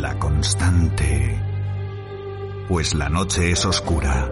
[0.00, 1.40] La constante.
[2.68, 4.28] Pues la noche es oscura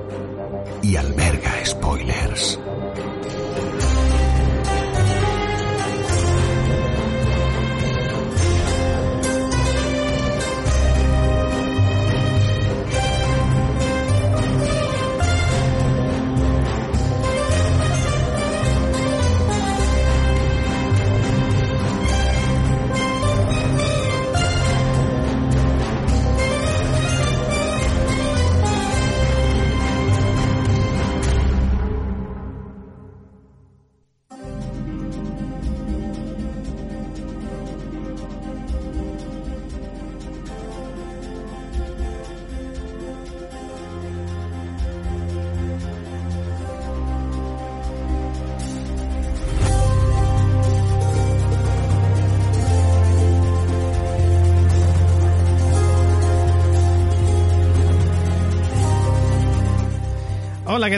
[0.83, 2.59] y alberga spoilers.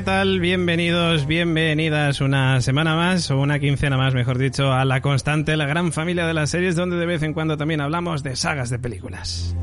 [0.05, 0.39] Tal?
[0.39, 5.67] Bienvenidos, bienvenidas una semana más, o una quincena más, mejor dicho, a La Constante, la
[5.67, 8.79] gran familia de las series, donde de vez en cuando también hablamos de sagas de
[8.79, 9.57] películas.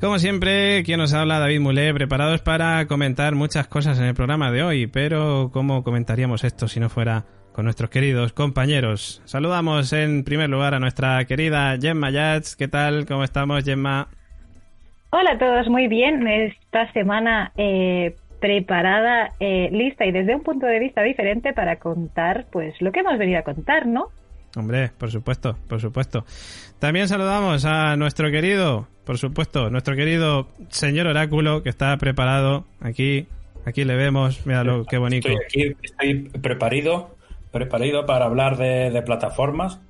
[0.00, 4.50] Como siempre, quien nos habla, David Mulé, preparados para comentar muchas cosas en el programa
[4.50, 9.22] de hoy, pero ¿cómo comentaríamos esto si no fuera con nuestros queridos compañeros?
[9.26, 12.56] Saludamos en primer lugar a nuestra querida Gemma Yats.
[12.56, 13.06] ¿Qué tal?
[13.06, 14.08] ¿Cómo estamos, Gemma?
[15.10, 16.26] Hola a todos, muy bien.
[16.28, 22.46] Esta semana eh, preparada, eh, lista y desde un punto de vista diferente para contar
[22.52, 24.08] pues lo que hemos venido a contar, ¿no?
[24.54, 26.26] Hombre, por supuesto, por supuesto.
[26.78, 33.26] También saludamos a nuestro querido, por supuesto, nuestro querido señor Oráculo que está preparado aquí.
[33.64, 35.28] Aquí le vemos, míralo, qué bonito.
[35.28, 37.16] Estoy aquí, estoy preparado,
[37.50, 39.80] preparado para hablar de, de plataformas.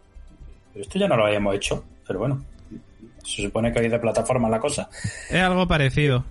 [0.73, 2.45] Pero esto ya no lo habíamos hecho, pero bueno.
[3.25, 4.89] Se supone que hay de plataforma la cosa.
[5.31, 6.25] Es algo parecido.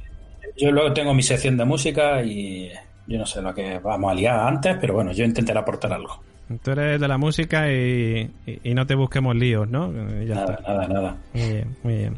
[0.58, 2.72] Yo luego tengo mi sección de música y
[3.06, 6.22] yo no sé lo que vamos a liar antes, pero bueno, yo intentaré aportar algo.
[6.64, 9.92] Tú eres de la música y, y, y no te busquemos líos, ¿no?
[10.23, 10.73] Ya nada, está.
[10.73, 11.17] nada, nada.
[11.34, 12.17] Muy bien, muy bien.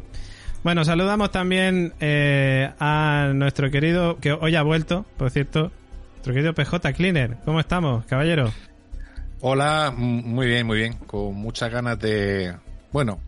[0.62, 5.72] Bueno, saludamos también eh, a nuestro querido, que hoy ha vuelto, por cierto,
[6.12, 7.38] nuestro querido PJ Cleaner.
[7.44, 8.52] ¿Cómo estamos, caballero?
[9.40, 10.92] Hola, muy bien, muy bien.
[11.06, 12.54] Con muchas ganas de...
[12.92, 13.20] Bueno,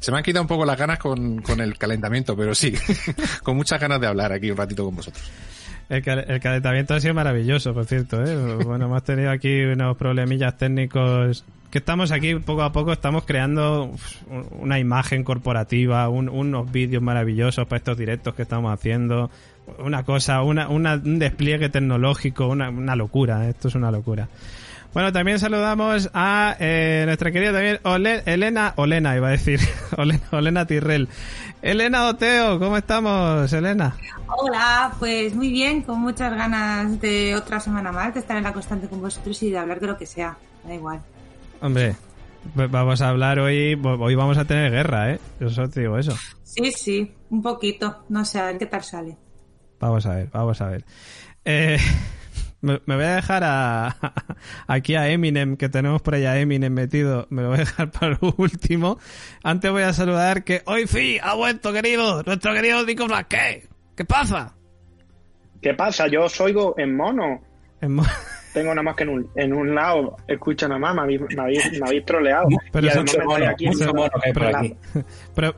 [0.00, 2.74] se me han quitado un poco las ganas con, con el calentamiento, pero sí,
[3.42, 5.22] con muchas ganas de hablar aquí un ratito con vosotros.
[5.88, 8.22] El, cal- el calentamiento ha sido maravilloso, por cierto.
[8.24, 8.56] ¿eh?
[8.64, 13.92] Bueno, hemos tenido aquí unos problemillas técnicos que estamos aquí poco a poco, estamos creando
[14.58, 19.30] una imagen corporativa, un- unos vídeos maravillosos para estos directos que estamos haciendo.
[19.78, 23.46] Una cosa, una, una- un despliegue tecnológico, una, una locura.
[23.46, 23.50] ¿eh?
[23.50, 24.28] Esto es una locura.
[24.92, 29.60] Bueno, también saludamos a eh, nuestra querida también Ole- Elena, Olena iba a decir,
[29.96, 31.08] Olena, Olena Tirrell.
[31.62, 33.96] Elena Oteo, ¿cómo estamos, Elena?
[34.26, 38.52] Hola, pues muy bien, con muchas ganas de otra semana más, de estar en la
[38.52, 40.36] constante con vosotros y de hablar de lo que sea.
[40.64, 41.00] Da igual.
[41.60, 41.94] Hombre,
[42.54, 45.20] pues vamos a hablar hoy, hoy vamos a tener guerra, ¿eh?
[45.38, 46.16] Yo solo te digo eso.
[46.42, 48.04] Sí, sí, un poquito.
[48.08, 49.16] No sé, a ver qué tal sale.
[49.78, 50.84] Vamos a ver, vamos a ver.
[51.44, 51.78] Eh,
[52.62, 53.96] me, me voy a dejar a,
[54.66, 57.26] aquí a Eminem, que tenemos por ahí a Eminem metido.
[57.30, 58.98] Me lo voy a dejar para lo último.
[59.42, 63.68] Antes voy a saludar que hoy sí ha vuelto, querido, nuestro querido Nico Blasquet.
[63.96, 64.54] ¿Qué pasa?
[65.60, 66.06] ¿Qué pasa?
[66.08, 67.40] Yo os oigo en mono.
[67.80, 68.04] En mo-
[68.54, 70.16] Tengo nada más que en un, en un lado.
[70.26, 72.48] Escucha nada más, me habéis, me habéis, me habéis troleado.
[72.72, 74.76] Pero y además mono, aquí mono que hay por aquí.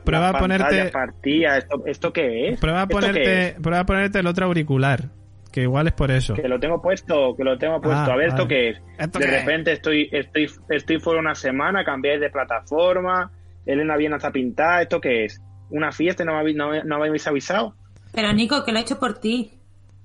[0.05, 0.91] Prueba a ponerte.
[1.23, 2.59] ¿Esto, ¿Esto qué es?
[2.59, 3.53] prueba a ¿Esto qué ponerte, es?
[3.55, 5.09] prueba a ponerte el otro auricular,
[5.53, 6.33] que igual es por eso.
[6.33, 7.97] Que lo tengo puesto, que lo tengo puesto.
[8.11, 8.47] Ah, a ver, ¿esto vale.
[8.49, 8.81] qué es?
[8.99, 9.39] ¿Esto de qué es?
[9.45, 13.31] repente estoy, estoy, estoy fuera una semana, cambiáis de plataforma,
[13.65, 15.41] Elena viene hasta pintar, ¿esto qué es?
[15.69, 17.75] ¿Una fiesta y no me habéis, no, no me habéis avisado?
[18.13, 19.51] Pero Nico, que lo he hecho por ti.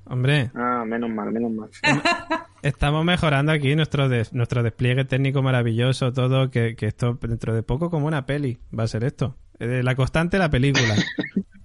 [0.04, 1.69] Hombre, Ah, menos mal, menos mal.
[2.62, 7.62] Estamos mejorando aquí nuestro des- nuestro despliegue técnico maravilloso, todo, que, que esto dentro de
[7.62, 9.37] poco como una peli va a ser esto.
[9.60, 10.94] Eh, la constante la película.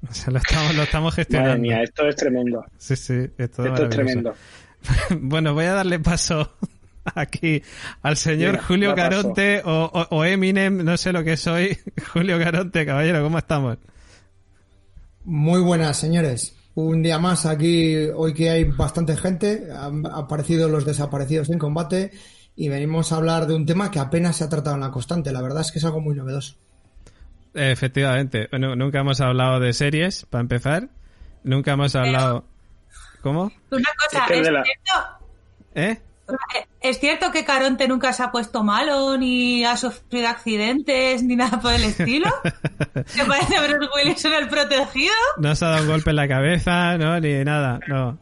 [0.09, 1.49] O sea, lo estamos, lo estamos gestionando.
[1.51, 2.63] Madre mía, esto es tremendo.
[2.77, 4.33] Sí, sí, Esto es tremendo.
[5.21, 6.55] bueno, voy a darle paso
[7.15, 7.63] aquí
[8.03, 8.93] al señor Julio.
[8.93, 11.75] Caronte o, o- o Eminem, no sé lo que soy.
[12.13, 13.77] Julio Caronte, caballero, ¿cómo estamos?
[15.23, 16.53] Muy buenas, señores.
[16.75, 22.11] Un día más aquí, hoy que hay bastante gente, han aparecido los desaparecidos en combate
[22.55, 25.31] y venimos a hablar de un tema que apenas se ha tratado en la constante.
[25.31, 26.55] La verdad es que es algo muy novedoso.
[27.53, 30.89] Efectivamente, Nu- nunca hemos hablado de series, para empezar.
[31.43, 32.45] Nunca hemos hablado...
[33.21, 33.51] ¿Cómo?
[33.71, 35.27] Una cosa, Es que es, de la- cierto,
[35.75, 35.97] ¿Eh?
[36.55, 41.35] Eh, ¿Es cierto que Caronte nunca se ha puesto malo, ni ha sufrido accidentes, ni
[41.35, 42.29] nada por el estilo?
[42.93, 45.13] ¿Te parece Bruce Willis en el protegido?
[45.37, 48.17] No se ha dado un golpe en la cabeza, no, ni nada, no.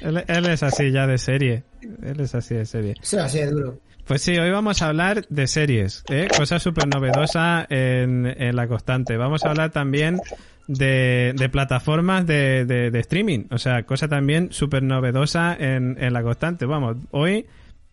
[0.00, 1.64] Él, él es así ya de serie.
[2.02, 2.94] Él es así de serie.
[3.02, 3.78] Sí, así de duro.
[4.06, 6.28] Pues sí, hoy vamos a hablar de series, ¿eh?
[6.36, 9.16] cosa súper novedosa en, la constante.
[9.16, 10.20] Vamos a hablar también
[10.68, 16.66] de, plataformas de, de, de streaming, o sea, cosa también súper novedosa en, la constante.
[16.66, 17.46] Vamos, hoy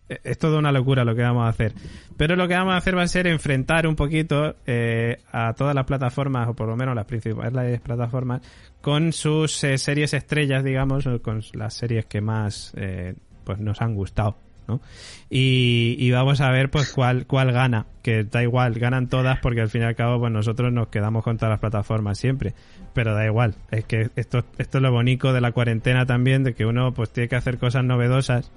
[0.08, 1.72] eh, es toda una locura lo que vamos a hacer.
[2.16, 5.74] Pero lo que vamos a hacer va a ser enfrentar un poquito eh, a todas
[5.74, 8.40] las plataformas, o por lo menos las principales plataformas,
[8.80, 13.96] con sus eh, series estrellas, digamos, con las series que más eh, pues nos han
[13.96, 14.36] gustado.
[15.28, 19.70] Y vamos a ver pues cuál, cuál gana, que da igual, ganan todas porque al
[19.70, 22.54] fin y al cabo pues nosotros nos quedamos con todas las plataformas siempre,
[22.92, 26.54] pero da igual, es que esto, esto es lo bonito de la cuarentena también, de
[26.54, 28.52] que uno pues tiene que hacer cosas novedosas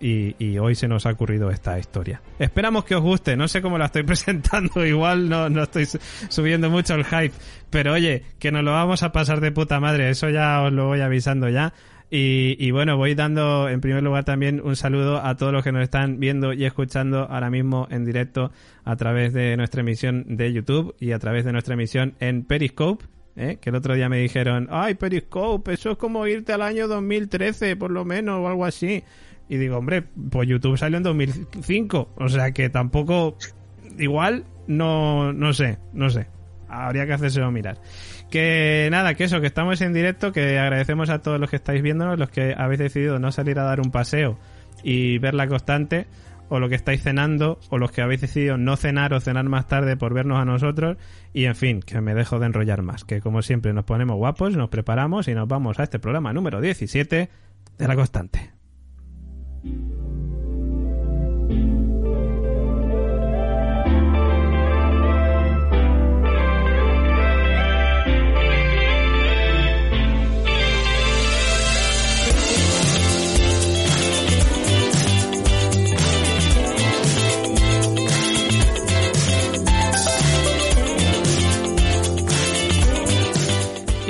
[0.00, 2.22] y, y, hoy se nos ha ocurrido esta historia.
[2.38, 5.86] Esperamos que os guste, no sé cómo la estoy presentando, igual no, no estoy
[6.28, 7.34] subiendo mucho el hype,
[7.68, 10.86] pero oye, que nos lo vamos a pasar de puta madre, eso ya os lo
[10.86, 11.72] voy avisando ya.
[12.10, 15.70] Y, y, bueno, voy dando en primer lugar también un saludo a todos los que
[15.70, 18.50] nos están viendo y escuchando ahora mismo en directo
[18.84, 23.04] a través de nuestra emisión de YouTube y a través de nuestra emisión en Periscope.
[23.36, 23.58] ¿eh?
[23.60, 27.76] Que el otro día me dijeron, ay, Periscope, eso es como irte al año 2013
[27.76, 29.04] por lo menos o algo así.
[29.48, 33.36] Y digo, hombre, pues YouTube salió en 2005, o sea que tampoco,
[33.98, 36.28] igual, no, no sé, no sé.
[36.68, 37.78] Habría que hacérselo mirar.
[38.30, 41.82] Que nada, que eso, que estamos en directo, que agradecemos a todos los que estáis
[41.82, 44.38] viéndonos, los que habéis decidido no salir a dar un paseo
[44.84, 46.06] y ver la constante,
[46.48, 49.66] o lo que estáis cenando, o los que habéis decidido no cenar o cenar más
[49.66, 50.96] tarde por vernos a nosotros,
[51.32, 54.56] y en fin, que me dejo de enrollar más, que como siempre nos ponemos guapos,
[54.56, 57.28] nos preparamos y nos vamos a este programa número 17
[57.78, 58.50] de la constante.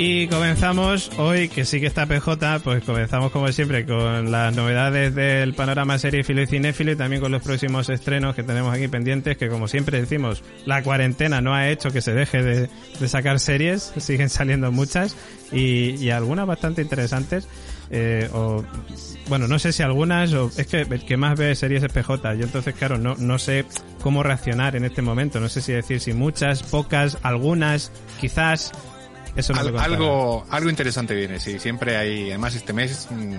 [0.03, 5.13] Y comenzamos hoy, que sí que está PJ, pues comenzamos como siempre con las novedades
[5.13, 9.37] del panorama serie y cinéfilo y también con los próximos estrenos que tenemos aquí pendientes,
[9.37, 12.69] que como siempre decimos, la cuarentena no ha hecho que se deje de,
[12.99, 15.15] de sacar series, siguen saliendo muchas
[15.51, 17.47] y, y algunas bastante interesantes.
[17.91, 18.63] Eh, o
[19.27, 22.35] bueno, no sé si algunas, o es que el que más ve series es PJ,
[22.35, 23.65] yo entonces, claro, no, no sé
[24.01, 28.71] cómo reaccionar en este momento, no sé si decir si muchas, pocas, algunas, quizás,
[29.35, 31.59] eso Al, algo, algo interesante viene, sí.
[31.59, 33.35] Siempre hay, además este mes, mmm,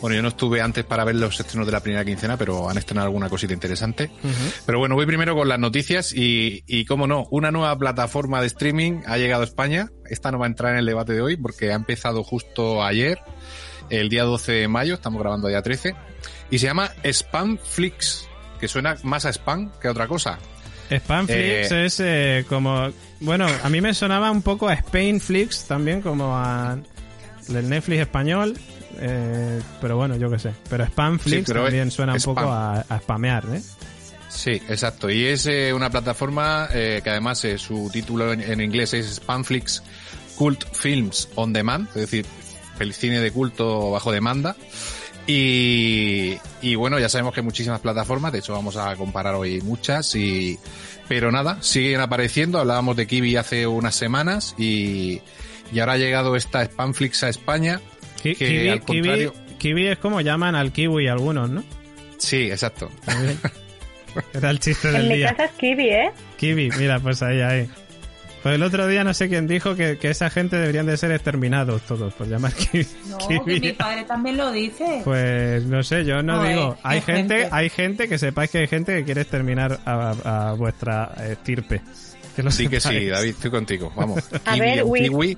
[0.00, 2.78] bueno, yo no estuve antes para ver los estrenos de la primera quincena, pero han
[2.78, 4.10] estrenado alguna cosita interesante.
[4.22, 4.52] Uh -huh.
[4.66, 8.46] Pero bueno, voy primero con las noticias y, y cómo no, una nueva plataforma de
[8.46, 9.90] streaming ha llegado a España.
[10.08, 13.18] Esta no va a entrar en el debate de hoy porque ha empezado justo ayer,
[13.90, 15.94] el día 12 de mayo, estamos grabando día 13,
[16.50, 18.28] y se llama Spamflix,
[18.60, 20.38] que suena más a spam que a otra cosa.
[20.90, 22.92] Spamflix eh, es eh, como
[23.24, 26.78] bueno, a mí me sonaba un poco a Spainflix también, como a
[27.48, 28.54] el Netflix español.
[29.00, 30.52] Eh, pero bueno, yo qué sé.
[30.68, 32.34] Pero Spamflix sí, también suena un spam.
[32.34, 33.62] poco a, a, spamear, ¿eh?
[34.28, 35.10] Sí, exacto.
[35.10, 39.82] Y es eh, una plataforma eh, que además su título en, en, inglés es Spamflix
[40.36, 42.26] Cult Films On Demand, es decir,
[42.78, 44.56] el cine de culto bajo demanda.
[45.26, 49.60] Y, y, bueno, ya sabemos que hay muchísimas plataformas, de hecho vamos a comparar hoy
[49.62, 50.58] muchas y
[51.08, 55.20] pero nada, siguen apareciendo, hablábamos de Kiwi hace unas semanas y,
[55.72, 57.80] y ahora ha llegado esta Spamflix a España,
[58.22, 59.32] que Kiwi, al contrario...
[59.32, 61.64] Kiwi, Kiwi, es como llaman al kiwi algunos, ¿no?
[62.18, 62.90] Sí, exacto.
[64.34, 65.14] Era el chiste del en día.
[65.14, 66.10] En mi casa es Kiwi, ¿eh?
[66.36, 67.68] Kiwi, mira, pues ahí, ahí.
[68.44, 71.10] Pues el otro día no sé quién dijo que, que, esa gente deberían de ser
[71.12, 72.86] exterminados todos, por llamar kiwi.
[73.08, 75.00] No, que mi padre también lo dice.
[75.02, 76.76] Pues no sé, yo no, no digo.
[76.82, 80.52] Hay gente, gente, hay gente que sepáis que hay gente que quiere exterminar a, a
[80.52, 81.80] vuestra estirpe.
[82.36, 83.90] Que sí que sí, David, estoy contigo.
[83.96, 84.28] Vamos.
[84.44, 85.36] a kiwi, ver, kiwi.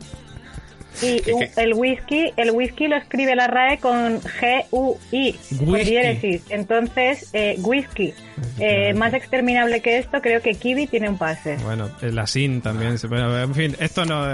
[1.02, 1.22] Y
[1.56, 6.42] el whisky, el whisky lo escribe la RAE con G-U-I, con diéresis.
[6.48, 8.14] Entonces, eh, whisky.
[8.58, 11.56] Eh, más exterminable que esto, creo que Kiwi tiene un pase.
[11.64, 12.96] Bueno, la SIN también.
[13.08, 14.26] Bueno, en fin, esto no,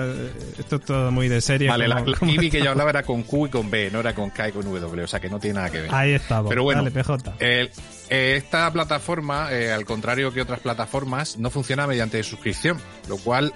[0.58, 1.68] esto es todo muy de serie.
[1.68, 4.00] Vale, como, la, la Kiwi que yo hablaba era con Q y con B, no
[4.00, 5.94] era con K y con W, o sea que no tiene nada que ver.
[5.94, 6.48] Ahí estamos.
[6.48, 7.34] Pero bueno, Dale, PJ.
[7.40, 7.70] Eh,
[8.08, 12.78] esta plataforma, eh, al contrario que otras plataformas, no funciona mediante suscripción,
[13.08, 13.52] lo cual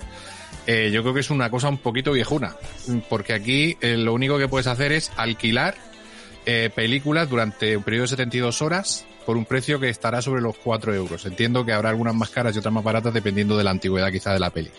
[0.66, 2.56] eh, yo creo que es una cosa un poquito viejuna,
[3.08, 5.76] porque aquí eh, lo único que puedes hacer es alquilar
[6.44, 10.56] eh, películas durante un periodo de 72 horas por un precio que estará sobre los
[10.58, 11.25] 4 euros.
[11.26, 14.32] Entiendo que habrá algunas más caras y otras más baratas dependiendo de la antigüedad quizá
[14.32, 14.70] de la peli.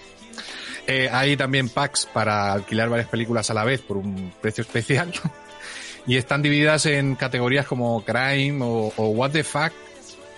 [1.11, 5.11] Hay también packs para alquilar varias películas a la vez por un precio especial.
[6.07, 9.73] y están divididas en categorías como Crime o What the Fuck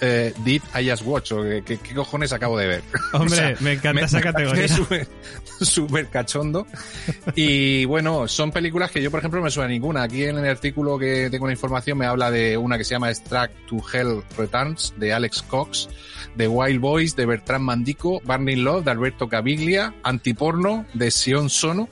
[0.01, 2.84] eh, Did I Just Watch o ¿qué, qué cojones acabo de ver.
[3.13, 4.68] Hombre, me encanta esa categoría.
[5.62, 6.68] Súper cachondo.
[7.36, 10.03] Y bueno, son películas que yo, por ejemplo, no me suena ninguna.
[10.03, 13.13] Aquí en el artículo que tengo la información me habla de una que se llama
[13.13, 15.89] Strack to Hell Returns de Alex Cox,
[16.36, 21.89] de Wild Boys de Bertrand Mandico, Burning Love de Alberto Caviglia, Antiporno de Sion Sono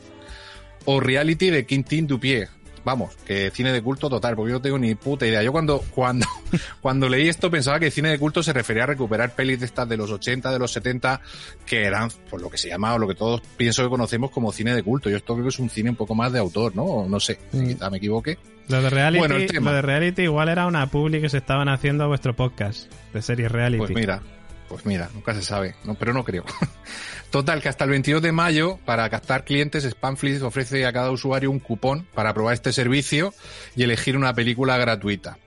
[0.86, 2.50] o Reality de Quintin Dupier
[2.88, 5.44] vamos, que cine de culto total, porque yo no tengo ni puta idea.
[5.44, 6.26] Yo cuando, cuando,
[6.82, 9.90] cuando leí esto pensaba que cine de culto se refería a recuperar pelis de estas
[9.90, 11.20] de los 80, de los 70,
[11.66, 14.54] que eran, por lo que se llama, o lo que todos pienso que conocemos como
[14.54, 15.10] cine de culto.
[15.10, 17.10] Yo esto creo que es un cine un poco más de autor, ¿no?
[17.10, 17.68] No sé, mm.
[17.68, 18.38] quizá me equivoque.
[18.70, 22.08] Lo de reality, lo de reality igual era una publi que se estaban haciendo a
[22.08, 23.80] vuestro podcast de series reality.
[23.80, 24.22] Pues mira,
[24.68, 26.44] pues mira, nunca se sabe, no, pero no creo.
[27.32, 31.52] Total, que hasta el 22 de mayo, para captar clientes, Spamflix ofrece a cada usuario
[31.52, 33.34] un cupón para probar este servicio
[33.76, 35.38] y elegir una película gratuita.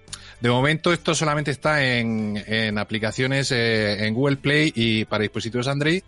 [0.41, 6.03] De momento esto solamente está en, aplicaciones eh, en Google Play y para dispositivos Android,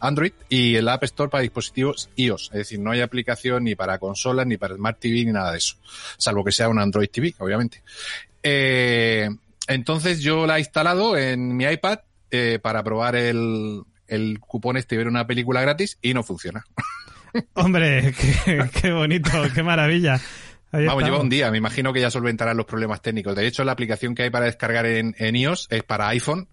[0.00, 2.50] Android y el App Store para dispositivos iOS.
[2.52, 5.58] Es decir, no hay aplicación ni para consolas, ni para Smart TV, ni nada de
[5.58, 5.76] eso.
[6.18, 7.82] Salvo que sea un Android TV, obviamente.
[8.42, 9.28] Eh,
[9.66, 14.94] entonces yo la he instalado en mi iPad eh, para probar el, el cupón este
[14.94, 16.64] y ver una película gratis y no funciona.
[17.54, 18.14] Hombre,
[18.80, 20.20] qué, bonito, qué maravilla.
[20.70, 23.34] Vamos, lleva un día, me imagino que ya solventarán los problemas técnicos.
[23.34, 26.48] De hecho, la aplicación que hay para descargar en, iOS es para iPhone.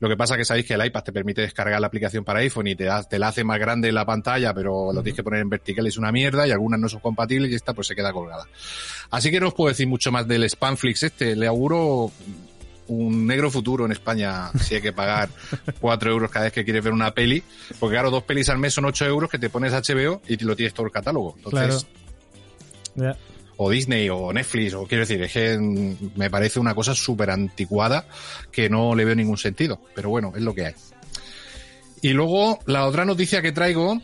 [0.00, 2.66] Lo que pasa que sabéis que el iPad te permite descargar la aplicación para iPhone
[2.66, 5.40] y te, te la hace más grande en la pantalla, pero lo tienes que poner
[5.40, 7.94] en vertical y es una mierda y algunas no son compatibles y esta pues se
[7.94, 8.46] queda colgada.
[9.10, 11.34] Así que no os puedo decir mucho más del Spamflix este.
[11.34, 12.10] Le auguro
[12.88, 15.28] un negro futuro en España si hay que pagar
[15.80, 17.42] 4 euros cada vez que quieres ver una peli.
[17.78, 20.44] Porque claro, dos pelis al mes son 8 euros que te pones HBO y te
[20.44, 21.34] lo tienes todo el catálogo.
[21.36, 21.86] Entonces,
[23.56, 25.56] O Disney o Netflix, o quiero decir, es que
[26.16, 28.04] me parece una cosa súper anticuada
[28.50, 29.80] que no le veo ningún sentido.
[29.94, 30.74] Pero bueno, es lo que hay.
[32.02, 34.02] Y luego, la otra noticia que traigo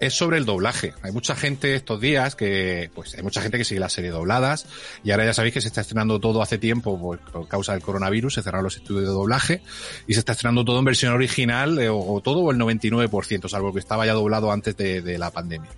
[0.00, 0.94] es sobre el doblaje.
[1.02, 4.66] Hay mucha gente estos días que, pues hay mucha gente que sigue las series dobladas
[5.02, 8.34] y ahora ya sabéis que se está estrenando todo hace tiempo por, causa del coronavirus,
[8.34, 9.62] se cerraron los estudios de doblaje
[10.06, 13.72] y se está estrenando todo en versión original eh, o, todo o el 99%, salvo
[13.72, 15.70] que estaba ya doblado antes de, la pandemia.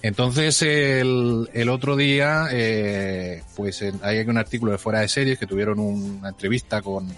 [0.00, 5.46] Entonces, el, el otro día, eh, pues hay un artículo de Fuera de Series que
[5.46, 7.08] tuvieron una entrevista con,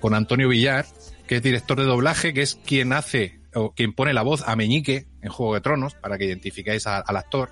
[0.00, 0.86] con Antonio Villar,
[1.26, 4.56] que es director de doblaje, que es quien hace o quien pone la voz a
[4.56, 7.50] Meñique en Juego de Tronos, para que identificáis al actor.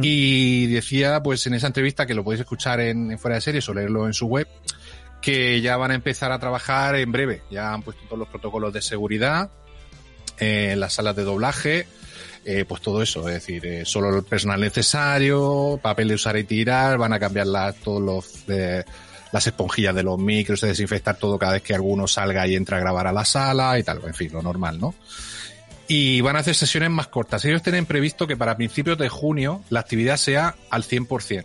[0.00, 3.74] Y decía, pues en esa entrevista, que lo podéis escuchar en, Fuera de Series o
[3.74, 4.48] leerlo en su web,
[5.20, 7.42] que ya van a empezar a trabajar en breve.
[7.50, 9.50] Ya han puesto todos los protocolos de seguridad
[10.38, 11.86] en las salas de doblaje,
[12.44, 16.44] eh, pues todo eso, es decir, eh, solo el personal necesario, papel de usar y
[16.44, 17.46] tirar, van a cambiar
[17.84, 18.44] todos los
[19.32, 22.76] las esponjillas de los micros, de desinfectar todo cada vez que alguno salga y entra
[22.76, 24.94] a grabar a la sala y tal, en fin, lo normal, ¿no?
[25.94, 27.44] Y van a hacer sesiones más cortas.
[27.44, 31.44] Ellos tienen previsto que para principios de junio la actividad sea al 100%.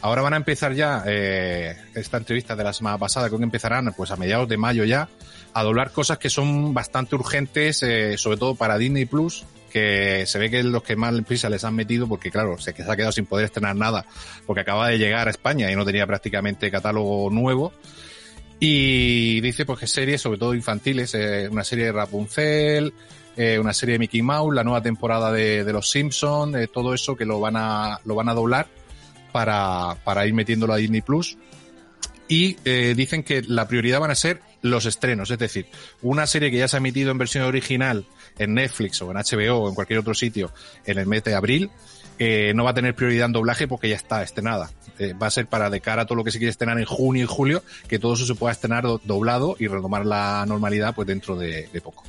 [0.00, 3.92] Ahora van a empezar ya, eh, esta entrevista de la semana pasada, creo que empezarán
[3.94, 5.10] pues a mediados de mayo ya,
[5.52, 10.38] a doblar cosas que son bastante urgentes, eh, sobre todo para Disney Plus, que se
[10.38, 12.96] ve que es los que más prisa les han metido, porque claro, se, se ha
[12.96, 14.06] quedado sin poder estrenar nada,
[14.46, 17.74] porque acaba de llegar a España y no tenía prácticamente catálogo nuevo.
[18.60, 22.94] Y dice pues que series, sobre todo infantiles, eh, una serie de Rapunzel,
[23.36, 27.16] eh, una serie de Mickey Mouse, la nueva temporada de, Los Simpsons, eh, todo eso
[27.16, 28.68] que lo van a, lo van a doblar
[29.32, 31.36] para, para ir metiéndolo a Disney Plus.
[32.26, 32.54] Y
[32.94, 35.66] dicen que la prioridad van a ser los estrenos, es decir,
[36.00, 38.06] una serie que ya se ha emitido en versión original
[38.38, 40.50] en Netflix o en HBO o en cualquier otro sitio
[40.86, 41.70] en el mes de abril,
[42.18, 44.70] eh, no va a tener prioridad en doblaje porque ya está estrenada.
[44.98, 46.84] Eh, va a ser para de cara a todo lo que se quiere estrenar en
[46.84, 51.08] junio y julio, que todo eso se pueda estrenar doblado y retomar la normalidad pues
[51.08, 52.04] dentro de, poco.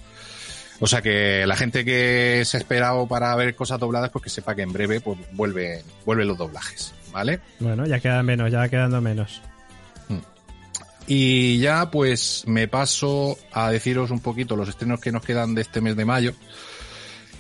[0.79, 4.29] O sea que la gente que se ha esperado para ver cosas dobladas, pues que
[4.29, 7.39] sepa que en breve pues vuelve, vuelven los doblajes, ¿vale?
[7.59, 9.41] Bueno, ya quedan menos, ya quedando menos.
[11.07, 15.61] Y ya pues me paso a deciros un poquito los estrenos que nos quedan de
[15.61, 16.33] este mes de mayo.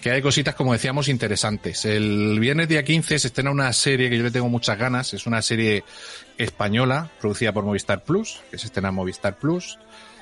[0.01, 1.83] Que hay cositas, como decíamos, interesantes.
[1.85, 5.15] El viernes día 15 se estrena una serie que yo le tengo muchas ganas.
[5.15, 5.83] Es una serie
[6.37, 9.79] española, producida por Movistar Plus, que se estrena en Movistar Plus,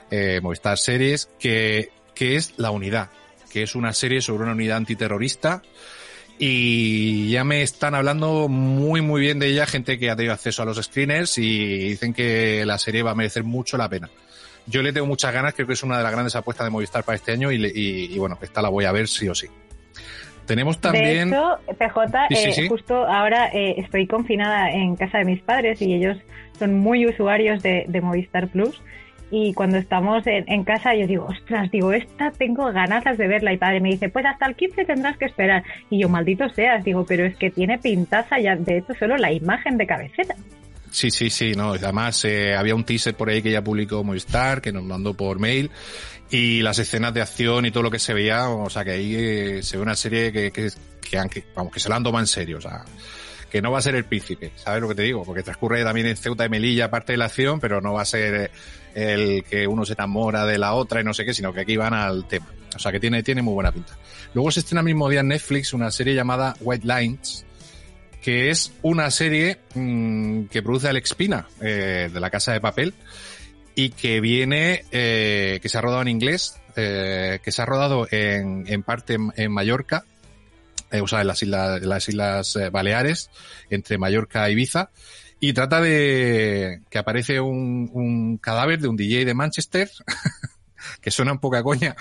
[0.10, 3.10] eh, Movistar Series, que, que es La Unidad,
[3.52, 5.62] que es una serie sobre una unidad antiterrorista
[6.40, 10.64] y ya me están hablando muy muy bien de ella, gente que ha tenido acceso
[10.64, 14.10] a los screeners y dicen que la serie va a merecer mucho la pena.
[14.66, 17.04] Yo le tengo muchas ganas, creo que es una de las grandes apuestas de Movistar
[17.04, 19.48] para este año y, y, bueno, esta la voy a ver sí o sí.
[20.46, 21.30] Tenemos también...
[21.30, 25.94] De hecho, PJ, eh, justo ahora eh, estoy confinada en casa de mis padres y
[25.94, 26.18] ellos
[26.58, 28.82] son muy usuarios de, de Movistar Plus
[29.36, 33.58] y cuando estamos en, casa yo digo, ostras, digo, esta tengo ganas de verla y
[33.58, 35.64] padre me dice, pues hasta el 15 tendrás que esperar.
[35.90, 39.32] Y yo, maldito seas, digo, pero es que tiene pintaza ya, de hecho, solo la
[39.34, 40.36] imagen de cabecera.
[40.92, 41.74] Sí, sí, sí, no.
[41.74, 45.40] Además, eh, había un teaser por ahí que ya publicó Movistar, que nos mandó por
[45.40, 45.72] mail,
[46.30, 49.16] y las escenas de acción y todo lo que se veía, o sea, que ahí
[49.16, 50.70] eh, se ve una serie que, que,
[51.02, 52.86] que, vamos, que se la han tomado en serio, o sea,
[53.50, 55.24] que no va a ser el príncipe, ¿sabes lo que te digo?
[55.24, 58.06] Porque transcurre también en Ceuta y Melilla parte de la acción, pero no va a
[58.06, 58.52] ser
[58.96, 61.78] el que uno se enamora de la otra y no sé qué, sino que aquí
[61.78, 62.48] van al tema.
[62.76, 63.98] O sea que tiene, tiene muy buena pinta.
[64.34, 67.46] Luego se estrena el mismo día en Netflix una serie llamada White Lines,
[68.22, 72.94] que es una serie mmm, que produce Alex Pina, eh, de la Casa de Papel,
[73.76, 78.08] y que viene, eh, que se ha rodado en inglés, eh, que se ha rodado
[78.10, 80.06] en, en parte en, en Mallorca,
[81.02, 83.32] o sea, en las islas, las islas Baleares,
[83.72, 84.92] entre Mallorca e Ibiza,
[85.46, 89.92] y trata de que aparece un, un cadáver de un DJ de Manchester,
[91.02, 91.98] que suena un poca coña,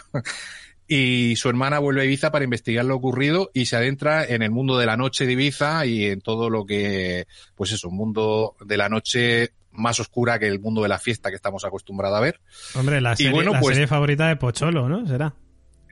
[0.86, 4.52] y su hermana vuelve a Ibiza para investigar lo ocurrido y se adentra en el
[4.52, 8.54] mundo de la noche de Ibiza y en todo lo que, pues eso, un mundo
[8.64, 12.20] de la noche más oscura que el mundo de la fiesta que estamos acostumbrados a
[12.20, 12.40] ver.
[12.76, 15.04] Hombre, la, serie, bueno, la pues, serie favorita de Pocholo, ¿no?
[15.04, 15.34] ¿Será?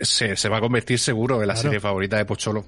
[0.01, 2.65] se, se va a convertir seguro en la serie favorita de Pocholo.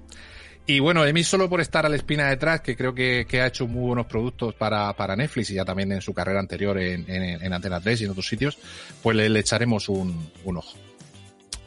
[0.67, 3.41] Y bueno, de mí solo por estar a la espina detrás, que creo que, que
[3.41, 6.79] ha hecho muy buenos productos para, para, Netflix y ya también en su carrera anterior
[6.79, 8.59] en, en, en Antena 3 y en otros sitios,
[9.03, 10.79] pues le, le echaremos un, un ojo.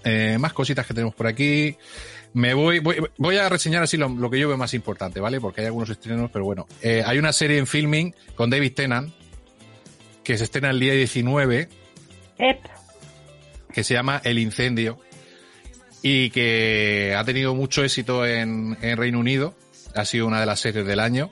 [0.06, 1.76] Eh, más cositas que tenemos por aquí.
[2.34, 5.42] Me voy, voy, voy a reseñar así lo, lo, que yo veo más importante, ¿vale?
[5.42, 6.68] Porque hay algunos estrenos, pero bueno.
[6.82, 9.14] Eh, hay una serie en filming con David Tennant,
[10.24, 11.70] que se estrena el día 19.
[12.38, 12.60] Ep.
[13.74, 15.00] Que se llama El Incendio
[16.08, 19.56] y que ha tenido mucho éxito en, en, Reino Unido.
[19.96, 21.32] Ha sido una de las series del año.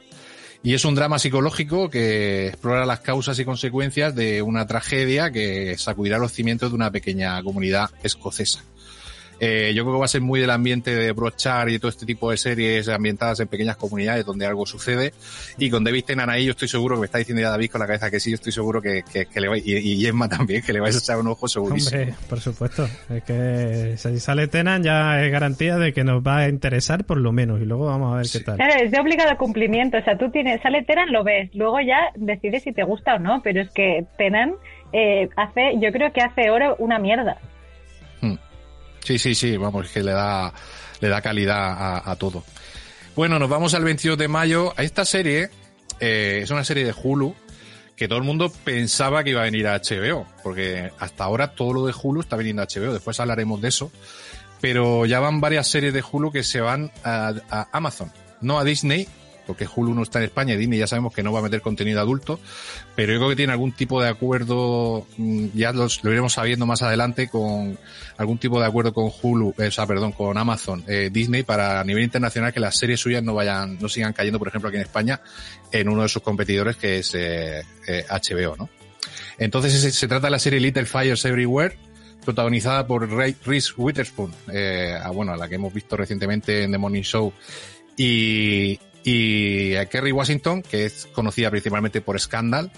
[0.64, 5.78] Y es un drama psicológico que explora las causas y consecuencias de una tragedia que
[5.78, 8.64] sacudirá los cimientos de una pequeña comunidad escocesa.
[9.40, 12.06] Eh, yo creo que va a ser muy del ambiente de Brochar y todo este
[12.06, 15.14] tipo de series ambientadas en pequeñas comunidades donde algo sucede.
[15.58, 17.82] Y con David Tennant ahí yo estoy seguro que me está diciendo ya David con
[17.82, 20.30] la cabeza que sí, yo estoy seguro que, que, que le va, y, y Emma
[20.30, 22.02] también, que le vais a echar un ojo segurísimo.
[22.02, 22.88] Hombre, por supuesto.
[23.10, 27.18] Es que si sale Tennant ya es garantía de que nos va a interesar por
[27.18, 28.40] lo menos y luego vamos a ver sí.
[28.40, 28.58] qué tal.
[28.58, 29.98] Claro, es de obligado cumplimiento.
[29.98, 33.20] O sea, tú tienes, sale Tennant, lo ves, luego ya decides si te gusta o
[33.20, 34.56] no, pero es que Tennant
[34.92, 37.38] eh, hace, yo creo que hace oro una mierda.
[39.04, 40.54] Sí, sí, sí, vamos, que le da,
[41.00, 42.44] le da calidad a, todo.
[43.16, 44.74] Bueno, nos vamos al 22 de mayo.
[44.78, 45.50] A esta serie,
[46.00, 47.36] eh, es una serie de Hulu,
[47.96, 51.74] que todo el mundo pensaba que iba a venir a HBO, porque hasta ahora todo
[51.74, 53.92] lo de Hulu está viniendo a HBO, después hablaremos de eso,
[54.62, 58.12] pero ya van varias series de Hulu que se van a Amazon,
[58.42, 59.08] no a Disney,
[59.46, 62.00] porque Hulu no está en España, Disney ya sabemos que no va a meter contenido
[62.00, 62.40] adulto,
[62.96, 66.82] pero yo creo que tiene algún tipo de acuerdo, mm, ya lo iremos sabiendo más
[66.82, 67.78] adelante, con
[68.18, 71.80] algún tipo de acuerdo con Hulu, eh, o sea, perdón, con Amazon, eh, Disney, para
[71.80, 74.78] a nivel internacional que las series suyas no vayan, no sigan cayendo, por ejemplo, aquí
[74.78, 75.22] en España,
[75.72, 78.70] en uno de sus competidores que es eh, HBO, ¿no?
[79.38, 81.76] Entonces se, trata de la serie Little Fires Everywhere,
[82.24, 86.78] protagonizada por Reese Witherspoon, eh, a, bueno, a la que hemos visto recientemente en The
[86.78, 87.34] Morning Show,
[87.98, 92.72] y, y a Kerry Washington, que es conocida principalmente por Scandal,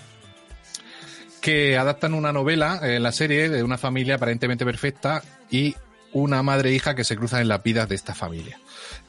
[1.42, 5.76] que adaptan una novela en la serie de una familia aparentemente perfecta y
[6.12, 8.60] una madre e hija que se cruzan en las vidas de esta familia.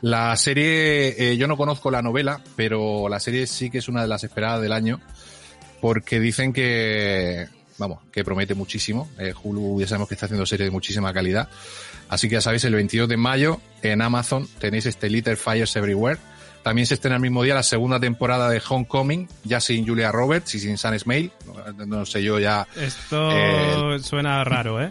[0.03, 4.03] La serie, eh, yo no conozco la novela, pero la serie sí que es una
[4.03, 5.01] de las esperadas del año,
[5.81, 7.47] porque dicen que,
[7.79, 9.09] vamos, que promete muchísimo.
[9.19, 11.49] Eh, Hulu ya sabemos que está haciendo series de muchísima calidad.
[12.09, 16.19] Así que ya sabéis, el 22 de mayo en Amazon tenéis este Little Fires Everywhere
[16.67, 20.57] también se estrena el mismo día la segunda temporada de Homecoming, ya sin Julia Roberts
[20.57, 21.31] y sin Sam Smale.
[21.77, 22.67] No, no sé yo ya.
[22.75, 24.91] Esto eh, suena raro, ¿eh?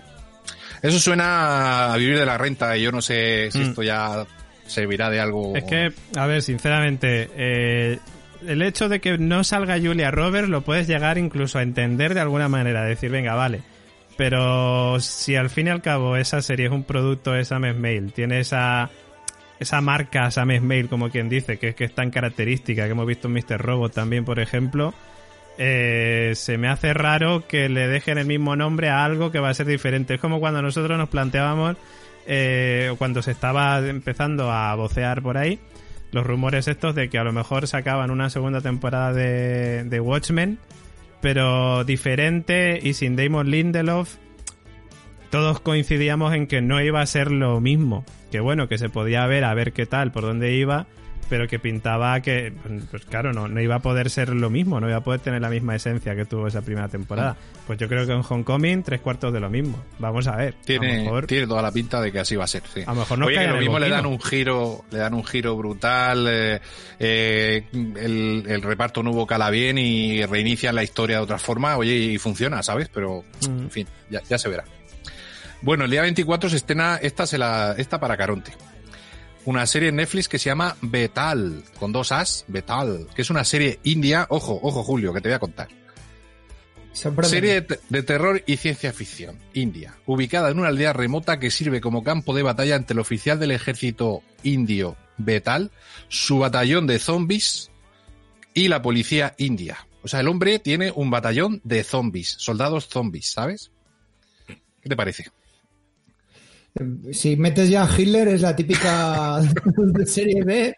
[0.82, 3.62] Eso suena a vivir de la renta y yo no sé si mm.
[3.64, 4.26] esto ya
[4.66, 5.54] servirá de algo.
[5.54, 8.00] Es que, a ver, sinceramente, eh,
[8.48, 12.22] el hecho de que no salga Julia Roberts lo puedes llegar incluso a entender de
[12.22, 12.86] alguna manera.
[12.86, 13.64] Decir, venga, vale.
[14.16, 18.12] Pero si al fin y al cabo esa serie es un producto de Sam Smale,
[18.14, 18.90] tiene esa
[19.60, 23.08] esa marca Sam Mail, como quien dice, que es que es tan característica, que hemos
[23.08, 23.58] visto en Mr.
[23.58, 24.94] Robot también, por ejemplo,
[25.58, 29.50] eh, se me hace raro que le dejen el mismo nombre a algo que va
[29.50, 30.16] a ser diferente.
[30.16, 31.78] Es como cuando nosotros nos planteábamos,
[32.28, 35.60] eh, cuando se estaba empezando a vocear por ahí,
[36.12, 40.60] los rumores estos de que a lo mejor sacaban una segunda temporada de, de Watchmen,
[41.22, 44.16] pero diferente y sin Damon Lindelof.
[45.36, 48.06] Todos coincidíamos en que no iba a ser lo mismo.
[48.32, 50.88] Que bueno, que se podía ver a ver qué tal, por dónde iba,
[51.30, 52.54] pero que pintaba que,
[52.90, 55.42] pues claro, no, no iba a poder ser lo mismo, no iba a poder tener
[55.42, 57.36] la misma esencia que tuvo esa primera temporada.
[57.68, 59.78] Pues yo creo que en Homecoming tres cuartos de lo mismo.
[60.00, 60.54] Vamos a ver.
[60.64, 62.84] Tiene, a tiene toda la pinta de que así va a ser, sí.
[62.86, 65.14] A lo mejor no Oye, cae que lo mismo le dan un giro, le dan
[65.16, 66.62] un giro brutal, eh,
[67.00, 71.76] eh, el, el reparto no hubo cala bien y reinician la historia de otra forma,
[71.76, 72.88] oye, y funciona, ¿sabes?
[72.88, 73.64] Pero, Mm.
[73.64, 74.64] en fin, ya, ya se verá.
[75.62, 78.52] Bueno, el día 24 se estrena esta, se la, esta para Caronte.
[79.46, 83.44] Una serie en Netflix que se llama Betal, con dos as, Betal, que es una
[83.44, 85.68] serie india, ojo, ojo Julio, que te voy a contar.
[87.24, 91.82] Serie de, de terror y ciencia ficción, India, ubicada en una aldea remota que sirve
[91.82, 95.72] como campo de batalla ante el oficial del ejército indio Betal,
[96.08, 97.70] su batallón de zombies
[98.54, 99.88] y la policía india.
[100.04, 103.72] O sea, el hombre tiene un batallón de zombies, soldados zombies, ¿sabes?
[104.48, 105.32] ¿Qué te parece?
[107.12, 109.42] Si metes ya a Hitler es la típica
[110.06, 110.76] serie B.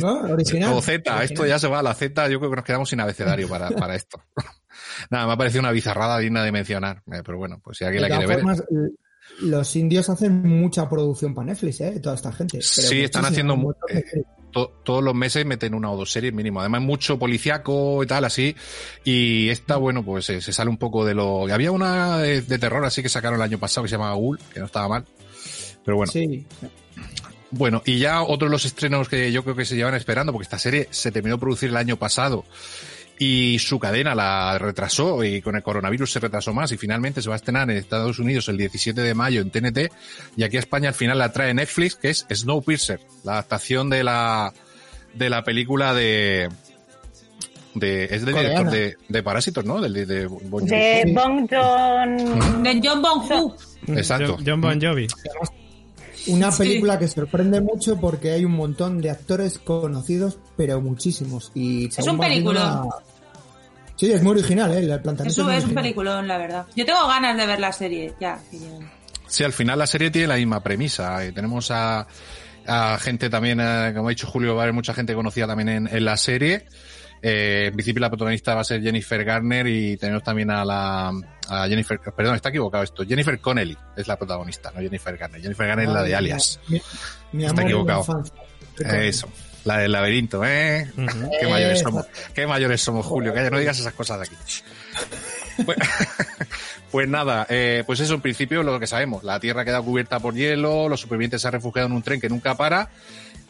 [0.00, 0.20] ¿No?
[0.22, 0.72] Original.
[0.72, 3.00] O Z, esto ya se va a la Z, yo creo que nos quedamos sin
[3.00, 4.22] abecedario para, para esto.
[5.10, 8.04] Nada, me ha parecido una bizarrada digna de mencionar, eh, pero bueno, pues si alguien
[8.04, 8.40] De la quiere ver.
[8.40, 8.64] formas,
[9.40, 12.00] los indios hacen mucha producción para Netflix, ¿eh?
[12.00, 12.58] Toda esta gente.
[12.58, 13.54] Pero Sí, están haciendo
[13.88, 14.02] eh.
[14.52, 16.60] To- todos los meses meten una o dos series mínimo.
[16.60, 18.54] Además, mucho policiaco y tal, así.
[19.04, 21.46] Y esta, bueno, pues eh, se sale un poco de lo.
[21.52, 24.38] Había una de, de terror así que sacaron el año pasado que se llamaba Ghoul,
[24.52, 25.04] que no estaba mal.
[25.84, 26.46] Pero bueno, Sí.
[27.50, 30.44] bueno, y ya otro de los estrenos que yo creo que se llevan esperando, porque
[30.44, 32.44] esta serie se terminó de producir el año pasado
[33.24, 37.28] y su cadena la retrasó y con el coronavirus se retrasó más y finalmente se
[37.28, 39.92] va a estrenar en Estados Unidos el 17 de mayo en TNT
[40.36, 44.02] y aquí a España al final la trae Netflix, que es Snowpiercer, la adaptación de
[44.04, 44.52] la
[45.14, 46.48] de la película de
[47.74, 49.80] de es del director de, de Parásitos, ¿no?
[49.80, 51.12] Del de, de Bong De Sí.
[51.12, 52.62] Bong Joon.
[52.62, 53.54] De John Bong Hu.
[53.94, 54.34] Exacto.
[54.36, 55.06] John, John Bon Jovi.
[56.28, 56.58] Una Sí.
[56.62, 61.50] película que sorprende mucho porque hay un montón de actores conocidos, pero muchísimos.
[61.54, 62.88] Y Es un vas viendo peliculón.
[62.88, 63.11] la-
[63.96, 64.78] Sí, es muy original, ¿eh?
[64.78, 66.66] El planteamiento Eso muy es un peliculón, la verdad.
[66.74, 68.38] Yo tengo ganas de ver la serie, ya.
[69.26, 71.24] Sí, al final la serie tiene la misma premisa.
[71.24, 72.06] Eh, tenemos a,
[72.66, 75.68] a gente también, eh, como ha dicho Julio, va a haber mucha gente conocida también
[75.68, 76.66] en, en la serie.
[77.24, 81.12] Eh, en principio la protagonista va a ser Jennifer Garner y tenemos también a la
[81.48, 83.04] a Jennifer, perdón, está equivocado esto.
[83.06, 85.40] Jennifer Connelly es la protagonista, no Jennifer Garner.
[85.40, 86.58] Jennifer Garner es la de Alias.
[86.66, 86.82] Mi,
[87.32, 88.24] mi Está amor equivocado.
[88.78, 89.28] Eso.
[89.64, 90.90] La del laberinto, ¿eh?
[91.40, 91.84] Qué mayores Esa.
[91.90, 92.06] somos.
[92.34, 93.32] Qué mayores somos, Julio.
[93.32, 94.36] Calla, no digas esas cosas de aquí.
[95.64, 95.78] Pues,
[96.90, 99.22] pues nada, eh, pues eso en principio lo que sabemos.
[99.22, 102.28] La Tierra queda cubierta por hielo, los supervivientes se han refugiado en un tren que
[102.28, 102.90] nunca para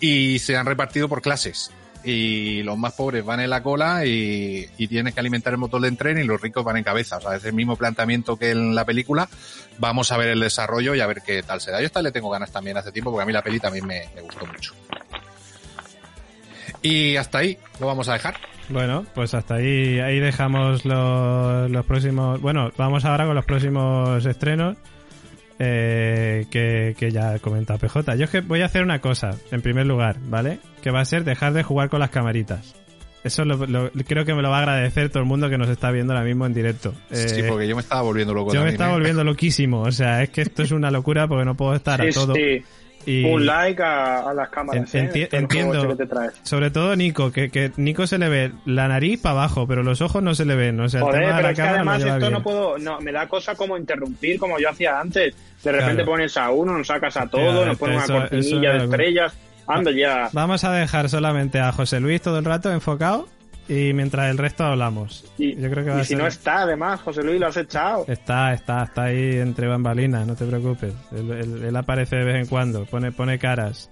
[0.01, 1.71] y se han repartido por clases.
[2.05, 5.81] Y los más pobres van en la cola y, y tienen que alimentar el motor
[5.81, 7.19] del tren y los ricos van en cabeza.
[7.19, 9.29] O sea, es el mismo planteamiento que en la película.
[9.79, 11.81] Vamos a ver el desarrollo y a ver qué tal se da.
[11.81, 14.09] Yo esta le tengo ganas también hace tiempo porque a mí la peli también me,
[14.17, 14.75] me gustó mucho.
[16.83, 18.35] Y hasta ahí lo vamos a dejar.
[18.69, 22.41] Bueno, pues hasta ahí, ahí dejamos los, los próximos.
[22.41, 24.77] Bueno, vamos ahora con los próximos estrenos
[25.59, 28.17] eh, que, que ya comenta PJ.
[28.17, 30.59] Yo es que voy a hacer una cosa, en primer lugar, ¿vale?
[30.83, 32.75] Que va a ser dejar de jugar con las camaritas.
[33.25, 35.69] Eso lo- lo- creo que me lo va a agradecer todo el mundo que nos
[35.69, 36.93] está viendo ahora mismo en directo.
[37.13, 38.95] sí, Eh, porque yo me estaba volviendo loco yo me estaba ¿eh?
[38.95, 39.83] volviendo loquísimo.
[39.83, 42.35] O sea, es que esto es una locura porque no puedo estar a Sí, todo.
[42.35, 42.63] sí.
[43.07, 44.95] Y Un like a, a las cámaras.
[44.95, 45.11] ¿eh?
[45.11, 45.89] enti- lo entiendo.
[45.89, 46.33] que te traes.
[46.43, 50.01] sobre todo Nico, que, que Nico se le ve la nariz para abajo, pero los
[50.01, 50.79] ojos no se le ven.
[50.81, 52.33] O sea, el de la es que además esto bien.
[52.33, 55.35] no puedo, no, me da cosa como interrumpir como yo hacía antes.
[55.63, 56.11] De repente Claro.
[56.11, 59.35] pones a uno, nos sacas a todo, Claro, nos pones eso- una cortinilla de estrellas.
[59.67, 60.29] Anda ya.
[60.33, 63.29] Vamos a dejar solamente a José Luis todo el rato enfocado
[63.69, 65.25] y mientras el resto hablamos.
[65.39, 67.47] Y, Yo creo que va y a si ser- no está, además, José Luis, lo
[67.49, 68.05] has echado.
[68.09, 70.95] Está, está, está ahí entre bambalinas, no te preocupes.
[71.13, 73.91] Él, él- él aparece de vez en cuando, pone, pone caras.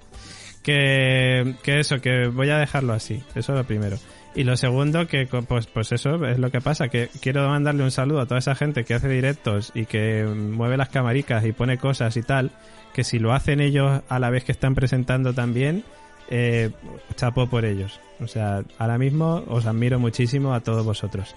[0.62, 3.22] Que, que eso, que voy a dejarlo así.
[3.34, 3.96] Eso es lo primero.
[4.34, 7.90] Y lo segundo, que pues, pues eso es lo que pasa, que quiero mandarle un
[7.90, 11.78] saludo a toda esa gente que hace directos y que mueve las camaricas y pone
[11.78, 12.52] cosas y tal,
[12.94, 15.82] que si lo hacen ellos a la vez que están presentando también,
[16.30, 16.70] eh,
[17.16, 18.00] chapo por ellos.
[18.20, 21.34] O sea, ahora mismo os admiro muchísimo a todos vosotros.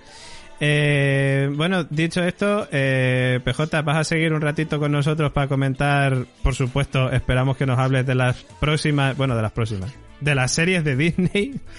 [0.60, 6.25] Eh, bueno, dicho esto, eh, PJ, vas a seguir un ratito con nosotros para comentar,
[6.41, 10.51] por supuesto, esperamos que nos hables de las próximas, bueno, de las próximas, de las
[10.51, 11.60] series de Disney.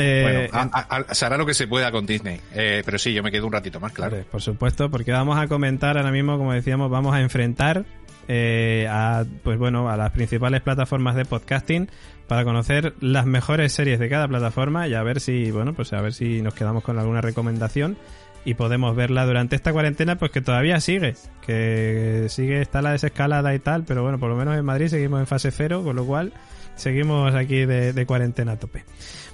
[0.00, 2.38] Eh, Bueno, a- a- a- se hará lo que se pueda con Disney.
[2.54, 4.18] Eh, pero sí, yo me quedo un ratito más, claro.
[4.30, 7.84] Por supuesto, porque vamos a comentar ahora mismo, como decíamos, vamos a enfrentar
[8.28, 11.88] eh, a, pues bueno, a las principales plataformas de podcasting
[12.26, 16.00] para conocer las mejores series de cada plataforma y a ver si, bueno, pues a
[16.00, 17.96] ver si nos quedamos con alguna recomendación
[18.44, 21.14] y podemos verla durante esta cuarentena, pues que todavía sigue,
[21.44, 25.20] que sigue, está la desescalada y tal, pero bueno, por lo menos en Madrid seguimos
[25.20, 26.32] en fase cero, con lo cual
[26.76, 28.84] seguimos aquí de, de cuarentena a tope.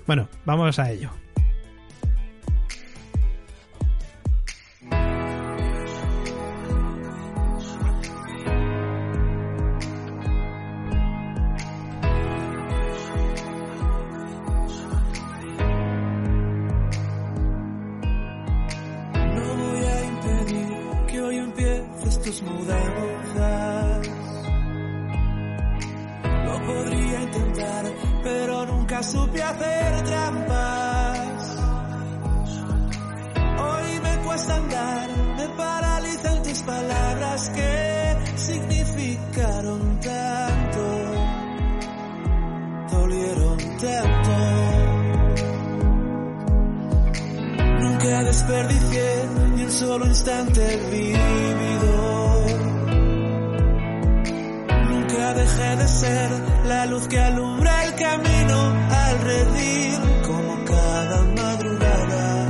[0.06, 1.23] Bueno, vamos a ello.
[22.44, 24.08] Mudanzas.
[26.46, 27.84] Lo podría intentar,
[28.22, 31.58] pero nunca supe hacer trampas.
[33.58, 40.84] Hoy me cuesta andar, me paralizan tus palabras que significaron tanto,
[42.90, 44.74] dolieron tanto.
[47.80, 52.33] Nunca desperdicié ni un solo instante vivido.
[55.14, 56.30] Nunca dejé de ser
[56.66, 58.58] la luz que alumbra el camino
[58.90, 59.94] al redil,
[60.26, 62.46] como cada madrugada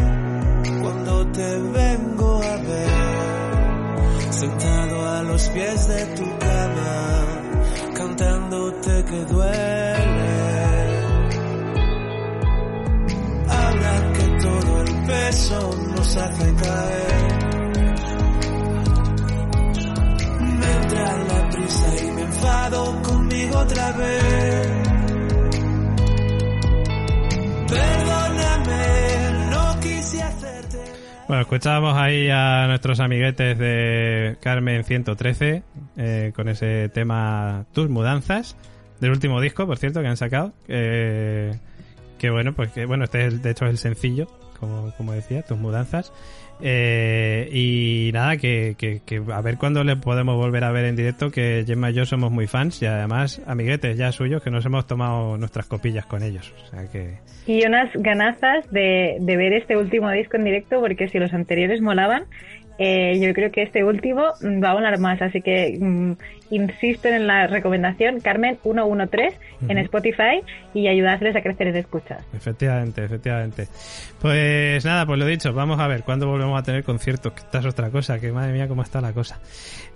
[0.80, 4.32] cuando te vengo a ver.
[4.32, 7.26] Sentado a los pies de tu cama,
[7.94, 10.34] cantándote que duele.
[13.46, 17.44] Ahora que todo el peso nos hace caer.
[20.40, 21.23] Me la
[31.26, 35.62] Bueno, escuchábamos ahí a nuestros amiguetes de Carmen 113
[35.96, 38.56] eh, con ese tema Tus mudanzas
[39.00, 40.52] del último disco, por cierto, que han sacado.
[40.66, 44.28] Que bueno, pues que bueno, este es de hecho es el sencillo,
[44.60, 46.12] como, como decía, Tus mudanzas.
[46.60, 50.96] Eh, y nada, que, que, que a ver cuándo le podemos volver a ver en
[50.96, 54.64] directo, que Gemma y yo somos muy fans y además amiguetes ya suyos que nos
[54.64, 56.52] hemos tomado nuestras copillas con ellos.
[56.62, 57.18] O sea que...
[57.46, 61.80] Y unas ganazas de, de ver este último disco en directo, porque si los anteriores
[61.82, 62.24] molaban,
[62.78, 65.20] eh, yo creo que este último mm, va a volar más.
[65.22, 66.12] Así que mm,
[66.50, 69.84] insisto en la recomendación Carmen 113 en Ujú.
[69.86, 70.42] Spotify
[70.74, 72.24] y ayudadles a crecer en escuchas.
[72.34, 73.68] Efectivamente, efectivamente.
[74.20, 77.58] Pues nada, pues lo dicho, vamos a ver cuándo volvemos a tener conciertos, que esta
[77.60, 79.40] es otra cosa, que madre mía cómo está la cosa.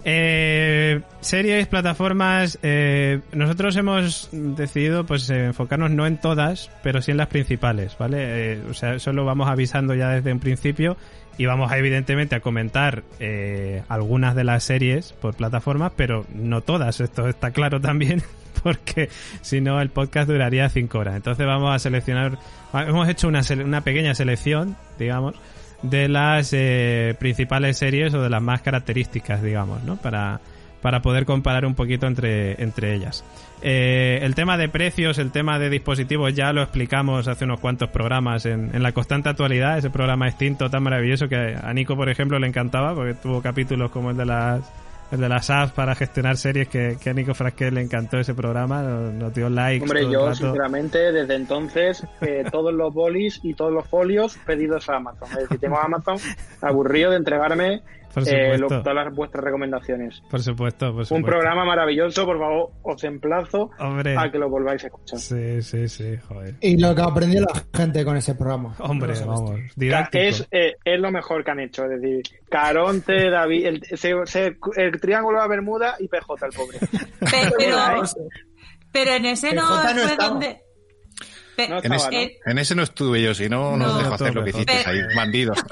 [0.04, 7.16] Eh, series, plataformas, eh, nosotros hemos decidido pues enfocarnos no en todas, pero sí en
[7.16, 8.52] las principales, ¿vale?
[8.52, 10.96] Eh, o sea, eso lo vamos avisando ya desde un principio
[11.38, 16.60] y vamos a evidentemente a comentar eh, algunas de las series por plataformas, pero no
[16.62, 18.22] todas, esto está claro también,
[18.62, 19.08] porque
[19.40, 21.14] si no el podcast duraría cinco horas.
[21.14, 22.38] Entonces vamos a seleccionar,
[22.74, 25.36] hemos hecho una, una pequeña selección, digamos,
[25.82, 29.96] de las eh, principales series o de las más características, digamos, ¿no?
[29.96, 30.40] Para,
[30.82, 33.24] para poder comparar un poquito entre, entre ellas.
[33.62, 37.88] Eh, el tema de precios, el tema de dispositivos ya lo explicamos hace unos cuantos
[37.90, 42.08] programas en, en la constante actualidad, ese programa extinto tan maravilloso que a Nico, por
[42.08, 44.72] ejemplo, le encantaba porque tuvo capítulos como el de las
[45.10, 48.34] el de las apps para gestionar series que, que a Nico Frasquet le encantó ese
[48.34, 49.82] programa, nos, nos dio likes.
[49.82, 54.96] Hombre, yo sinceramente desde entonces eh, todos los bolis y todos los folios pedidos a
[54.96, 55.28] Amazon.
[55.30, 56.18] Es decir, tengo a Amazon
[56.60, 57.82] aburrido de entregarme
[58.16, 58.82] eh, lo- supuesto.
[58.82, 60.20] todas las, vuestras recomendaciones.
[60.30, 61.14] Por supuesto, por supuesto.
[61.14, 64.16] Un programa maravilloso, por favor, os emplazo Hombre.
[64.18, 65.18] a que lo volváis a escuchar.
[65.18, 66.54] Sí, sí, sí, joder.
[66.60, 68.74] Y lo que aprendió la gente con ese programa.
[68.80, 70.24] Hombre, No vamos, didáctico.
[70.24, 74.56] Es, eh, es lo mejor que han hecho, es decir, Caronte, David, el, se- se-
[74.76, 76.78] el triángulo de Bermuda y PJ, el pobre.
[76.78, 77.76] Pe- Pero,
[78.92, 80.28] pero en ese no, PJ no fue estaba.
[80.30, 80.60] donde...
[81.66, 82.18] No En ese, estaba, ¿no?
[82.18, 83.86] eh, en ese no estuve yo, si no, No.
[83.88, 84.92] nos dejo hacer lo que todo hiciste mejor.
[85.10, 85.58] ahí, bandidos.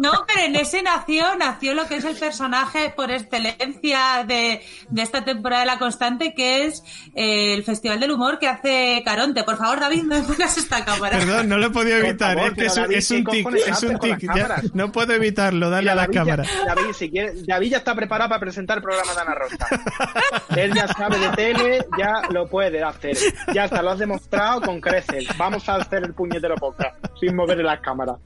[0.00, 5.02] No, pero en ese nació, nació lo que es el personaje por excelencia de, de
[5.02, 6.82] esta temporada de La Constante, que es
[7.14, 9.42] eh, el Festival del Humor que hace Caronte.
[9.44, 11.18] Por favor, David, no me pongas esta cámara.
[11.18, 13.24] Perdón, no lo he podido evitar, favor, es que es, pero un- David, es un
[13.24, 16.44] ¿qué tic, es un tic, ya, no puedo evitarlo, dale a la David ya- cámara.
[16.66, 19.66] David, si quiere, David ya está preparado para presentar el programa de Ana Rosa.
[20.56, 23.16] Él ya sabe de tele, ya lo puede hacer.
[23.54, 25.09] Ya está, lo has demostrado con creces.
[25.38, 28.16] Vamos a hacer el puñetero podcast sin mover las cámaras.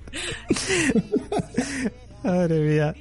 [2.23, 2.95] Madre mía.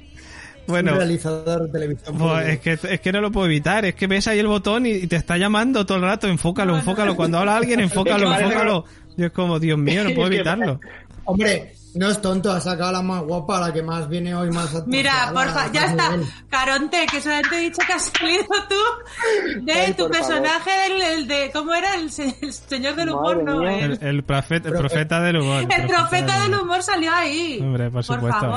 [0.66, 2.16] Un Bueno, realizador de televisión.
[2.16, 4.86] pues es que, es que no lo puedo evitar, es que ves ahí el botón
[4.86, 8.84] y, y te está llamando todo el rato, enfócalo, enfócalo, cuando habla alguien, enfócalo, enfócalo.
[9.16, 10.80] Yo es como, Dios mío, no puedo evitarlo.
[11.24, 14.84] Hombre, No es tonto, ha sacado la más guapa, la que más viene hoy más
[14.86, 16.10] Mira, porfa, ya está.
[16.50, 21.50] Caronte, que solamente he dicho que has salido tú de tu personaje, el, de.
[21.52, 21.94] ¿Cómo era?
[21.94, 23.62] El, señor del humor, ¿no?
[23.68, 25.62] El, profeta, el profeta del humor.
[25.62, 27.60] El, profeta, del humor salió ahí.
[27.62, 28.56] Hombre, por, supuesto.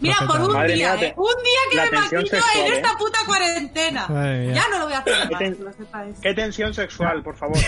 [0.00, 1.14] Mira, por un día, ¿eh?
[1.16, 2.76] Un día que me maquillo en ¿eh?
[2.76, 4.06] esta puta cuarentena.
[4.52, 5.30] Ya no lo voy a hacer
[5.92, 7.58] más, Qué tensión sexual, por favor.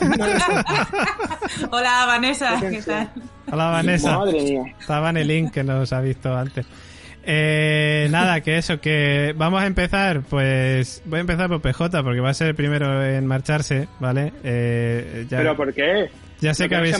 [1.70, 3.12] Hola, Vanessa, ¿qué tal?
[3.50, 4.18] Hola Vanessa.
[4.78, 6.66] Estaba en el link que nos ha visto antes.
[7.30, 12.20] Eh, nada, que eso, que vamos a empezar, pues voy a empezar por PJ porque
[12.20, 14.32] va a ser el primero en marcharse, ¿vale?
[14.42, 16.08] Eh, ¿Pero por qué?
[16.40, 16.96] Ya sé que habéis,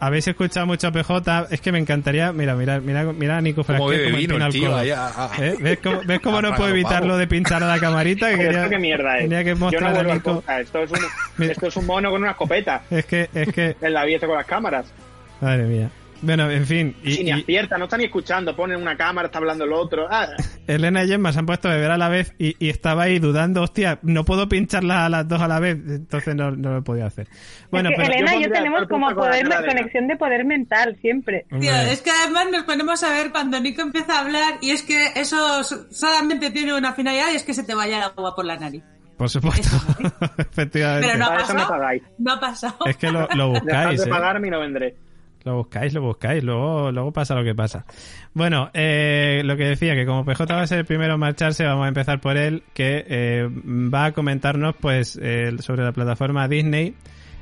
[0.00, 3.62] habéis escuchado mucho a PJ, es que me encantaría, mira, mira, mira, mira a Nico
[3.62, 5.56] Frasquet como vino el tío ¿Eh?
[5.60, 8.30] ¿Ves cómo, ¿ves cómo no puedo evitarlo de pinchar a la camarita?
[8.30, 9.22] Que quería, ¿Qué mierda es?
[9.22, 10.44] Tenía que mostrar Yo no a Nico.
[10.60, 12.82] Esto es, un, esto es un mono con una escopeta.
[12.90, 13.76] Es que, es que...
[13.80, 14.92] En la con las cámaras.
[15.40, 15.90] Madre mía.
[16.22, 16.94] Bueno, en fin.
[17.02, 20.06] Y, ni acierta, no está ni escuchando, ponen una cámara, está hablando el otro.
[20.10, 20.28] Ah.
[20.66, 23.62] Elena y Emma se han puesto a beber a la vez y, estaba ahí dudando,
[23.62, 27.06] hostia, no puedo pincharlas a las dos a la vez, entonces no, no lo podía
[27.06, 27.26] hacer.
[27.70, 31.46] Bueno, es que Elena y yo tenemos como poder, conexión de poder mental siempre.
[31.50, 35.06] es que además nos ponemos a ver cuando Nico empieza a hablar y es que
[35.16, 38.56] eso solamente tiene una finalidad y es que se te vaya el agua por la
[38.56, 38.82] nariz.
[39.16, 39.76] Por supuesto,
[40.38, 41.08] efectivamente.
[41.08, 41.74] Pero no ha pasado.
[42.18, 42.76] No ha pasado.
[42.86, 44.00] Es que lo, lo buscáis.
[44.00, 44.10] de ¿eh?
[44.10, 44.96] pagarme no vendré.
[45.44, 47.86] Lo buscáis, lo buscáis, luego, luego pasa lo que pasa.
[48.34, 51.64] Bueno, eh, lo que decía, que como PJ va a ser el primero en marcharse,
[51.64, 56.46] vamos a empezar por él, que eh, va a comentarnos pues eh, sobre la plataforma
[56.46, 56.94] Disney,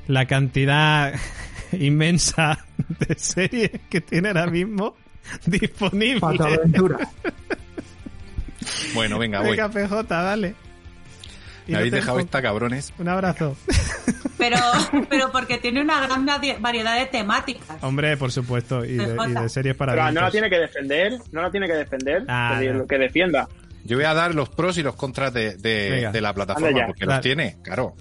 [0.07, 1.13] la cantidad
[1.73, 2.65] inmensa
[3.01, 4.95] de series que tiene ahora mismo
[5.47, 6.21] disponible.
[8.95, 9.51] bueno, venga, voy.
[9.51, 10.55] Venga, PJ, dale.
[11.69, 12.93] Me habéis dejado esta, cabrones.
[12.99, 13.57] Un abrazo.
[14.39, 14.57] Pero,
[15.11, 16.25] pero porque tiene una gran
[16.61, 17.77] variedad de temáticas.
[17.83, 21.51] Hombre, por supuesto, y de, series para Pero no la tiene que defender, no la
[21.51, 23.49] tiene que defender, ah, que defienda.
[23.85, 27.57] Yo voy a dar los pros y los contras de, la plataforma, porque los tiene,
[27.63, 27.95] claro.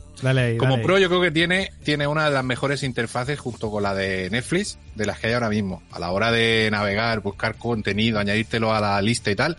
[0.59, 3.95] Como pro yo creo que tiene, tiene una de las mejores interfaces junto con la
[3.95, 5.81] de Netflix, de las que hay ahora mismo.
[5.91, 9.57] A la hora de navegar, buscar contenido, añadírtelo a la lista y tal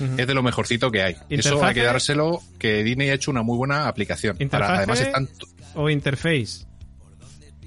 [0.00, 1.16] es de lo mejorcito que hay.
[1.28, 4.36] Eso hay que dárselo, que Disney ha hecho una muy buena aplicación.
[4.50, 5.28] Para, además están...
[5.74, 6.66] ¿O interface?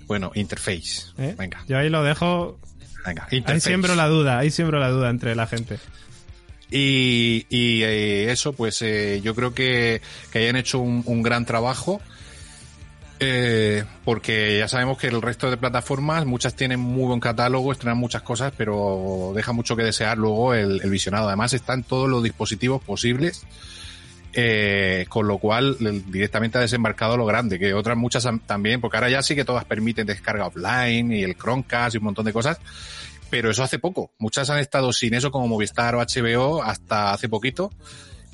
[0.08, 1.04] Bueno, interface.
[1.18, 1.36] ¿Eh?
[1.38, 1.64] Venga.
[1.68, 2.60] Yo ahí lo dejo.
[3.06, 3.54] Venga, interface.
[3.54, 5.78] Ahí siembro la duda, ahí siembro la duda entre la gente.
[6.72, 11.46] Y, y eh, eso, pues eh, yo creo que, que hayan hecho un, un gran
[11.46, 12.02] trabajo
[13.22, 17.98] eh, porque ya sabemos que el resto de plataformas, muchas tienen muy buen catálogo, estrenan
[17.98, 21.28] muchas cosas, pero deja mucho que desear luego el, visionado.
[21.28, 23.46] Además, están todos los dispositivos posibles,
[24.32, 25.76] eh, con lo cual
[26.08, 29.66] directamente ha desembarcado lo grande, que otras muchas también, porque ahora ya sí que todas
[29.66, 32.58] permiten descarga offline y el Chromecast y un montón de cosas,
[33.30, 34.14] pero eso hace poco.
[34.18, 37.70] Muchas han estado sin eso como Movistar o HBO hasta hace poquito.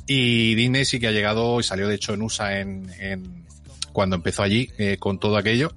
[0.08, 3.46] Y Disney sí que ha llegado y salió de hecho en USA en, en
[3.96, 5.74] cuando empezó allí eh, con todo aquello.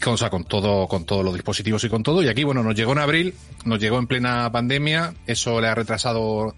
[0.00, 2.22] Con, o sea, con todo, con todos los dispositivos y con todo.
[2.22, 5.74] Y aquí, bueno, nos llegó en abril, nos llegó en plena pandemia, eso le ha
[5.74, 6.54] retrasado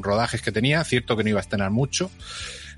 [0.00, 2.10] rodajes que tenía, cierto que no iba a estrenar mucho.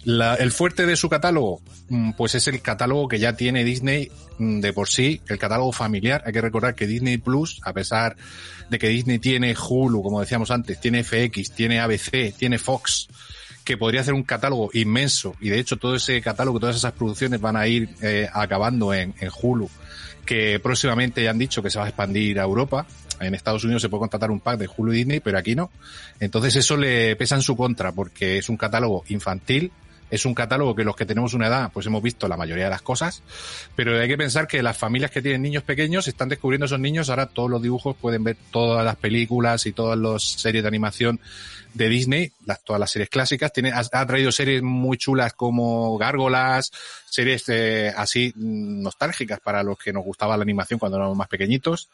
[0.07, 4.61] el fuerte de su catálogo, mm, pues es el catálogo que ya tiene Disney mm,
[4.61, 6.23] de por sí, el catálogo familiar.
[6.25, 8.17] Hay que recordar que Disney Plus, a pesar
[8.71, 13.09] de que Disney tiene Hulu, como decíamos antes, tiene FX, tiene ABC, tiene Fox,
[13.67, 17.41] que podría hacer un catálogo inmenso y de hecho todo ese catálogo, todas esas producciones
[17.41, 19.69] van a ir eh, acabando en, en, Hulu,
[20.25, 22.87] que próximamente han dicho que se va a expandir a Europa.
[23.19, 25.73] En Estados Unidos se puede contratar un pack de Hulu Disney, pero aquí no.
[26.21, 29.73] Entonces eso le pesa en su contra porque es un catálogo infantil,
[30.11, 32.71] es un catálogo que los que tenemos una edad, pues hemos visto la mayoría de
[32.71, 33.23] las cosas,
[33.75, 37.11] pero hay que pensar que las familias que tienen niños pequeños están descubriendo esos niños,
[37.11, 41.21] ahora todos los dibujos pueden ver todas las películas y todas las series de animación
[41.77, 43.53] de Disney, las, todas las series clásicas.
[43.53, 46.73] Tiene, ha, traído series muy chulas como Gárgolas,
[47.09, 51.29] series eh, así mm, nostálgicas para los que nos gustaba la animación cuando éramos más
[51.29, 51.89] pequeñitos.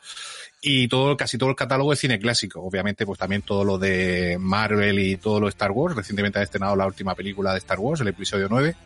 [0.64, 2.61] Y todo, casi todo el catálogo de cine clásico.
[2.61, 5.96] Obviamente, pues también todo lo de Marvel y todo lo de Star Wars.
[5.96, 8.77] Recientemente ha estrenado la última película de Star Wars, el episodio 9.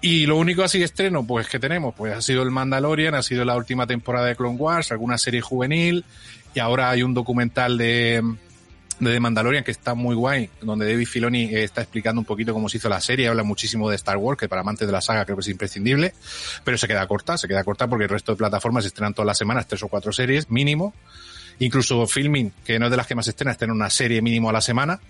[0.00, 3.44] Y lo único así estreno, pues que tenemos, pues ha sido el Mandalorian, ha sido
[3.44, 6.04] la última temporada de Clone Wars, alguna serie juvenil,
[6.52, 8.20] y ahora hay un documental de,
[9.10, 12.52] de The Mandalorian, que está muy guay, donde David Filoni eh, está explicando un poquito
[12.52, 15.00] cómo se hizo la serie, habla muchísimo de Star Wars, que para amantes de la
[15.00, 16.14] saga creo que es imprescindible,
[16.64, 19.38] pero se queda corta, se queda corta porque el resto de plataformas estrenan todas las
[19.38, 20.94] semanas tres o cuatro series mínimo,
[21.64, 24.52] incluso Filming, que no es de las que más estrena, estrena una serie mínimo a
[24.52, 25.00] la semana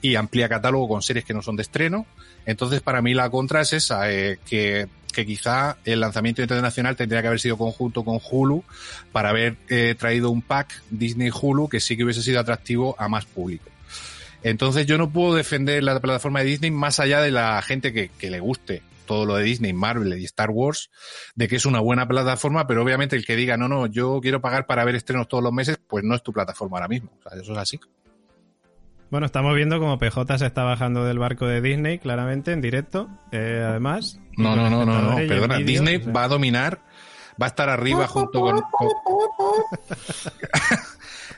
[0.00, 2.06] y amplía catálogo con series que no son de estreno,
[2.44, 4.88] entonces para mí la contra es esa, eh, que
[5.26, 8.64] quizá el lanzamiento internacional tendría que haber sido conjunto con Hulu
[9.12, 13.08] para haber eh, traído un pack Disney Hulu que sí que hubiese sido atractivo a
[13.08, 13.68] más público.
[14.42, 18.30] Entonces yo no puedo defender la plataforma de Disney más allá de la gente que
[18.30, 20.90] le guste todo lo de Disney, Marvel y Star Wars,
[21.34, 24.40] de que es una buena plataforma, pero obviamente el que diga, no, no, yo quiero
[24.40, 27.10] pagar para ver estrenos todos los meses, pues no es tu plataforma ahora mismo.
[27.18, 27.80] O sea, eso es así.
[29.12, 33.10] Bueno, estamos viendo como PJ se está bajando del barco de Disney, claramente, en directo,
[33.30, 34.18] eh, además.
[34.38, 36.82] No, no, no, no, no, perdona, Disney va a dominar,
[37.40, 38.62] va a estar arriba junto con...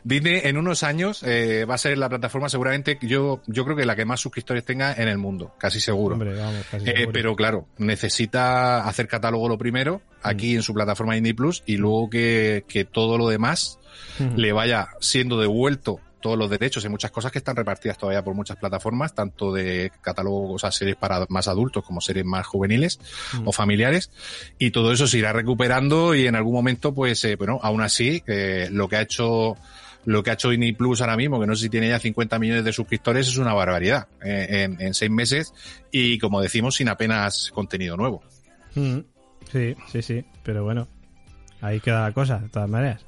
[0.06, 3.86] Disney en unos años eh, va a ser la plataforma seguramente yo yo creo que
[3.86, 6.14] la que más suscriptores tenga en el mundo, casi seguro.
[6.14, 7.12] Hombre, vamos, casi Eh, seguro.
[7.12, 12.10] pero claro, necesita hacer catálogo lo primero aquí en su plataforma Indie Plus y luego
[12.10, 13.78] que, que todo lo demás
[14.36, 16.82] le vaya siendo devuelto todos los derechos.
[16.86, 20.72] Hay muchas cosas que están repartidas todavía por muchas plataformas, tanto de catálogo, o sea,
[20.72, 22.98] series para más adultos como series más juveniles
[23.34, 23.46] Mm.
[23.46, 24.10] o familiares.
[24.58, 28.22] Y todo eso se irá recuperando y en algún momento, pues, eh, bueno, aún así,
[28.26, 29.54] eh, lo que ha hecho
[30.06, 32.38] lo que ha hecho Disney Plus ahora mismo, que no sé si tiene ya 50
[32.38, 35.52] millones de suscriptores, es una barbaridad eh, en, en seis meses
[35.90, 38.22] y, como decimos, sin apenas contenido nuevo.
[38.74, 38.98] Mm.
[39.52, 40.88] Sí, sí, sí, pero bueno,
[41.60, 43.04] ahí queda la cosa, de todas maneras.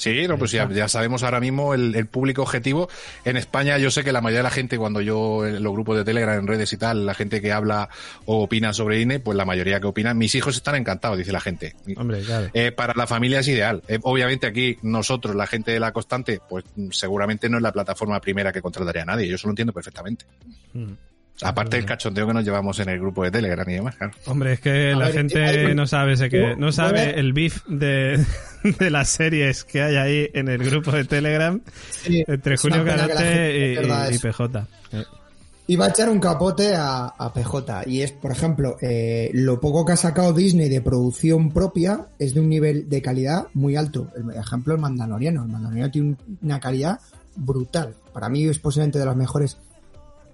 [0.00, 2.88] Sí, no, pues ya, ya sabemos ahora mismo el, el público objetivo.
[3.26, 5.94] En España yo sé que la mayoría de la gente, cuando yo en los grupos
[5.98, 7.90] de Telegram, en redes y tal, la gente que habla
[8.24, 11.40] o opina sobre Disney, pues la mayoría que opina, mis hijos están encantados, dice la
[11.42, 11.76] gente.
[11.98, 12.48] Hombre, claro.
[12.54, 13.82] Eh, para la familia es ideal.
[13.88, 18.22] Eh, obviamente aquí nosotros, la gente de la constante, pues seguramente no es la plataforma
[18.22, 19.28] primera que contrataría a nadie.
[19.28, 20.24] Yo eso lo entiendo perfectamente.
[20.72, 20.92] Mm.
[21.42, 24.12] Aparte del cachondeo que nos llevamos en el grupo de Telegram y demás, claro.
[24.26, 27.32] Hombre, es que A la ver, gente hay- no sabe ese que no sabe el
[27.32, 28.24] beef de,
[28.78, 31.60] de las series que hay ahí en el grupo de Telegram
[31.90, 34.18] Sí, entre Julio gente y, y- y.
[34.18, 34.66] PJ.
[34.92, 35.04] Eh,
[35.66, 37.84] Y va a echar un capote a, a PJ.
[37.86, 42.34] Y es, por ejemplo, eh, lo poco que ha sacado Disney de producción propia es
[42.34, 44.08] de un nivel de calidad muy alto.
[44.16, 45.44] El ejemplo, el Mandaloriano.
[45.44, 46.98] El Mandaloriano tiene un- una calidad
[47.36, 47.94] brutal.
[48.12, 49.58] Para mí es posiblemente de las mejores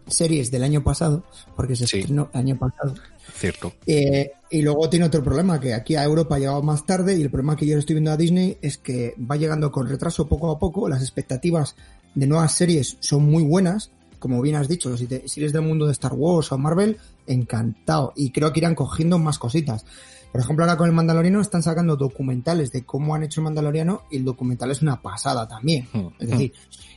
[0.06, 1.98] series del año pasado, porque se Sí.
[2.00, 2.94] estrenó el año pasado.
[3.34, 3.72] Cierto.
[3.86, 7.22] Eh, y luego tiene otro problema, que aquí a Europa ha llegado más tarde y
[7.22, 10.26] el problema que yo le estoy viendo a Disney es que va llegando con retraso
[10.28, 11.74] poco a poco, las expectativas
[12.14, 15.62] de nuevas series son muy buenas, como bien has dicho, si, te- si eres del
[15.62, 16.96] mundo de Star Wars o Marvel,
[17.26, 19.84] encantado, y creo que irán cogiendo más cositas.
[20.32, 24.02] Por ejemplo, ahora con el Mandaloriano están sacando documentales de cómo han hecho el Mandaloriano
[24.10, 25.88] y el documental es una pasada también.
[25.92, 26.06] Mm.
[26.18, 26.52] Es decir,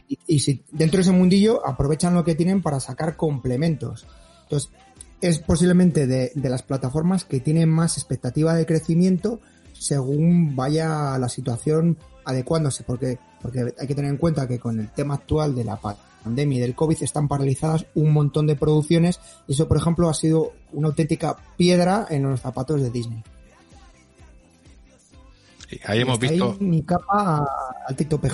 [0.10, 4.06] y, y si dentro de ese mundillo aprovechan lo que tienen para sacar complementos.
[4.44, 4.72] Entonces,
[5.22, 9.40] es posiblemente de, de las plataformas que tienen más expectativa de crecimiento
[9.74, 14.90] según vaya la situación adecuándose, porque, porque hay que tener en cuenta que con el
[14.92, 19.20] tema actual de la pa- pandemia y del COVID están paralizadas un montón de producciones
[19.48, 23.24] y eso, por ejemplo, ha sido una auténtica piedra en los zapatos de Disney.
[25.70, 26.58] Sí, ahí hemos Está ahí visto.
[26.60, 27.48] mi capa
[27.88, 28.26] al TikTok.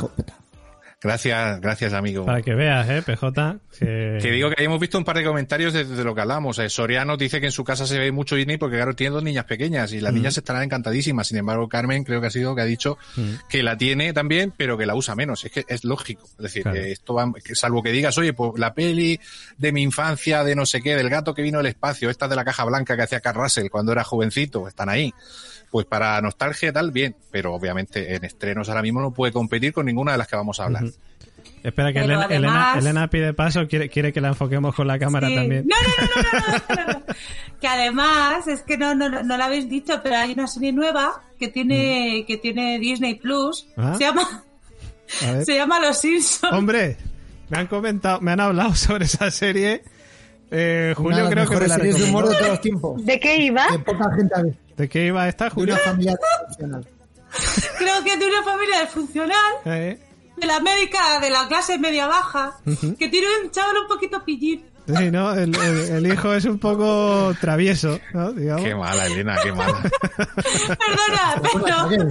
[1.02, 2.26] Gracias, gracias, amigo.
[2.26, 3.58] Para que veas, ¿eh, PJ?
[3.78, 6.22] Que, Que digo que ahí hemos visto un par de comentarios de, de lo que
[6.22, 6.58] hablamos.
[6.58, 9.22] Eh, Soriano dice que en su casa se ve mucho Disney porque, claro, tiene dos
[9.24, 10.16] niñas pequeñas y las Mm.
[10.16, 11.28] niñas estarán encantadísimas.
[11.28, 13.34] Sin embargo, Carmen creo que ha sido que ha dicho Mm.
[13.50, 15.46] que la tiene también, pero que la usa menos.
[15.46, 16.24] Es que es lógico.
[16.38, 16.80] Es decir, Claro.
[16.82, 19.20] que esto va, salvo que digas, oye, pues la peli
[19.58, 22.36] de mi infancia, de no sé qué, del gato que vino del espacio, esta de
[22.36, 25.14] la caja blanca que hacía Carl Russell cuando era jovencito, están ahí.
[25.72, 29.74] Pues para nostalgia y tal, bien, pero obviamente en estrenos ahora mismo no puede competir
[29.74, 30.84] con ninguna de las que vamos a hablar.
[31.64, 34.98] Espera, que Elena, Elena, además- Elena pide paso, quiere, quiere que la enfoquemos con la
[35.00, 35.36] cámara Sí.
[35.36, 35.68] también.
[35.68, 37.06] No, no, no, no, no, no.
[37.60, 41.24] Que además, es que no, no, no lo habéis dicho, pero hay una serie nueva
[41.40, 43.68] que tiene, que tiene Disney Plus.
[43.76, 43.82] Mm.
[43.82, 43.96] Ah.
[43.98, 44.44] Se llama,
[45.46, 46.54] se llama Los Simpsons.
[46.54, 46.98] Hombre,
[47.50, 49.84] me han comentado, me han hablado sobre esa serie.
[50.52, 53.06] Eh, Julio de las creo que me la series de humor de todos los tiempos.
[53.06, 53.68] ¿De qué iba?
[53.68, 54.60] Que poca gente ha visto.
[54.78, 55.74] ¿De qué iba esta, De Julio?
[55.76, 56.16] una familia
[56.46, 56.88] tradicional.
[57.78, 60.00] Creo que de una familia disfuncional, Eh,
[60.38, 62.96] de la médica de la clase media baja, Ujú.
[62.98, 64.66] que tiene un chaval un poquito pillín.
[64.88, 65.34] sí, ¿no?
[65.34, 68.32] El, el- el hijo es un poco travieso, ¿no?
[68.34, 68.64] Digamos.
[68.64, 69.82] Qué mala, Elena, qué mala.
[70.46, 71.42] Perdona,
[71.90, 72.10] pero...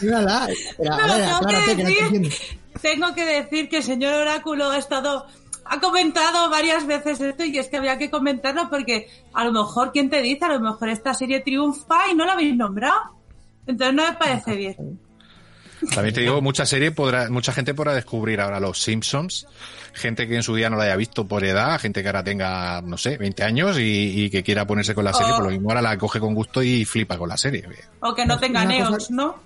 [0.00, 0.46] Mírala.
[0.48, 2.32] Espera, a ver, tengo que decir-.
[2.80, 5.26] Tengo que decir que el señor Oráculo ha estado
[5.64, 9.92] ha comentado varias veces esto y es que había que comentarlo porque a lo mejor,
[9.92, 10.44] ¿quién te dice?
[10.44, 13.00] A lo mejor esta serie triunfa y no la habéis nombrado.
[13.66, 15.00] Entonces no me parece bien.
[15.94, 19.46] También te digo, mucha serie podrá, mucha gente podrá descubrir ahora los Simpsons,
[19.92, 22.80] gente que en su día no la haya visto por edad, gente que ahora tenga,
[22.80, 25.36] no sé, 20 años y, y que quiera ponerse con la serie, Oh.
[25.36, 27.64] por lo mismo ahora la coge con gusto y flipa con la serie.
[28.00, 29.36] O que no tenga cosa- neos, ¿no?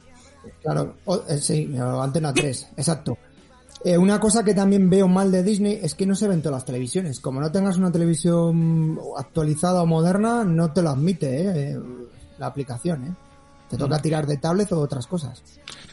[0.63, 3.19] Claro, o- eh, sí, o Antena 3, exacto.
[3.85, 6.57] Eh, una cosa que también veo mal de Disney es que no se ven todas
[6.57, 7.21] las televisiones.
[7.21, 11.79] Como no tengas una televisión actualizada o moderna, no te lo admite ¿eh?
[12.39, 13.05] la aplicación.
[13.05, 13.15] ¿eh?
[13.71, 15.43] Te toca tirar de tablet o otras cosas.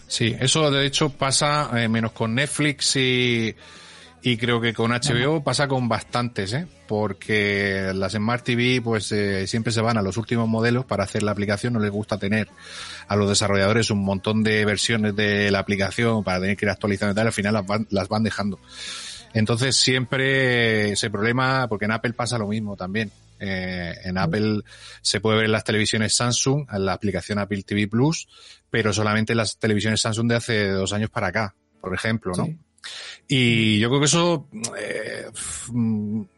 [0.08, 3.56] Sí, eso de hecho pasa eh, menos con Netflix y,
[4.26, 6.66] y creo que con HBO pasa con bastantes, ¿eh?
[6.88, 11.22] porque las Smart TV pues eh, siempre se van a los últimos modelos para hacer
[11.22, 12.48] la aplicación, no les gusta tener
[13.08, 17.12] a los desarrolladores un montón de versiones de la aplicación para tener que ir actualizando
[17.12, 18.60] y tal, al final las van, las van dejando.
[19.36, 23.12] Entonces siempre ese problema, porque en Apple pasa lo mismo también.
[23.40, 24.62] Eh, en Apple
[25.04, 28.28] se puede ver en las televisiones Samsung, en la aplicación Apple TV Plus,
[28.72, 32.65] pero solamente en las televisiones Samsung de hace dos años para acá, por ejemplo, ¿no?
[33.28, 35.26] Y yo creo que eso, eh,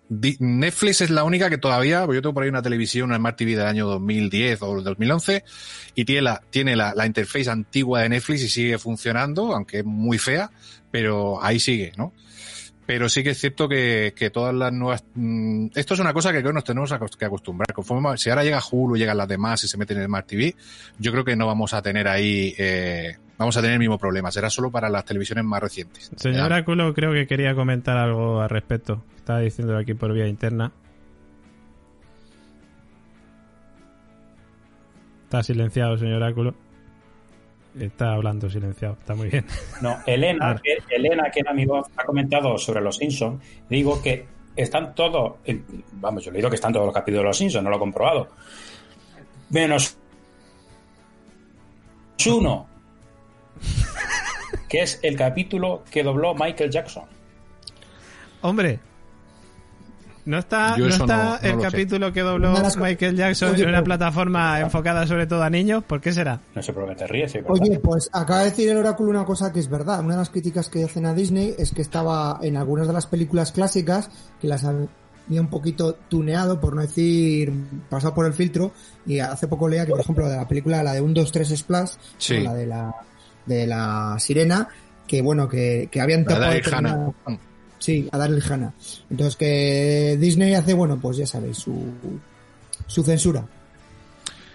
[0.10, 3.56] Netflix es la única que todavía, yo tengo por ahí una televisión, una Smart TV
[3.56, 5.44] del año 2010 o 2011,
[5.96, 10.18] y tiene la, tiene la, interface antigua de Netflix y sigue funcionando, aunque es muy
[10.18, 10.50] fea,
[10.92, 12.14] pero ahí sigue, ¿no?
[12.88, 15.04] pero sí que es cierto que, que todas las nuevas...
[15.14, 16.90] Mm, esto es una cosa que creo que nos tenemos
[17.20, 17.74] que acostumbrar.
[17.74, 20.56] Conforme, si ahora llega Hulu, llegan las demás y se meten en Smart TV,
[20.98, 22.56] yo creo que no vamos a tener ahí...
[22.58, 24.32] Eh, vamos a tener el mismo problema.
[24.32, 26.12] Será solo para las televisiones más recientes.
[26.16, 29.04] Señor Aculo creo que quería comentar algo al respecto.
[29.16, 30.72] Estaba diciendo aquí por vía interna.
[35.26, 36.56] Está silenciado, señor Áculo.
[37.78, 39.46] Está hablando silenciado, está muy bien.
[39.82, 43.44] No, Elena, que, Elena, que mi voz, ha comentado sobre los Simpsons.
[43.70, 44.26] Digo que
[44.56, 45.36] están todos,
[45.94, 47.80] vamos, yo le digo que están todos los capítulos de los Simpsons, no lo he
[47.80, 48.30] comprobado.
[49.50, 49.98] Menos
[52.26, 52.68] uno,
[54.68, 57.06] que es el capítulo que dobló Michael Jackson.
[58.42, 58.80] Hombre,
[60.28, 65.26] ¿No está, ¿no está el capítulo que dobló Michael Jackson en una plataforma enfocada sobre
[65.26, 65.86] todo a niños?
[65.86, 66.42] ¿Por qué será?
[66.54, 69.62] No se promete ríe, sí, Oye, pues acaba de decir el oráculo una cosa que
[69.62, 70.02] es verdad.
[70.02, 73.08] Una de las críticas que hacen a Disney es que estaba en algunas de las
[73.08, 74.12] películas clásicas
[74.42, 74.90] que las había
[75.40, 77.54] un poquito tuneado, por no decir
[77.90, 78.74] pasado por el filtro.
[79.06, 81.58] Y hace poco leía que, por ejemplo, de la película, la de 1, 2, 3
[81.58, 81.92] Splash,
[82.44, 82.94] la de la,
[83.48, 84.68] de la sirena,
[85.08, 87.16] que bueno, que, que habían tapado
[87.80, 88.74] Sí, a darle Hanna.
[89.10, 91.86] Entonces que Disney hace, bueno, pues ya sabéis, su,
[92.88, 93.46] su censura.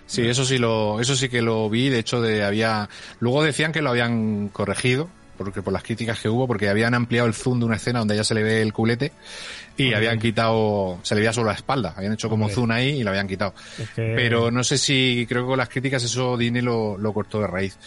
[0.06, 2.88] Sí, eso sí lo, eso sí que lo vi, de hecho de había,
[3.20, 5.08] luego decían que lo habían corregido,
[5.44, 8.16] porque por las críticas que hubo, porque habían ampliado el zoom de una escena donde
[8.16, 9.12] ya se le ve el culete
[9.76, 13.02] y habían quitado, se le veía solo la espalda, habían hecho como zoom ahí y
[13.02, 13.54] lo habían quitado.
[13.94, 17.46] Pero no sé si, creo que con las críticas eso Disney lo, lo cortó de
[17.46, 17.78] raíz.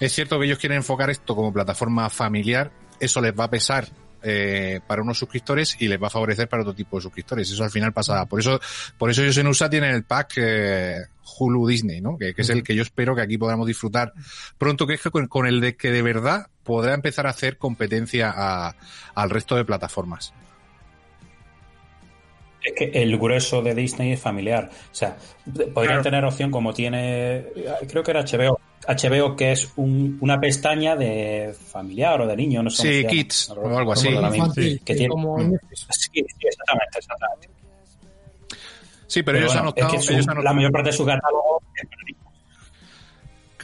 [0.00, 3.88] Es cierto que ellos quieren enfocar esto como plataforma familiar, eso les va a pesar
[4.26, 7.50] eh, para unos suscriptores y les va a favorecer para otro tipo de suscriptores.
[7.50, 8.24] Eso al final pasa.
[8.24, 8.58] Por eso,
[8.96, 10.96] por eso ellos en USA tienen el pack eh,
[11.38, 12.16] Hulu Disney, ¿no?
[12.16, 14.14] Que, es el que yo espero que aquí podamos disfrutar
[14.56, 18.74] pronto, que es con, el de que de verdad podrá empezar a hacer competencia
[19.14, 20.32] al resto de plataformas.
[22.62, 24.70] Es que el grueso de Disney es familiar.
[24.90, 25.16] O sea,
[25.74, 27.44] podrían tener opción como tiene,
[27.88, 28.58] creo que era HBO,
[28.88, 33.02] HBO que es un, una pestaña de familiar o de niño, no sé.
[33.02, 34.08] Sí, Kids o algo así.
[34.82, 35.14] que tiene,
[35.90, 36.10] sí,
[36.40, 37.48] exactamente, exactamente.
[39.06, 42.23] Sí, pero, ellos, han es que la mayor parte de su catálogo es para niños.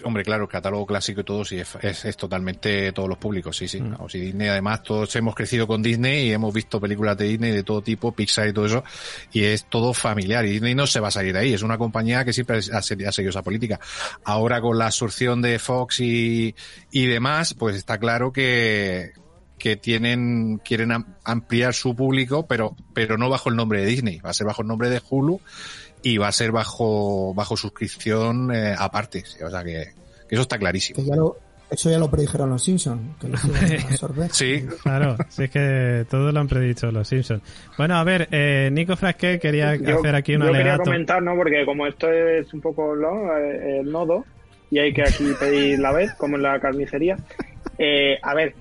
[0.05, 3.68] Hombre, claro, el catálogo clásico y todo, sí, es, es, totalmente todos los públicos, sí,
[3.68, 3.80] sí.
[3.80, 3.96] Mm.
[4.01, 7.53] O si Disney, además, todos hemos crecido con Disney y hemos visto películas de Disney
[7.53, 8.84] de todo tipo, Pixar y todo eso,
[9.32, 10.44] y es todo familiar.
[10.44, 12.82] Y Disney no se va a salir de ahí, es una compañía que siempre ha,
[12.82, 13.80] seguido esa política.
[14.24, 16.55] Ahora con la absorción de Fox y,
[16.90, 19.12] y demás, pues está claro que,
[19.61, 20.90] que tienen, quieren
[21.22, 24.62] ampliar su público, pero, pero no bajo el nombre de Disney, va a ser bajo
[24.62, 25.40] el nombre de Hulu
[26.03, 29.24] y va a ser bajo bajo suscripción eh, aparte.
[29.44, 29.88] O sea que,
[30.28, 31.01] eso está clarísimo.
[31.70, 33.16] eso ya lo predijeron los Simpsons.
[34.32, 35.16] sí, claro.
[35.28, 37.42] Sí, es que todos lo han predicho los Simpsons.
[37.76, 41.34] Bueno, a ver, eh, Nico Frasque quería hacer aquí un Yo quería comentar, ¿no?
[41.36, 44.24] Porque como esto es un poco eh, el nodo
[44.70, 47.16] y hay que aquí pedir la vez, como en la carnicería.
[47.76, 48.55] Eh, a ver,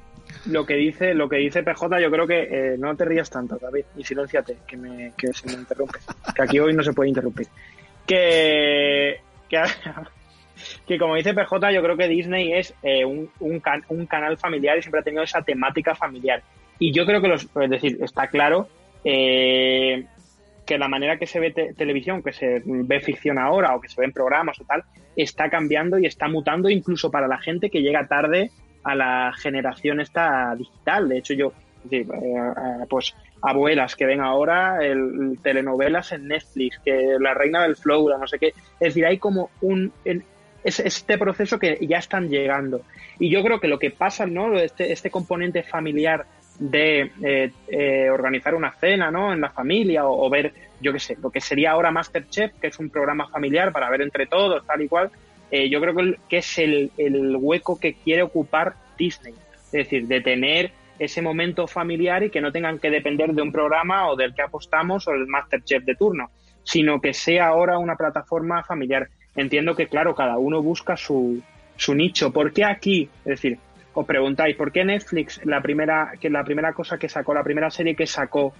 [0.45, 3.57] lo que dice lo que dice PJ yo creo que eh, no te rías tanto
[3.57, 5.99] David y silenciate que me que se me interrumpe
[6.35, 7.47] que aquí hoy no se puede interrumpir.
[8.07, 9.19] Que
[9.49, 14.77] que, como dice PJ yo creo que Disney es eh, un, un, un, canal familiar
[14.77, 16.41] y siempre ha tenido esa temática familiar.
[16.79, 18.67] Y yo creo que los es decir está claro
[19.03, 20.05] eh,
[20.65, 23.99] que la manera que se ve televisión que se ve ficción ahora o que se
[23.99, 24.83] ven programas o tal
[25.15, 28.51] está cambiando y está mutando incluso para la gente que llega tarde
[28.83, 31.09] a la generación esta digital.
[31.09, 31.53] De hecho, yo,
[31.91, 32.05] eh,
[32.89, 38.27] pues abuelas que ven ahora el, telenovelas en Netflix, que La Reina del Flow, no
[38.27, 38.47] sé qué.
[38.79, 39.91] Es decir, hay como un...
[40.05, 42.81] es este proceso que ya están llegando.
[43.17, 44.57] Y yo creo que lo que pasa, ¿no?
[44.57, 46.25] Este, este componente familiar
[46.59, 49.33] de eh, eh, organizar una cena, ¿no?
[49.33, 52.79] En la familia o, ver, yo qué sé, lo que sería ahora Masterchef, que es
[52.79, 55.09] un programa familiar para ver entre todos, tal y cual.
[55.51, 55.95] Eh, yo creo
[56.27, 59.33] que, es el, el hueco que quiere ocupar Disney.
[59.65, 63.51] Es decir, de tener ese momento familiar y que no tengan que depender de un
[63.51, 66.29] programa o del que apostamos o el Masterchef de turno,
[66.63, 69.07] sino que sea ahora una plataforma familiar.
[69.35, 71.41] Entiendo que, claro, cada uno busca su,
[71.77, 72.31] su nicho.
[72.31, 73.09] ¿Por qué aquí?
[73.19, 73.57] Es decir,
[73.93, 77.71] os preguntáis, ¿por qué Netflix, la primera, que la primera cosa que sacó, la primera
[77.71, 78.53] serie que sacó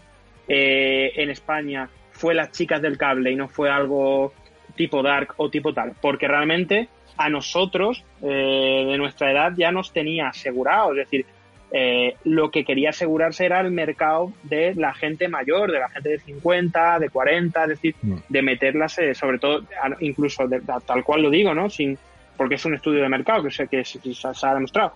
[0.48, 4.34] eh, en España fue Las chicas del cable y no fue algo
[4.80, 5.92] tipo Dark o tipo tal?
[6.00, 10.92] Porque realmente a nosotros, eh, de nuestra edad, ya nos tenía asegurado.
[10.94, 11.26] Es decir,
[11.74, 16.08] eh, lo que quería asegurarse era el mercado de la gente mayor, de la gente
[16.12, 18.16] de 50, de 40, es decir, mm.
[18.30, 19.66] de meterlas, eh, sobre todo,
[20.00, 20.48] incluso
[20.88, 21.70] tal cual lo digo, ¿no?
[21.70, 21.98] Sin,
[22.38, 24.94] porque es un estudio de mercado que, sé que se, ha demostrado.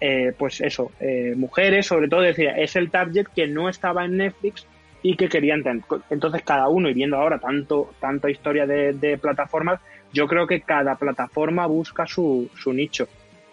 [0.00, 0.90] Eh, pues eso,
[1.36, 4.66] mujeres, sobre todo, decía, es el target que no estaba en Netflix
[5.02, 5.82] y que querían tener.
[6.10, 9.80] Entonces, cada uno, y viendo ahora tanto, tanta historia de, de plataformas,
[10.12, 13.08] yo creo que cada plataforma busca su, su nicho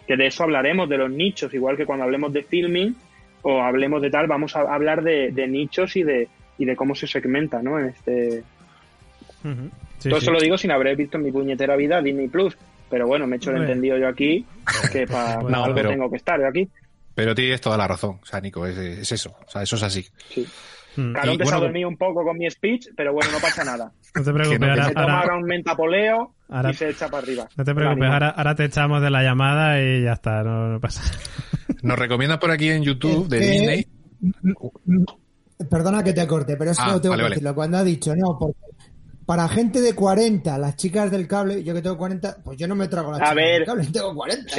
[0.06, 2.94] que de eso hablaremos, de los nichos, igual que cuando hablemos de filming
[3.42, 6.28] o hablemos de tal, vamos a hablar de, nichos y de,
[6.58, 7.78] y de cómo se segmenta, ¿no?
[7.78, 8.42] En este...
[10.02, 12.56] Todo eso lo digo sin haber visto en mi puñetera vida Disney Plus,
[12.90, 14.44] pero bueno, me he hecho el entendido yo aquí,
[14.92, 16.68] que para algo tengo que estar aquí.
[17.14, 20.06] Pero tienes toda la razón, o sea, Nico, es, eso, o sea, eso es así.
[20.30, 20.46] Sí.
[20.96, 21.12] Mm.
[21.12, 23.92] Claro, he empezado bueno, un poco con mi speech, pero bueno, no pasa nada.
[24.14, 26.34] No te preocupes, ahora, se toma un mentapoleo
[26.70, 27.48] y se echa para arriba.
[27.56, 31.02] No te preocupes, ahora, te echamos de la llamada y ya está, no, pasa
[31.82, 33.86] Nos recomiendas por aquí en YouTube de Disney.
[35.68, 37.54] Perdona que te corte, pero eso ah, tengo que decirlo.
[37.56, 38.60] Cuando ha dicho, no, porque
[39.26, 42.76] para gente de 40, las chicas del cable, yo que tengo 40, pues yo no
[42.76, 44.56] me trago las a chicas ver, del cable, tengo 40.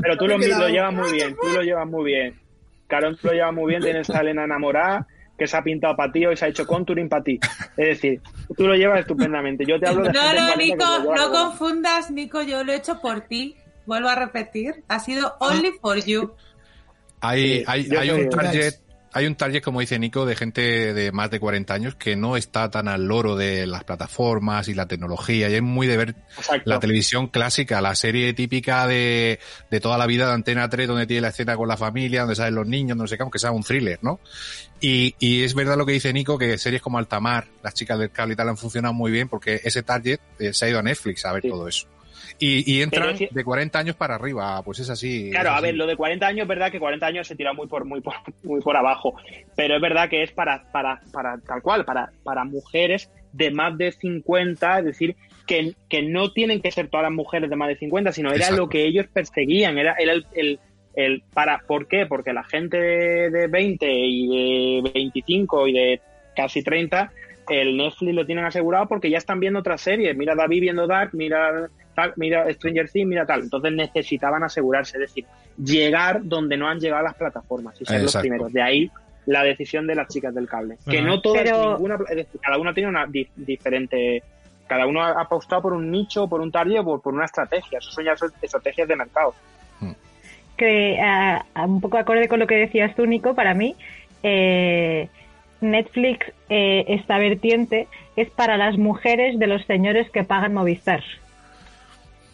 [0.00, 2.49] Pero tú lo, lo llevas muy bien, tú lo llevas muy bien.
[2.90, 5.06] Carón lo lleva muy bien, tienes a Elena enamorada,
[5.38, 7.38] que se ha pintado para ti y se ha hecho contouring para ti.
[7.76, 8.20] Es decir,
[8.56, 9.64] tú lo llevas estupendamente.
[9.64, 13.22] Yo te hablo de No, no, Nico, no confundas, Nico, yo lo he hecho por
[13.22, 13.56] ti.
[13.86, 16.34] Vuelvo a repetir, ha sido only for you.
[17.22, 18.74] Hay, hay, hay un target
[19.12, 22.36] hay un target, como dice Nico, de gente de más de 40 años que no
[22.36, 25.48] está tan al loro de las plataformas y la tecnología.
[25.48, 26.14] Y es muy de ver
[26.64, 29.40] la televisión clásica, la serie típica de,
[29.70, 32.36] de toda la vida de Antena 3, donde tiene la escena con la familia, donde
[32.36, 34.20] salen los niños, donde se aunque sea un thriller, ¿no?
[34.80, 38.10] Y, y es verdad lo que dice Nico, que series como Altamar, las chicas del
[38.12, 40.82] cable y tal han funcionado muy bien porque ese target eh, se ha ido a
[40.82, 41.86] Netflix a ver todo eso.
[42.42, 45.30] Y, y entran de 40 años para arriba, pues es así.
[45.30, 47.66] Claro, a ver, lo de 40 años es verdad que 40 años se tira muy
[47.66, 49.14] por muy por, muy por abajo,
[49.54, 53.76] pero es verdad que es para para para tal cual, para para mujeres de más
[53.76, 55.16] de 50, es decir,
[55.46, 58.50] que, que no tienen que ser todas las mujeres de más de 50, sino era
[58.50, 60.60] lo que ellos perseguían, era, era el, el,
[60.94, 62.06] el, para ¿por qué?
[62.06, 66.00] Porque la gente de, de 20 y de 25 y de
[66.34, 67.12] casi 30
[67.50, 70.16] el Netflix lo tienen asegurado porque ya están viendo otras series.
[70.16, 71.68] Mira David viendo Dark, mira
[72.16, 73.42] mira Stranger Things, mira tal.
[73.42, 75.26] Entonces necesitaban asegurarse, es decir,
[75.62, 78.52] llegar donde no han llegado las plataformas y ser los primeros.
[78.52, 78.90] De ahí
[79.26, 80.76] la decisión de las chicas del cable.
[80.88, 81.98] Que no todas, ninguna,
[82.40, 84.22] cada una tiene una diferente,
[84.66, 87.78] cada uno ha apostado por un nicho, por un target o por, una estrategia.
[87.78, 89.34] Eso son ya estrategias de mercado.
[89.80, 89.92] Hmm.
[90.56, 90.98] Que
[91.56, 93.76] un poco acorde con lo que decías tú, Nico, para mí,
[94.22, 95.08] eh,
[95.60, 101.02] Netflix, eh, esta vertiente, es para las mujeres de los señores que pagan Movistar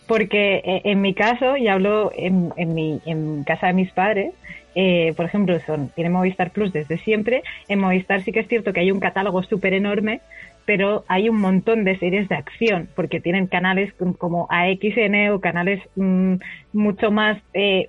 [0.06, 4.32] porque eh, en mi caso, y hablo en, mi, en casa de mis padres,
[4.74, 7.42] eh, por ejemplo, son, tiene Movistar Plus desde siempre.
[7.68, 10.20] En Movistar sí que es cierto que hay un catálogo súper enorme,
[10.64, 15.80] pero hay un montón de series de acción, porque tienen canales como AXN o canales
[15.96, 16.34] mm,
[16.72, 17.88] mucho más eh,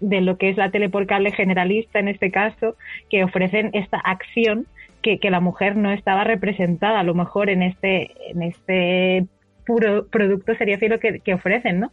[0.00, 2.76] de lo que es la tele por cable generalista en este caso,
[3.10, 4.66] que ofrecen esta acción
[5.02, 9.26] que, que la mujer no estaba representada a lo mejor en este, en este
[9.66, 11.92] puro producto sería lo que, que ofrecen, ¿no?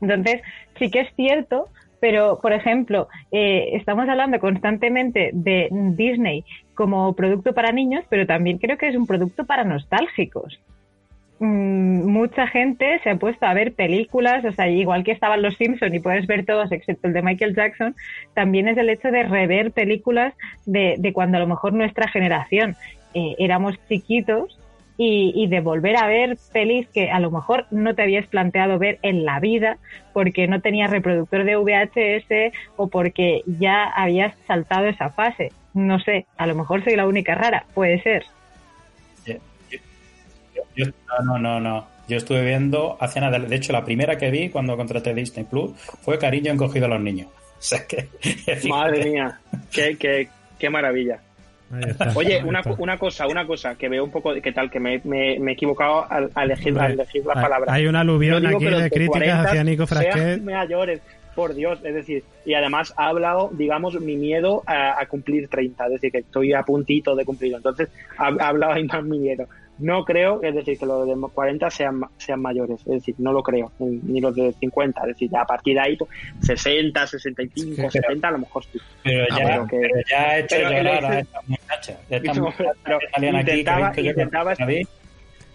[0.00, 0.42] Entonces,
[0.78, 1.68] sí que es cierto,
[2.00, 8.58] pero, por ejemplo, eh, estamos hablando constantemente de Disney como producto para niños, pero también
[8.58, 10.60] creo que es un producto para nostálgicos.
[11.40, 15.56] Mm, mucha gente se ha puesto a ver películas, o sea, igual que estaban los
[15.56, 17.96] Simpsons y puedes ver todos excepto el de Michael Jackson,
[18.34, 22.76] también es el hecho de rever películas de, de cuando a lo mejor nuestra generación
[23.14, 24.58] eh, éramos chiquitos
[24.96, 28.98] y, de volver a ver pelis que a lo mejor no te habías planteado ver
[29.02, 29.78] en la vida
[30.12, 35.50] porque no tenías reproductor de VHS o porque ya habías saltado esa fase.
[35.72, 38.24] No sé, a lo mejor soy la única rara, puede ser.
[40.76, 41.86] No, no, no, no.
[42.08, 45.72] Yo estuve viendo hace nada, de hecho la primera que vi cuando contraté Disney Plus
[46.02, 47.28] fue Cariño encogido a los niños.
[47.56, 48.08] O sea que,
[48.68, 49.40] Madre mía,
[49.72, 51.18] qué, qué, qué maravilla.
[52.14, 54.70] Oye, una, una, cosa, una cosa, que veo un poco, ¿qué tal?
[54.70, 57.72] Que me, me, me he equivocado al, elegir, al elegir la palabra.
[57.72, 60.42] Hay una aluvión aquí de críticas hacia Nico Frasquet.
[60.42, 61.00] mayores,
[61.34, 65.86] por Dios, es decir, y además ha hablado, digamos, mi miedo a, a, cumplir 30,
[65.86, 67.56] es decir, que estoy a puntito de cumplirlo.
[67.56, 69.48] Entonces, ha, ha hablado ahí más mi miedo.
[69.78, 73.42] No creo, es decir, que los de 40 sean, sean mayores, es decir, no lo
[73.42, 76.10] creo, ni los de 50, es decir, ya a partir de ahí, pues,
[76.42, 78.78] 60, 65, pero, 70, a lo mejor sí.
[79.02, 81.98] Pero ya, ah, que, pero ya ha hecho llorar a esta muchacha.
[82.08, 82.74] Esta muchacha
[83.40, 85.03] intentaba, aquí, intentaba, Intentaba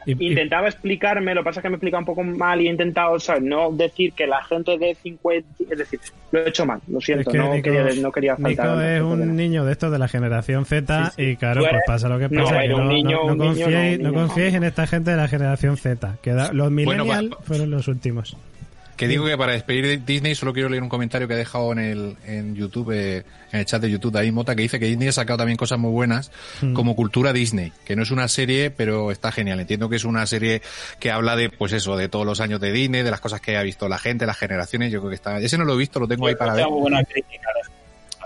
[0.05, 3.71] explicarme, lo que pasa es que me explica un poco mal y he intentado, no
[3.71, 5.99] decir que la gente de 50, es decir,
[6.31, 8.67] lo he hecho mal, lo siento, no, quería, no quería faltar.
[8.67, 12.19] Nico es un niño de estos de la generación Z y claro, pues pasa lo
[12.19, 12.63] que pasa.
[12.65, 17.35] No, no, confiéis, no confiéis en esta gente de la generación Z, que los millennials
[17.43, 18.37] fueron los últimos.
[18.99, 21.71] Que digo que para despedir de Disney solo quiero leer un comentario que ha dejado
[21.71, 23.23] en el en YouTube, eh,
[23.53, 25.79] en el chat de YouTube, David Mota, que dice que Disney ha sacado también cosas
[25.79, 26.73] muy buenas mm.
[26.73, 29.61] como cultura Disney, que no es una serie, pero está genial.
[29.61, 30.61] Entiendo que es una serie
[30.99, 33.55] que habla de, pues eso, de todos los años de Disney, de las cosas que
[33.55, 34.91] ha visto la gente, las generaciones.
[34.91, 35.39] Yo creo que está.
[35.39, 36.67] Ese no lo he visto, lo tengo ahí para ver.
[36.67, 37.78] Buena crítica, o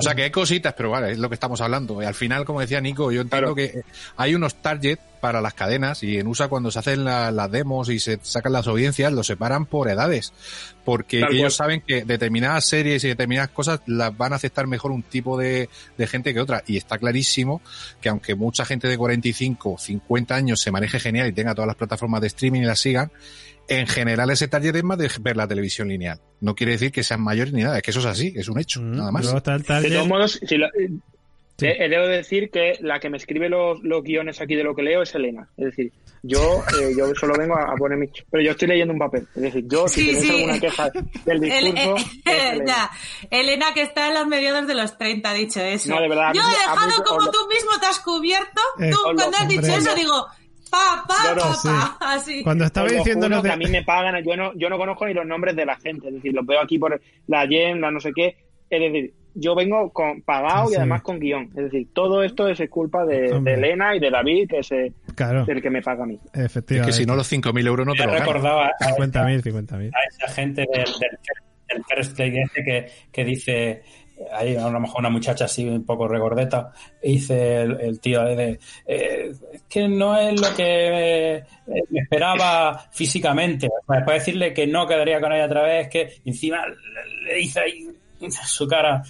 [0.03, 2.01] sea que hay cositas, pero vale, es lo que estamos hablando.
[2.01, 3.83] Y al final, como decía Nico, yo entiendo que
[4.17, 7.99] hay unos target para las cadenas y en USA cuando se hacen las demos y
[7.99, 10.33] se sacan las audiencias, lo separan por edades.
[10.83, 15.01] Porque ellos saben que determinadas series y determinadas cosas las van a aceptar mejor un
[15.01, 16.61] tipo de, de gente que otra.
[16.67, 17.61] Y está clarísimo
[18.01, 21.77] que aunque mucha gente de 45, 50 años se maneje genial y tenga todas las
[21.77, 23.09] plataformas de streaming y las sigan,
[23.67, 26.19] en general ese target es más de ver la televisión lineal.
[26.41, 28.59] No quiere decir que sean mayores ni nada, es que eso es así, es un
[28.59, 29.31] hecho, mm, nada más.
[29.33, 30.67] De todos modos, si lo,
[31.61, 34.75] eh, eh, debo decir que la que me escribe los, los, guiones aquí de lo
[34.75, 35.47] que leo es Elena.
[35.55, 35.93] Es decir,
[36.23, 38.07] yo, eh, yo solo vengo a, poner mi...
[38.29, 39.27] Pero yo estoy leyendo un papel.
[39.35, 40.91] Es decir, yo, si sí, tenéis alguna queja
[41.25, 41.95] del discurso...
[42.25, 42.65] Elena.
[42.65, 42.91] Ya.
[43.29, 45.89] Elena, que está en los mediados de los 30, ha dicho eso.
[45.89, 48.61] No, de verdad, yo he dejado como tú mismo te has cubierto.
[48.77, 50.25] tú, cuando has dicho eso, digo
[50.73, 52.43] papá, papá, así.
[52.43, 55.13] Cuando estaba diciendo lo que a mí me pagan, yo no, yo no conozco ni
[55.13, 57.99] los nombres de la gente, es decir, los veo aquí por la yen, la no
[57.99, 58.35] sé qué,
[58.69, 62.61] es decir, yo vengo con pagado y además con guion, es decir, todo esto es
[62.69, 64.93] culpa de, Elena y de David, que es el,
[65.61, 66.19] que me paga a mí.
[66.33, 66.91] Efectivamente.
[66.91, 69.91] Es que si no los 5.000 euros no te lo recordaba 50.000, 50.000.
[69.93, 73.83] A esa gente del, del, first play que, que dice
[74.31, 76.71] hay a lo mejor una muchacha así un poco regordeta,
[77.01, 79.33] dice el, tío de, eh,
[79.69, 81.43] que no es lo que eh,
[81.89, 83.69] me esperaba físicamente.
[83.85, 86.63] Para decirle que no quedaría con ella otra vez, que encima
[87.25, 87.87] le dice ahí
[88.29, 89.03] su cara.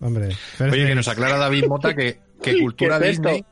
[0.00, 0.28] Hombre,
[0.60, 3.44] Oye, que nos aclara David Mota que, que cultura Disney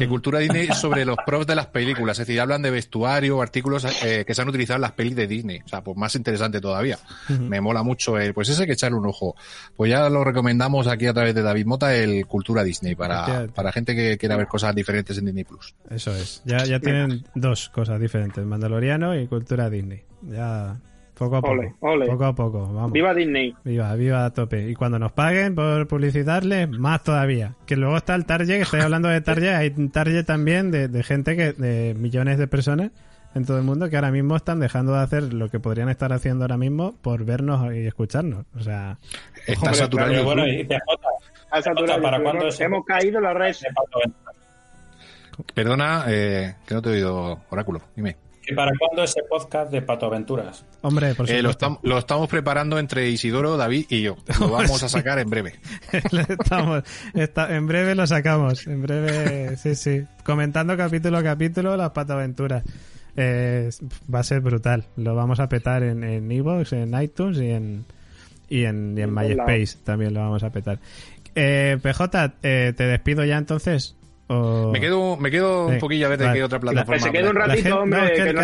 [0.00, 3.42] que Cultura Disney es sobre los props de las películas, es decir, hablan de vestuario,
[3.42, 6.14] artículos eh, que se han utilizado en las pelis de Disney, o sea, pues más
[6.14, 6.98] interesante todavía.
[7.28, 9.36] Me mola mucho, eh, pues ese hay que echarle un ojo.
[9.76, 13.72] Pues ya lo recomendamos aquí a través de David Mota, el Cultura Disney, para, para
[13.72, 15.74] gente que quiera ver cosas diferentes en Disney Plus.
[15.90, 20.02] Eso es, ya, ya tienen dos cosas diferentes, Mandaloriano y Cultura Disney.
[20.22, 20.78] Ya
[21.20, 21.62] poco a poco.
[21.78, 22.92] Poco a poco, vamos.
[22.92, 23.54] Viva Disney.
[23.62, 24.70] Viva, viva a tope.
[24.70, 27.56] Y cuando nos paguen por publicitarles, más todavía.
[27.66, 31.02] Que luego está el target, que estoy hablando de target, hay un target también de,
[31.02, 32.90] gente que, de millones de personas
[33.34, 36.10] en todo el mundo que ahora mismo están dejando de hacer lo que podrían estar
[36.14, 38.46] haciendo ahora mismo por vernos y escucharnos.
[38.56, 38.96] O sea,
[39.46, 40.24] está saturado.
[40.24, 43.62] Bueno, y ¿Para cuándo Hemos caído las redes.
[45.52, 47.82] Perdona, eh, que no te he oído, Oráculo.
[47.94, 48.16] Dime.
[48.50, 50.64] ¿Y para cuándo ese podcast de Pato Aventuras?
[50.82, 51.50] Hombre, por eh, lo,
[51.82, 54.16] lo, estamos preparando entre Isidoro, David y yo.
[54.40, 55.54] Lo vamos a sacar en breve.
[56.28, 56.82] estamos,
[57.14, 58.66] en breve lo sacamos.
[58.66, 60.04] En breve, sí, sí.
[60.24, 62.64] Comentando capítulo a capítulo las Pato Aventuras.
[63.16, 63.70] Eh,
[64.12, 64.84] va a ser brutal.
[64.96, 67.84] Lo vamos a petar en Evox, en, en iTunes y en,
[68.48, 70.78] y en, y en MySpace también lo vamos a petar.
[71.34, 73.96] Eh, PJ, eh, te despido ya entonces.
[74.30, 77.00] Me quedo, me quedo un poquillo a ver de qué otra plataforma.
[77.00, 78.42] Se queda un ratito, hombre, que, no,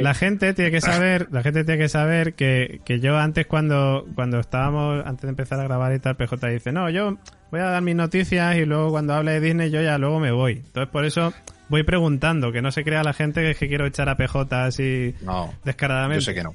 [0.00, 4.04] la, gente tiene que saber, la gente tiene que saber que, que yo antes cuando,
[4.16, 7.18] cuando estábamos, antes de empezar a grabar y tal, PJ dice, no, yo
[7.52, 10.32] voy a dar mis noticias y luego cuando hable de Disney yo ya luego me
[10.32, 10.54] voy.
[10.54, 11.32] Entonces por eso
[11.68, 14.64] voy preguntando, que no se crea la gente que es que quiero echar a PJ
[14.64, 15.14] así
[15.62, 16.24] descaradamente.
[16.24, 16.52] Yo sé que no.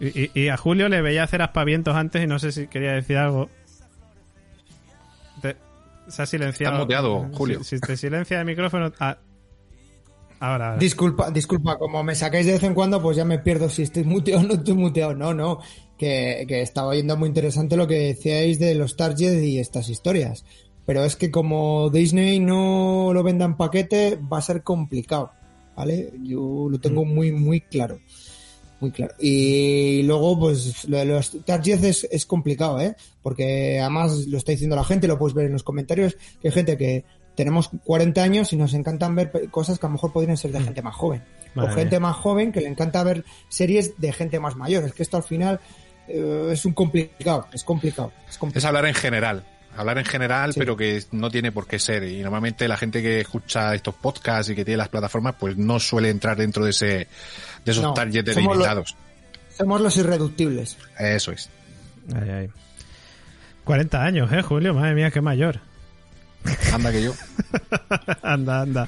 [0.00, 3.16] Y, y, a Julio le veía hacer aspavientos antes y no sé si quería decir
[3.16, 3.48] algo.
[6.08, 6.78] Se ha silenciado.
[6.78, 7.62] muteado, Julio.
[7.64, 8.92] Si, te silencia el micrófono.
[9.00, 9.18] Ah,
[10.40, 13.82] ahora, Disculpa, disculpa, como me sacáis de vez en cuando, pues ya me pierdo si
[13.82, 15.14] estoy muteado o no estoy muteado.
[15.14, 15.60] No, no.
[15.98, 20.44] Que, que estaba oyendo muy interesante lo que decíais de los targets y estas historias.
[20.86, 25.30] Pero es que como Disney no lo venda en paquete, va a ser complicado.
[25.76, 26.12] ¿vale?
[26.22, 27.98] Yo lo tengo muy, muy claro.
[28.84, 29.14] Muy claro.
[29.18, 32.94] Y luego, pues, lo de los targets es, es complicado, ¿eh?
[33.22, 36.52] Porque además lo está diciendo la gente, lo puedes ver en los comentarios, que hay
[36.52, 37.02] gente que
[37.34, 40.60] tenemos 40 años y nos encantan ver cosas que a lo mejor podrían ser de
[40.60, 41.24] gente más joven.
[41.54, 42.00] Madre o gente mía.
[42.00, 44.84] más joven que le encanta ver series de gente más mayor.
[44.84, 45.60] Es que esto al final
[46.08, 48.12] eh, es un complicado, es complicado.
[48.28, 48.58] Es complicado.
[48.58, 49.44] Es hablar en general.
[49.76, 50.60] Hablar en general, Sí.
[50.60, 52.04] pero que no tiene por qué ser.
[52.04, 55.80] Y normalmente la gente que escucha estos podcasts y que tiene las plataformas, pues no
[55.80, 57.08] suele entrar dentro de ese,
[57.64, 58.96] de esos No, targets somos los- delimitados.
[59.56, 60.76] Somos los irreductibles.
[60.98, 61.48] Eso es.
[62.14, 62.48] Ay, ay.
[63.64, 64.74] 40 años, ¿eh, Julio?
[64.74, 65.60] Madre mía, qué mayor.
[66.72, 67.14] Anda que yo.
[68.22, 68.86] anda, anda.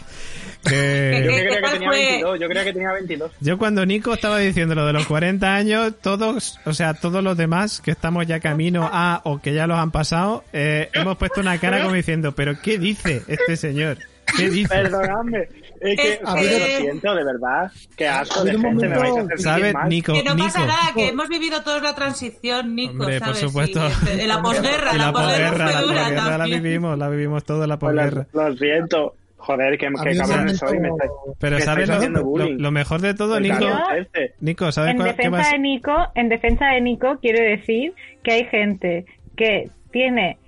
[0.64, 1.22] Yo Que...
[1.24, 1.98] creía que ¿Cuál tenía fue?
[1.98, 3.32] 22, yo creía que tenía 22.
[3.40, 7.36] Yo cuando Nico estaba diciendo lo de los 40 años, todos, o sea, todos los
[7.36, 11.40] demás que estamos ya camino a o que ya los han pasado, eh, hemos puesto
[11.40, 13.98] una cara como diciendo, pero ¿qué dice este señor?
[14.36, 14.68] ¿Qué dice?
[14.68, 15.48] Perdonadme.
[15.80, 17.72] Es que, joder, que- lo siento, de verdad.
[17.96, 19.88] Qué asco Ha de habido gente me vais a hacer ¿Sabes, mal.
[19.88, 20.12] Nico?
[20.14, 20.70] Que no pasa Nico.
[20.72, 23.40] nada, que hemos vivido todos la transición, Nico, Hombre, por ¿sabes?
[23.40, 23.90] supuesto.
[23.90, 27.66] Sí, en la posguerra, Y la, la posguerra la posguerra la vivimos, la vivimos toda
[27.66, 28.26] la Pues posguerra.
[28.32, 29.14] lo, lo siento.
[29.38, 30.78] Joder, que, Ha habido cabrón soy.
[30.80, 33.68] Me estáis- Pero me ¿sabes lo, lo- lo mejor de todo, Pues Nico?
[33.96, 34.34] este.
[34.40, 35.50] Nico, ¿sabes En cuál- qué defensa más?
[35.52, 37.92] de Nico, en defensa de Nico, quiero decir
[38.24, 39.04] que hay gente
[39.36, 40.38] que tiene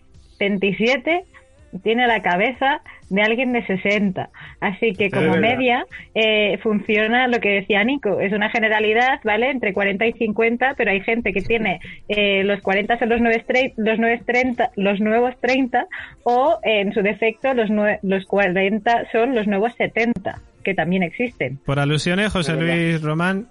[0.41, 1.38] 27 y
[1.83, 4.31] tiene la cabeza de alguien de 60.
[4.61, 8.21] Así que como media eh, funciona lo que decía Nico.
[8.21, 9.51] Es una generalidad, ¿vale?
[9.51, 13.99] Entre 40 y 50, pero hay gente que tiene eh, los 40 son los los,
[13.99, 15.87] nuevos 30, los nuevos 30
[16.25, 17.71] o en su defecto los,
[18.03, 21.59] los 40 son los nuevos 70, que también existen.
[21.65, 22.77] Por alusiones, José De verdad.
[22.77, 23.47] Luis Román,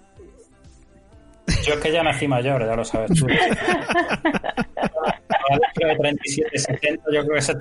[1.66, 3.26] Yo es que ya nací mayor, ya lo sabes tú.
[3.26, 3.48] Dentro
[5.88, 7.54] de 37, 70, yo creo que se...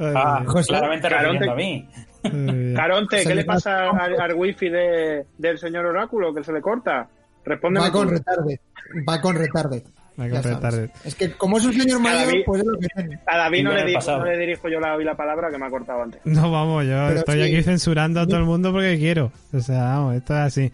[0.00, 1.88] Ah, José, claramente Caronte- a mí.
[2.24, 6.34] eh, Caronte, ¿qué le pasa al, al wifi de, del señor Oráculo?
[6.34, 7.08] Que se le corta.
[7.44, 8.14] Respóndeme va con tú.
[8.14, 8.60] retarde.
[9.08, 9.84] Va con retarde.
[10.20, 10.56] Va con Ya sabes.
[10.56, 10.90] retarde.
[11.04, 13.18] Es que como es un señor mayor, pues es lo que tiene.
[13.26, 15.66] A David no le, dirijo, no le dirijo yo la, hoy la palabra que me
[15.66, 16.20] ha cortado antes.
[16.24, 17.42] No, vamos, yo Pero estoy sí.
[17.54, 19.30] aquí censurando a todo el mundo porque quiero.
[19.52, 20.72] O sea, vamos, esto es así.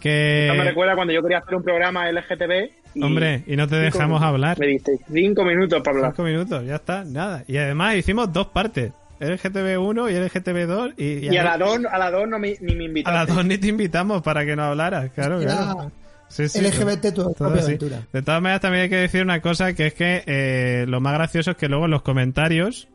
[0.00, 0.46] Que...
[0.48, 2.70] Esto me recuerda cuando yo quería hacer un programa LGTB.
[2.94, 4.22] Y Hombre, y no te dejamos minutos.
[4.28, 4.58] hablar.
[4.58, 6.12] Me diste cinco minutos para hablar.
[6.12, 7.44] Cinco minutos, ya está, nada.
[7.46, 8.92] Y además hicimos dos partes.
[9.20, 12.56] LGTB 1 y LGTB 2 y, Y a la dos, a la dos no me,
[12.60, 13.18] ni me a invitaste.
[13.18, 15.72] las dos ni te invitamos para que nos hablaras, claro, claro.
[15.82, 15.90] Era
[16.28, 17.98] Sí, sí, LGBT tu todo propia aventura.
[18.12, 21.12] De todas maneras, también hay que decir una cosa, que es que eh, lo más
[21.14, 22.88] gracioso es que luego en los comentarios,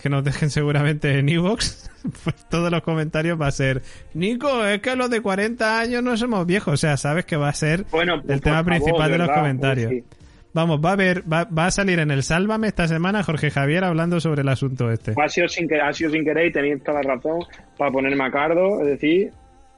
[0.00, 1.90] que nos dejen seguramente en Evox,
[2.24, 3.82] pues todos los comentarios va a ser,
[4.14, 6.74] Nico, es que los de 40 años no somos viejos.
[6.74, 9.40] O sea, sabes que va a ser Bueno, el tema favor, principal de los verdad,
[9.42, 9.90] comentarios.
[9.92, 10.16] pues sí.
[10.54, 13.84] Vamos, va a haber, va, va a salir en el Sálvame esta semana Jorge Javier
[13.84, 15.14] hablando sobre el asunto este.
[15.18, 17.40] Ha sido sin querer, ha sido sin querer y tenéis toda la razón
[17.78, 18.80] para ponerme a cardo.
[18.82, 19.30] Es decir,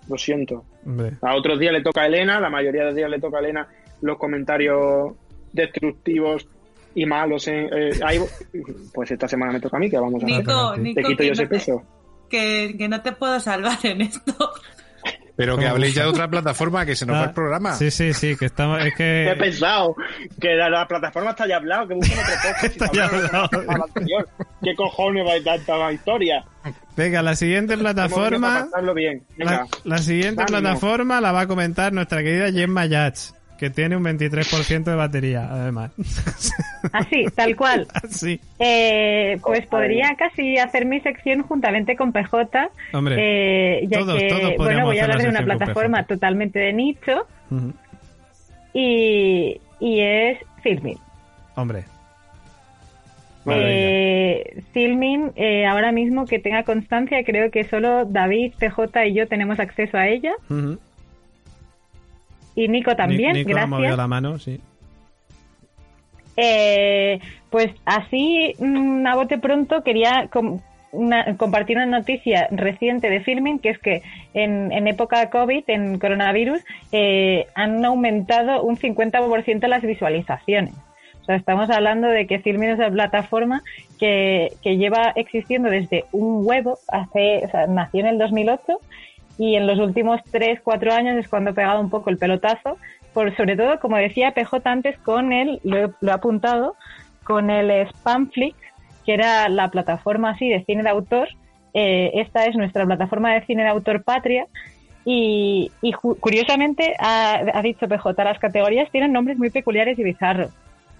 [0.08, 0.64] lo siento.
[0.84, 1.12] Hombre.
[1.22, 3.68] A otros días le toca a Elena, la mayoría de días le toca a Elena
[4.00, 5.12] los comentarios
[5.52, 6.48] destructivos
[6.94, 7.46] y malos.
[7.48, 8.20] En, eh, ahí-
[8.92, 10.26] pues esta semana me toca a mí, que vamos a.
[10.26, 11.82] Nico, Te Nico, Te quito que yo no ese te- peso.
[12.30, 14.52] que, que no te puedo salvar en esto.
[15.36, 17.74] Pero que habléis ya de otra plataforma que se nos Ah, va el programa.
[17.74, 19.36] Sí, sí, sí, que estamos, es Qué que...
[20.54, 22.64] la, la plataforma está ya hablado, que busquen otro podcast.
[22.64, 23.48] Está ya hablado.
[24.62, 26.44] ¿Qué cojones va a tanta historia?
[26.96, 28.68] Venga, la siguiente plataforma...
[28.94, 29.24] bien.
[29.36, 29.50] Venga.
[29.52, 34.02] La, la siguiente plataforma la va a comentar nuestra querida Gemma Yats, que tiene un
[34.04, 35.92] 23% de batería, además.
[36.92, 37.86] Así, tal cual.
[38.10, 38.40] sí.
[38.58, 44.28] Eh, pues podría casi hacer mi sección juntamente con PJ, Hombre, eh, ya todos- que
[44.28, 47.26] todos bueno voy a hablar de una plataforma totalmente de nicho
[48.72, 50.98] y, y es Filmin.
[51.54, 51.84] Hombre.
[53.46, 59.28] Eh, Filmin, eh, ahora mismo que tenga constancia, creo que solo David, PJ y yo
[59.28, 60.78] tenemos acceso a ella Ujú.
[62.54, 63.96] Y Nico también, Ni- Nico ha movido gracias.
[63.98, 64.60] la mano, sí.
[66.36, 73.20] Eh, pues así, mm, a bote pronto, quería com- una- compartir una noticia reciente de
[73.20, 74.02] Filming, que es que
[74.32, 76.60] en, en época COVID, en coronavirus,
[76.92, 80.74] eh, han aumentado un 50% las visualizaciones.
[81.22, 83.62] O sea, estamos hablando de que Filming es una plataforma
[83.98, 88.78] que, que lleva existiendo desde un huevo, hace, o sea, nació en el 2008
[89.38, 92.76] y en los últimos 3, 4 años es cuando ha pegado un poco el pelotazo,
[93.12, 96.76] por sobre todo, como decía PJ antes, con el, lo, he- lo he apuntado,
[97.24, 98.56] con el Spamflix,
[99.06, 101.28] que era la plataforma así de cine de autor.
[101.74, 104.46] Eh, esta es nuestra plataforma de cine de autor patria.
[105.04, 110.50] Y, y curiosamente ha, ha dicho PJ, las categorías tienen nombres muy peculiares y bizarros.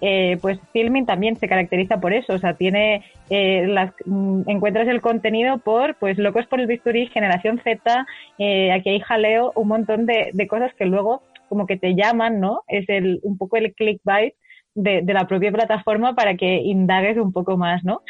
[0.01, 4.87] Eh, pues Filming también se caracteriza por eso, o sea, tiene eh, las mm, encuentras
[4.87, 8.05] el contenido por pues locos por el bisturí, generación Z,
[8.37, 12.39] eh, aquí hay jaleo, un montón de, de, cosas que luego como que te llaman,
[12.39, 12.61] ¿no?
[12.67, 14.33] Es el un poco el clickbait
[14.73, 18.01] de, de la propia plataforma para que indagues un poco más, ¿no?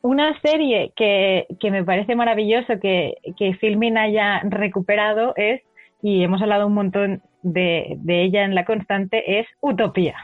[0.00, 5.60] una serie que, que, me parece maravilloso que, que Filmin haya recuperado es,
[6.00, 7.22] y hemos hablado un montón
[7.52, 10.16] de, ella en La Constante es Utopía.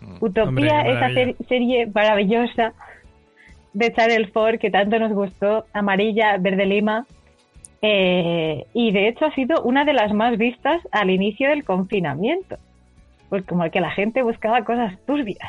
[0.00, 0.16] Mm.
[0.20, 2.72] Utopía, esa serie maravillosa
[3.72, 7.06] de Charles Ford que tanto nos gustó, amarilla, verde lima,
[7.82, 12.58] eh, y de hecho ha sido una de las más vistas al inicio del confinamiento,
[13.28, 15.48] pues como que la gente buscaba cosas turbias.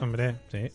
[0.00, 0.68] Hombre, sí.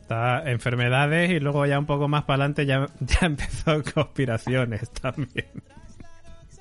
[0.00, 5.46] Está enfermedades y luego ya un poco más para adelante ya, ya empezó conspiraciones también.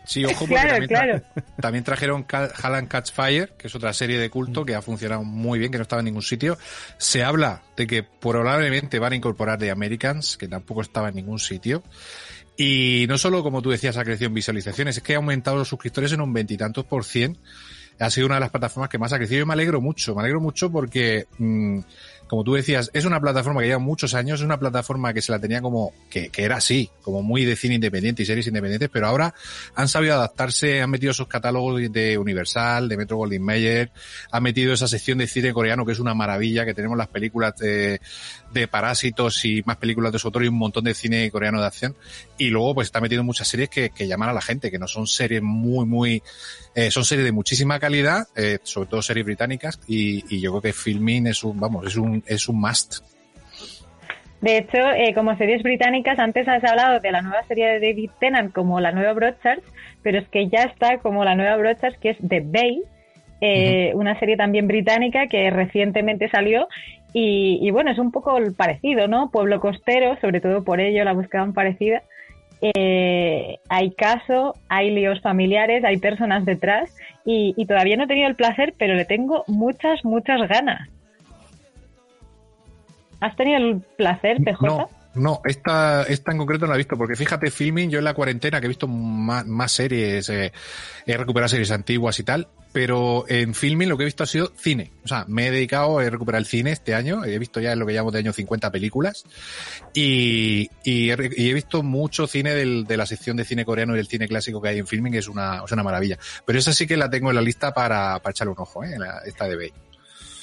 [0.08, 0.88] Sí, ojo, porque
[1.62, 5.60] también, trajeron Halland Catch Fire, que es otra serie de culto que ha funcionado muy
[5.60, 6.58] bien, que no estaba en ningún sitio.
[6.98, 11.40] Se habla de que probablemente van a incorporar The Americans, que tampoco estaba en ningún
[11.40, 11.84] sitio.
[12.56, 15.68] Y no solo, como tú decías, ha crecido en visualizaciones, es que ha aumentado los
[15.68, 17.38] suscriptores en un veintitantos por cien.
[18.00, 20.16] Ha sido una de las plataformas que más ha crecido y me alegro mucho.
[20.16, 21.80] Me alegro mucho porque mm,
[22.28, 25.32] como tú decías, es una plataforma que lleva muchos años, es una plataforma que se
[25.32, 28.90] la tenía como, que, que, era así, como muy de cine independiente y series independientes,
[28.92, 29.34] pero ahora
[29.76, 33.92] han sabido adaptarse, han metido esos catálogos de Universal, de Metro Goldwyn Mayer,
[34.32, 37.56] han metido esa sección de cine coreano que es una maravilla, que tenemos las películas
[37.56, 38.02] de,
[38.52, 41.68] de Parásitos y más películas de su autor y un montón de cine coreano de
[41.68, 41.96] acción.
[42.38, 44.88] Y luego pues está metiendo muchas series que, que llaman a la gente, que no
[44.88, 46.22] son series muy, muy,
[46.76, 50.62] eh, son series de muchísima calidad, eh, sobre todo series británicas, y, y yo creo
[50.62, 53.00] que Filmin es un, vamos, es un es un must.
[54.42, 58.12] De hecho, eh, como series británicas, antes has hablado de la nueva serie de David
[58.20, 59.64] Tennant como la nueva Broadchurch,
[60.04, 62.84] pero es que ya está como la nueva Broadchurch, que es The Bay,
[63.42, 66.68] eh, una serie también británica que recientemente salió
[67.14, 69.32] y, bueno, es un poco parecido, ¿no?
[69.32, 72.04] Pueblo costero, sobre todo por ello la buscaban parecida.
[72.62, 76.96] Eh, hay caso, hay líos familiares, hay personas detrás
[77.26, 80.90] y, y todavía no he tenido el placer, pero le tengo muchas, muchas ganas.
[83.20, 84.88] ¿Has tenido el placer, PJ?
[85.18, 88.14] No, esta, esta en concreto no la he visto, porque fíjate, filming, yo en la
[88.14, 90.52] cuarentena que he visto más, series, eh,
[91.06, 94.52] he recuperado series antiguas y tal, pero en filming lo que he visto ha sido
[94.56, 94.92] cine.
[95.04, 97.86] O sea, me he dedicado a recuperar el cine este año, he visto ya lo
[97.86, 99.26] que llamo de año 50 películas,
[99.94, 104.08] y, y, he, visto mucho cine del, de la sección de cine coreano y del
[104.08, 106.18] cine clásico que hay en filming, que es una, es una maravilla.
[106.46, 108.98] Pero esa sí que la tengo en la lista para, para echarle un ojo, ¿eh?
[109.26, 109.74] esta de Bay.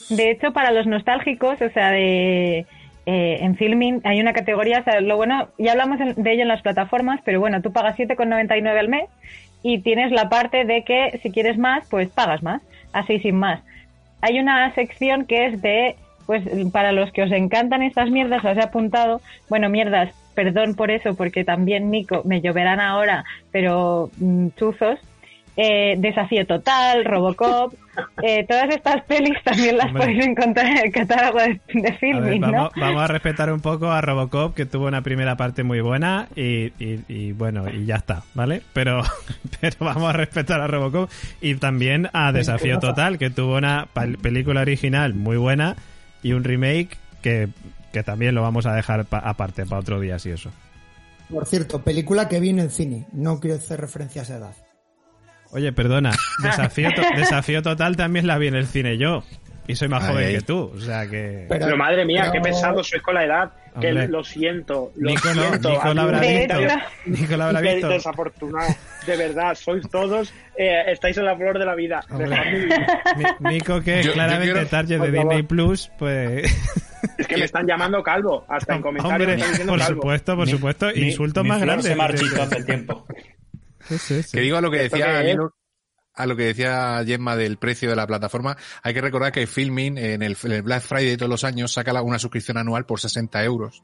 [0.09, 2.67] De hecho, para los nostálgicos, o sea, de
[3.07, 6.49] eh, en filming hay una categoría, o sea, lo bueno, ya hablamos de ello en
[6.49, 9.11] las plataformas, pero bueno, tú pagas 7,99 al mes
[9.63, 13.61] y tienes la parte de que si quieres más, pues pagas más, así sin más.
[14.23, 15.97] Hay una sección que es de,
[16.27, 20.91] pues para los que os encantan estas mierdas, os he apuntado, bueno, mierdas, perdón por
[20.91, 24.99] eso, porque también Nico, me lloverán ahora, pero mm, chuzos,
[25.57, 27.75] eh, Desafío Total, Robocop,
[28.23, 32.73] eh, todas estas pelis también las podéis encontrar en el catálogo de, de filming, vamos,
[32.77, 36.73] vamos, a respetar un poco a Robocop, que tuvo una primera parte muy buena y,
[36.79, 38.63] y, bueno, y ya está, ¿vale?
[38.73, 39.03] Pero,
[39.61, 43.89] pero vamos a respetar a Robocop y también a Desafío Total, que tuvo una
[44.23, 45.77] película original muy buena
[46.23, 47.49] y un remake que,
[47.93, 50.51] que también lo vamos a dejar aparte para otro día, si eso.
[51.31, 54.55] Por cierto, película que viene en cine, no quiero hacer referencia a esa edad.
[55.55, 59.23] Oye, perdona, desafío, desafío total también la vi en el cine yo.
[59.67, 61.47] Y soy más joven que tú, o sea que...
[61.49, 63.51] Pero, madre mía, qué pesado sois con la edad.
[63.81, 65.71] Que lo siento, lo Nico siento.
[65.71, 66.55] No, Nico lo habrá visto.
[67.07, 67.89] Nico lo habrá visto.
[67.89, 68.75] Desafortunado.
[69.07, 70.35] De verdad, sois todos...
[70.57, 72.05] Eh, estáis en la flor de la vida.
[73.41, 76.45] Nico, que es claramente target de Disney Plus, pues...
[77.19, 79.43] Es que me están llamando calvo, hasta en comentarios.
[79.43, 80.95] Hombre, por supuesto, por supuesto.
[80.95, 81.87] Insultos más grandes.
[81.87, 83.07] se marchitó hace tiempo.
[84.33, 85.23] Que digo a lo que decía
[86.15, 89.99] a lo que decía Gemma del precio de la plataforma, hay que recordar que Filming
[89.99, 93.83] en el, Black Friday de todos los años saca una suscripción anual por 60 euros.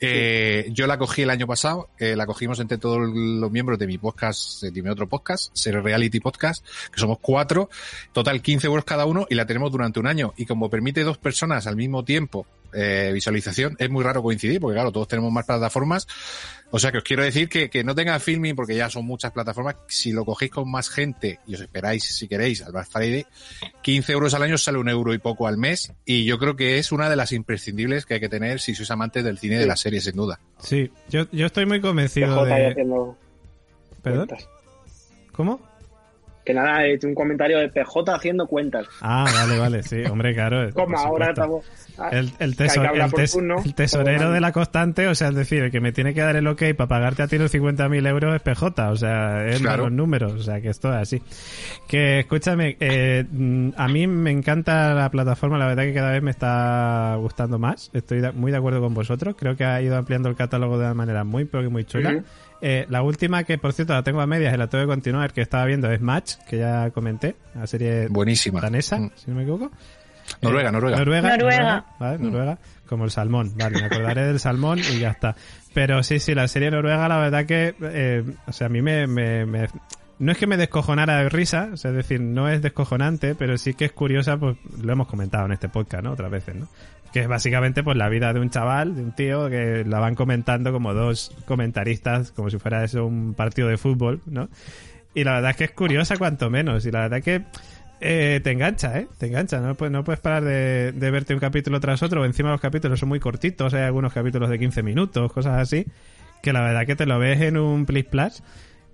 [0.00, 3.86] Eh, yo la cogí el año pasado, eh, la cogimos entre todos los miembros de
[3.86, 7.68] mi podcast, de mi otro podcast, Ser Reality Podcast, que somos cuatro,
[8.12, 10.32] total 15 euros cada uno y la tenemos durante un año.
[10.36, 14.74] Y como permite dos personas al mismo tiempo eh, visualización, es muy raro coincidir, porque
[14.74, 16.06] claro, todos tenemos más plataformas.
[16.70, 19.32] O sea que os quiero decir que, que no tenga filming, porque ya son muchas
[19.32, 19.76] plataformas.
[19.86, 23.26] Si lo cogéis con más gente y os esperáis, si queréis, al Black Friday,
[23.82, 25.92] 15 euros al año sale un euro y poco al mes.
[26.04, 28.90] Y yo creo que es una de las imprescindibles que hay que tener si sois
[28.90, 30.40] amantes del cine y de la serie, sin duda.
[30.58, 32.74] Sí, yo, yo estoy muy convencido de.
[34.02, 34.28] ¿Perdón?
[35.32, 35.67] ¿Cómo?
[36.48, 38.86] Que nada, he hecho un comentario de PJ haciendo cuentas.
[39.02, 40.70] Ah, vale, vale, sí, hombre, claro.
[40.72, 41.66] Como por ahora estamos.
[42.10, 43.56] El, el, que tesor- el por tes- turno.
[43.62, 46.22] el tesorero Como- de la constante, o sea, es decir, el que me tiene que
[46.22, 49.60] dar el ok para pagarte a ti los 50.000 euros es PJ, o sea, es
[49.60, 49.82] Claro.
[49.84, 51.22] los números, o sea, que esto es así.
[51.86, 56.22] Que, escúchame, eh, mm, a mí me encanta la plataforma, la verdad que cada vez
[56.22, 60.30] me está gustando más, estoy muy de acuerdo con vosotros, creo que ha ido ampliando
[60.30, 62.22] el catálogo de una manera muy, pero que muy chula.
[62.60, 65.32] Eh, la última, que por cierto la tengo a medias y la tengo que continuar,
[65.32, 68.60] que estaba viendo, es Match, que ya comenté, la serie Buenísima.
[68.60, 69.10] danesa, Mm.
[69.14, 69.70] si no me equivoco.
[70.42, 70.96] Noruega, Eh, Noruega.
[70.98, 71.36] Noruega.
[71.36, 71.84] Noruega.
[71.98, 72.18] ¿vale?
[72.18, 73.52] Noruega, como el salmón.
[73.56, 75.36] Vale, me acordaré del salmón y ya está.
[75.72, 79.06] Pero sí, sí, la serie noruega, la verdad que, eh, o sea, a mí me,
[79.06, 79.68] me- me-
[80.18, 83.56] no es que me descojonara de risa, o sea, es decir, no es descojonante, pero
[83.56, 86.10] sí que es curiosa, pues lo hemos comentado en este podcast, ¿no?
[86.12, 86.68] Otras veces, ¿no?
[87.12, 90.14] Que es básicamente pues la vida de un chaval, de un tío, que la van
[90.14, 94.48] comentando como dos comentaristas, como si fuera eso un partido de fútbol, ¿no?
[95.14, 96.84] Y la verdad es que es curiosa cuanto menos.
[96.86, 97.42] Y la verdad que
[98.00, 99.08] eh, te engancha, ¿eh?
[99.18, 99.58] Te engancha.
[99.60, 102.24] No, puedes- no puedes parar de, de verte un capítulo tras otro.
[102.24, 103.72] Encima los capítulos son muy cortitos.
[103.74, 105.86] Hay algunos capítulos de 15 minutos, cosas así.
[106.42, 108.42] Que la verdad que te lo ves en un Plus Plus.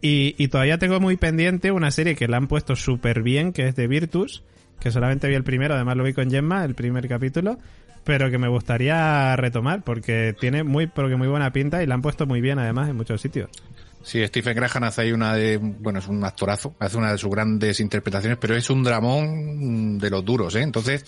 [0.00, 3.66] Y, y todavía tengo muy pendiente una serie que la han puesto súper bien, que
[3.68, 4.44] es de Virtus.
[4.80, 7.58] Que solamente vi el primero, además lo vi con Gemma, el primer capítulo.
[8.04, 11.94] Pero que me gustaría retomar porque tiene muy, pero que muy buena pinta y la
[11.94, 13.50] han puesto muy bien además en muchos sitios.
[14.04, 17.30] Sí, Stephen Graham hace ahí una de, bueno, es un actorazo, hace una de sus
[17.30, 20.60] grandes interpretaciones, pero es un dramón de los duros, ¿eh?
[20.60, 21.06] Entonces,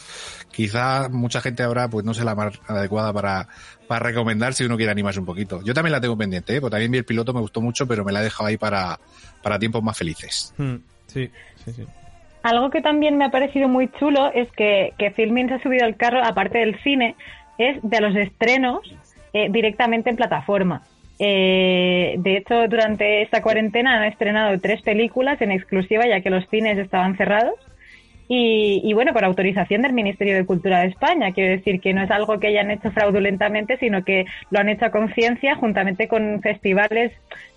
[0.50, 3.48] quizá mucha gente ahora, pues no sé la más adecuada para,
[3.86, 5.62] para recomendar si uno quiere animarse un poquito.
[5.62, 6.60] Yo también la tengo pendiente, ¿eh?
[6.62, 8.98] Porque también vi el piloto, me gustó mucho, pero me la he dejado ahí para,
[9.42, 10.54] para tiempos más felices.
[10.56, 10.76] Hmm,
[11.06, 11.30] Sí,
[11.64, 11.84] sí, sí.
[12.46, 15.84] Algo que también me ha parecido muy chulo es que, que Filmin se ha subido
[15.84, 17.16] al carro, aparte del cine,
[17.58, 18.82] es de los estrenos
[19.32, 20.84] eh, directamente en plataforma.
[21.18, 26.48] Eh, de hecho, durante esta cuarentena han estrenado tres películas en exclusiva, ya que los
[26.48, 27.56] cines estaban cerrados.
[28.28, 31.32] Y, y bueno, por autorización del Ministerio de Cultura de España.
[31.32, 34.84] Quiero decir que no es algo que hayan hecho fraudulentamente, sino que lo han hecho
[34.84, 37.10] a conciencia juntamente con festivales.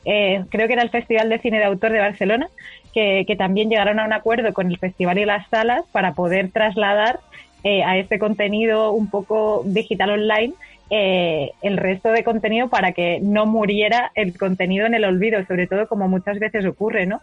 [0.05, 2.49] Eh, creo que era el Festival de Cine de Autor de Barcelona,
[2.93, 7.19] que, también llegaron a un acuerdo con el festival y las salas para poder trasladar
[7.63, 10.53] eh, a este contenido un poco digital online
[10.89, 15.67] eh, el resto de contenido para que no muriera el contenido en el olvido, sobre
[15.67, 17.21] todo como muchas veces ocurre, ¿no?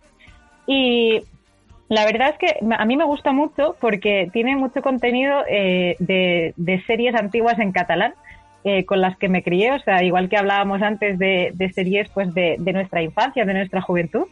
[0.66, 1.22] Y
[1.89, 6.85] la verdad es que a mí me gusta mucho porque tiene mucho contenido eh, de
[6.87, 8.14] series antiguas en catalán.
[8.69, 12.09] Eh, con las que me crié, o sea, igual que hablábamos antes de, de series
[12.09, 14.27] pues de, de nuestra infancia, de nuestra juventud,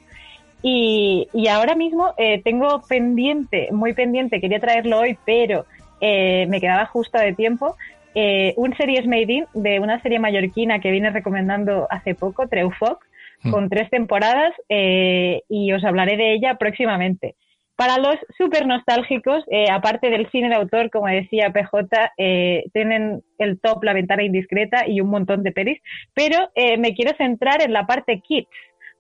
[0.61, 5.67] y, y ahora mismo eh, tengo pendiente, muy pendiente, quería traerlo hoy, pero
[6.01, 7.77] eh, me quedaba justo de tiempo,
[8.17, 13.05] eh, un series made in de una serie mallorquina que vine recomendando hace poco, Treufoc,
[13.45, 13.51] Mm.
[13.51, 17.35] con tres temporadas y os hablaré de ella próximamente.
[17.77, 23.23] Para los súper nostálgicos, eh, aparte del cine de autor, como decía PJ, eh, tienen
[23.39, 25.81] el top La ventana indiscreta y un montón de pelis,
[26.15, 28.49] pero eh, me quiero centrar en la parte kids,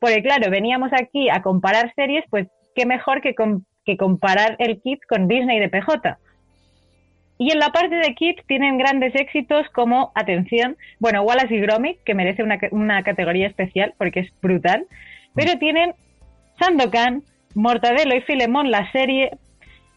[0.01, 3.35] porque claro, veníamos aquí a comparar series, pues qué mejor que,
[3.85, 6.19] que comparar el kids con Disney de PJ.
[7.37, 11.99] Y en la parte de Kids tienen grandes éxitos como, atención, bueno, Wallace y Gromit,
[12.05, 14.87] que merece una, una categoría especial porque es brutal,
[15.35, 15.95] pero tienen
[16.61, 17.25] Sandokan,
[17.55, 19.31] Mortadelo y Filemón, la serie,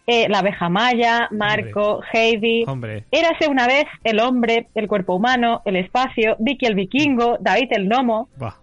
[0.06, 3.04] eh, La abeja maya, Marco, Heidi, Hombre.
[3.12, 7.88] Érase una vez el hombre, el cuerpo humano, el espacio, Vicky el vikingo, David el
[7.88, 8.30] gnomo.
[8.38, 8.54] Buah.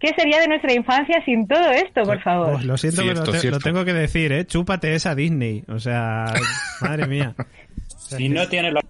[0.00, 2.52] ¿Qué sería de nuestra infancia sin todo esto, por favor?
[2.54, 4.44] Pues lo siento, Cierto, pero te- lo tengo que decir, ¿eh?
[4.44, 5.64] Chúpate esa Disney.
[5.68, 6.26] O sea,
[6.82, 7.34] madre mía.
[7.96, 8.82] Si no tiene los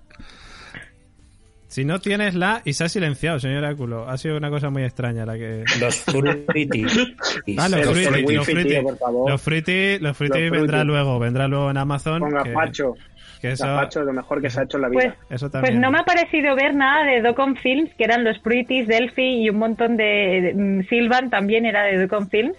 [1.75, 2.62] Si no tienes la...
[2.64, 4.09] Y se ha silenciado, señor Áculo.
[4.09, 5.64] Ha sido una cosa muy extraña la que...
[5.81, 6.97] los fruitis.
[7.59, 9.31] Ah, los Pero fruity, los fruity, tío, por favor.
[9.33, 10.87] los fruity, los fruity Los vendrá fruity.
[10.87, 12.20] luego, vendrá luego en Amazon.
[12.20, 12.95] Con que- gazpacho.
[13.41, 15.61] que eso, Gazpacho es lo mejor que se ha hecho en la Pues, vida.
[15.61, 19.43] pues no me ha parecido ver nada de Docon Films, que eran los Pretties, Delphi
[19.43, 20.53] y un montón de...
[20.55, 22.57] mm, Sylvan también era de Docon Films.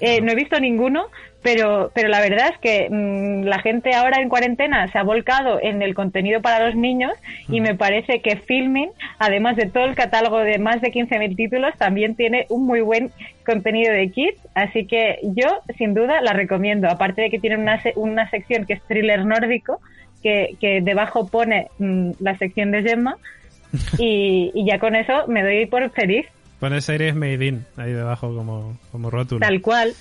[0.00, 1.06] Eh, no he visto ninguno,
[1.46, 5.60] pero, pero la verdad es que mm, la gente ahora en cuarentena se ha volcado
[5.62, 7.12] en el contenido para los niños
[7.48, 8.90] y me parece que Filming,
[9.20, 13.12] además de todo el catálogo de más de 15.000 títulos, también tiene un muy buen
[13.44, 15.46] contenido de kids, así que yo
[15.78, 19.80] sin duda la recomiendo, aparte de que tiene una, una sección que es thriller nórdico,
[20.24, 23.18] que, que debajo pone mm, la sección de Gemma
[24.00, 26.26] y, y ya con eso me doy por feliz,
[26.58, 29.40] Pone series Made in ahí debajo como, como rótulo.
[29.40, 29.92] tal cual.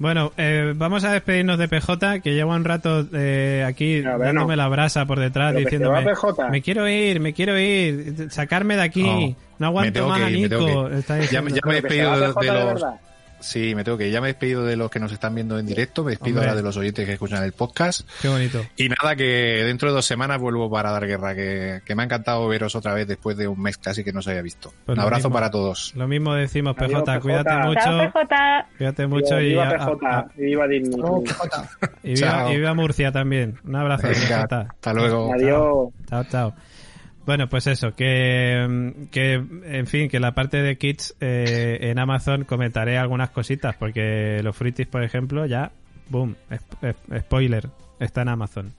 [0.00, 4.28] Bueno, eh, vamos a despedirnos de PJ, que lleva un rato eh, aquí A ver,
[4.28, 4.62] dándome no.
[4.62, 6.06] la brasa por detrás, Pero diciéndome,
[6.50, 10.88] me quiero ir, me quiero ir, sacarme de aquí, No, aguanto más a Nico.
[11.30, 12.84] Ya, me he despedido de, PJ de de los...
[13.40, 14.12] Sí, me tengo que ir.
[14.12, 16.48] Ya me he despedido de los que nos están viendo en directo, me despido Hombre.
[16.50, 18.08] ahora de los oyentes que escuchan el podcast.
[18.20, 18.64] Qué bonito.
[18.76, 19.24] Y nada, que
[19.64, 22.94] dentro de dos semanas vuelvo para dar guerra, que, que me ha encantado veros otra
[22.94, 24.72] vez después de un mes casi que no se había visto.
[24.86, 25.34] Pues un abrazo mismo.
[25.34, 25.92] para todos.
[25.96, 27.20] Lo mismo decimos, PJ, Adiós, PJ.
[27.20, 28.12] cuídate Chao, mucho.
[28.12, 28.66] PJ.
[28.78, 31.00] Cuídate mucho y, viva a- PJ, a- y viva Disney.
[31.00, 31.68] PJ.
[32.02, 33.58] y viva, y viva Murcia también.
[33.64, 34.60] Un abrazo, Venga, PJ.
[34.70, 35.32] hasta luego.
[35.32, 35.88] Adiós.
[36.08, 36.54] Chao, chao.
[37.30, 42.00] Bueno, pues eso, que, mm, que en fin, que la parte de kits eh, en
[42.00, 45.70] Amazon comentaré algunas cositas, porque los fruitis, por ejemplo, ya,
[46.08, 46.34] boom,
[47.20, 47.68] spoiler,
[48.00, 48.72] está en Amazon.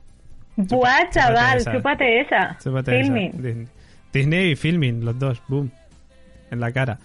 [0.58, 1.72] Buah, chaval, esa.
[1.72, 2.60] chúpate esa.
[2.60, 3.06] Súpate esa.
[3.06, 3.32] Filming.
[3.42, 3.68] Disney.
[4.12, 5.72] Disney y Filming, los dos, boom,
[6.52, 7.00] en la cara,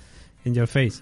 [0.44, 1.00] in your face.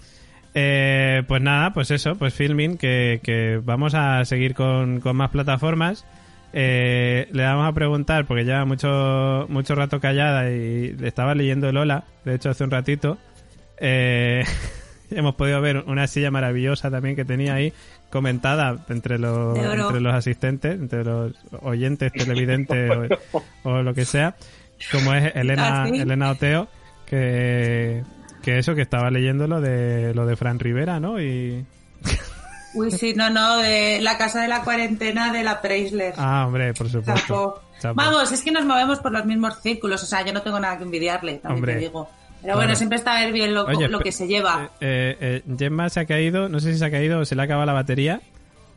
[0.53, 5.31] Eh, pues nada, pues eso, pues Filming, que, que vamos a seguir con, con más
[5.31, 6.05] plataformas.
[6.57, 11.73] Eh, le vamos a preguntar, porque lleva mucho, mucho rato callada y le estaba leyendo
[11.73, 13.19] Lola, de hecho hace un ratito.
[13.79, 14.45] Eh,
[15.11, 17.73] hemos podido ver una silla maravillosa también que tenía ahí
[18.09, 21.33] comentada entre los, entre los asistentes, entre los
[21.63, 22.89] oyentes, televidentes
[23.33, 24.37] o, o lo que sea,
[24.93, 25.99] como es Elena, ¿Ah, sí?
[25.99, 26.69] Elena Oteo,
[27.05, 28.05] que,
[28.43, 31.21] que eso, que estaba leyendo lo de, lo de Fran Rivera, ¿no?
[31.21, 31.67] Y,
[32.75, 36.15] Uy, sí, no, no, de la casa de la cuarentena de la Preisler.
[36.17, 37.63] ah, hombre, por supuesto.
[37.81, 37.95] Chapo.
[37.95, 40.77] Vamos, es que nos movemos por los mismos círculos, o sea, yo no tengo nada
[40.77, 42.09] que envidiarle, también Hombre, te digo.
[42.43, 44.71] Pero bueno, siempre está ver bien lo, Oye, lo que se lleva.
[44.81, 47.41] Eh, eh, Gemma se ha caído, no sé si se ha caído o se le
[47.41, 48.21] ha acabado la batería.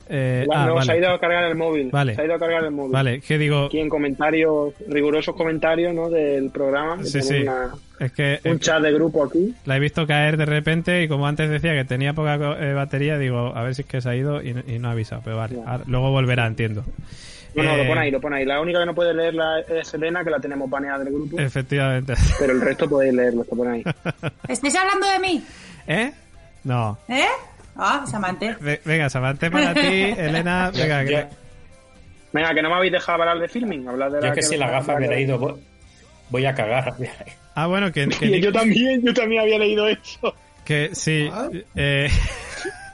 [0.09, 0.85] Eh, ah, no, vale.
[0.85, 1.89] se ha ido a cargar el móvil.
[1.91, 2.15] Vale.
[2.15, 2.91] Se ha ido a cargar el móvil.
[2.93, 6.09] Vale, que digo, Aquí en comentarios, rigurosos comentarios ¿no?
[6.09, 7.03] del programa.
[7.03, 9.55] sí, sí, una- es que un eh, chat de grupo aquí.
[9.65, 13.17] la he visto caer de repente y como antes decía que tenía poca eh, batería,
[13.17, 15.21] digo, a ver si es que se ha ido y, no- y no ha avisado,
[15.25, 16.83] pero vale, ahora- luego volverá, entiendo.
[17.55, 18.45] No, no, Eh, lo pone ahí, lo pone ahí.
[18.45, 21.39] La única que no puede leerla es Elena, que la tenemos baneada del grupo.
[21.39, 22.13] Efectivamente.
[22.39, 23.83] Pero el resto podéis leerlo, se pone ahí.
[24.47, 25.43] ¿Estáis hablando de mí?
[25.87, 26.11] ¿Eh?
[26.65, 26.99] No.
[27.07, 27.25] ¿Eh?
[27.77, 28.55] Ah, Samante.
[28.59, 29.79] Ve- Venga, Samante para ti,
[30.17, 31.19] Elena, venga, que- Yo,
[32.33, 33.87] Venga, que no me habéis dejado hablar de filming.
[33.87, 35.55] Hablar de yo la que si la gafa me la he ido, voy-
[36.29, 36.93] voy a cagar.
[37.59, 40.35] Ah, bueno, que, que, Y yo también, yo también había leído eso.
[40.63, 41.27] que sí.
[41.75, 42.07] Eh,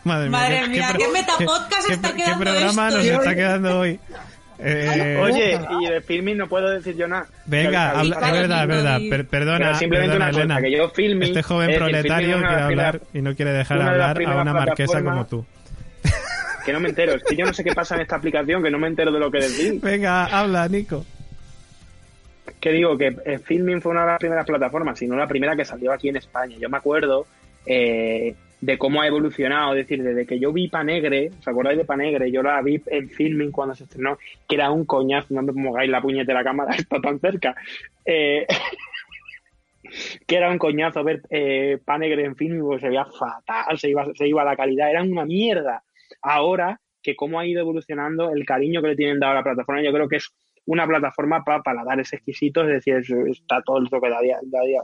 [0.06, 2.98] madre mía, Madre qué- mía, qué qué pro- metapodcast qué- está qué quedando programa esto,
[3.00, 4.00] nos está quedando hoy?
[4.60, 7.26] Eh, Oye, y de filming no puedo decir yo nada.
[7.46, 9.00] Venga, habla- es verdad, es verdad.
[9.10, 10.62] Per- perdona, Pero simplemente perdona, una cosa, Elena.
[10.62, 13.52] que yo filming, Este joven es proletario filming es una quiere hablar y no quiere
[13.52, 15.46] dejar de hablar a una marquesa como tú.
[16.66, 18.72] Que no me entero, es que yo no sé qué pasa en esta aplicación, que
[18.72, 19.82] no me entero de lo que decís.
[19.82, 21.06] Venga, habla, Nico.
[22.62, 25.56] Que digo que eh, Filming fue una de las primeras plataformas, si no la primera
[25.58, 26.56] que salió aquí en España.
[26.58, 27.26] Yo me acuerdo
[27.66, 28.34] eh,
[28.66, 32.32] de cómo ha evolucionado, es decir, desde que yo vi Panegre, ¿os acordáis de Panegre?
[32.32, 34.18] Yo la vi en Filming cuando se estrenó,
[34.48, 37.56] que era un coñazo, no me pongáis la puñetera cámara, está tan cerca.
[38.06, 38.48] Eh,
[40.28, 44.06] que era un coñazo ver eh, Panegre en Filming, porque se veía fatal, se iba,
[44.16, 45.84] se iba la calidad, era una mierda.
[46.22, 49.82] Ahora, que cómo ha ido evolucionando el cariño que le tienen dado a la plataforma,
[49.84, 50.34] yo creo que es
[50.66, 54.38] una plataforma para paladares exquisitos, es decir, es- está todo lo que había,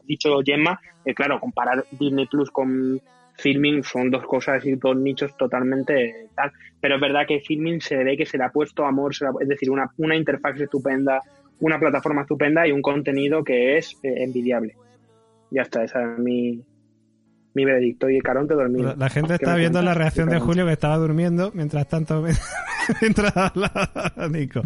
[0.03, 0.77] dicho Gemma,
[1.15, 2.99] claro, comparar Disney Plus con
[3.41, 6.51] Filming son dos cosas y dos nichos totalmente tal,
[6.81, 9.29] pero es verdad que Filming se ve que se le ha puesto amor, se le
[9.29, 11.19] ha- es decir, una, una interfaz estupenda,
[11.59, 14.75] una plataforma estupenda y un contenido que es eh, envidiable.
[15.51, 16.61] Ya está, esa es mi,
[17.53, 18.89] mi veredicto y Caronte dormido.
[18.89, 20.39] La, la gente ¿Qué está viendo la reacción de?
[20.39, 22.23] Julio que estaba durmiendo mientras tanto
[23.01, 24.61] mientras hablaba Nico.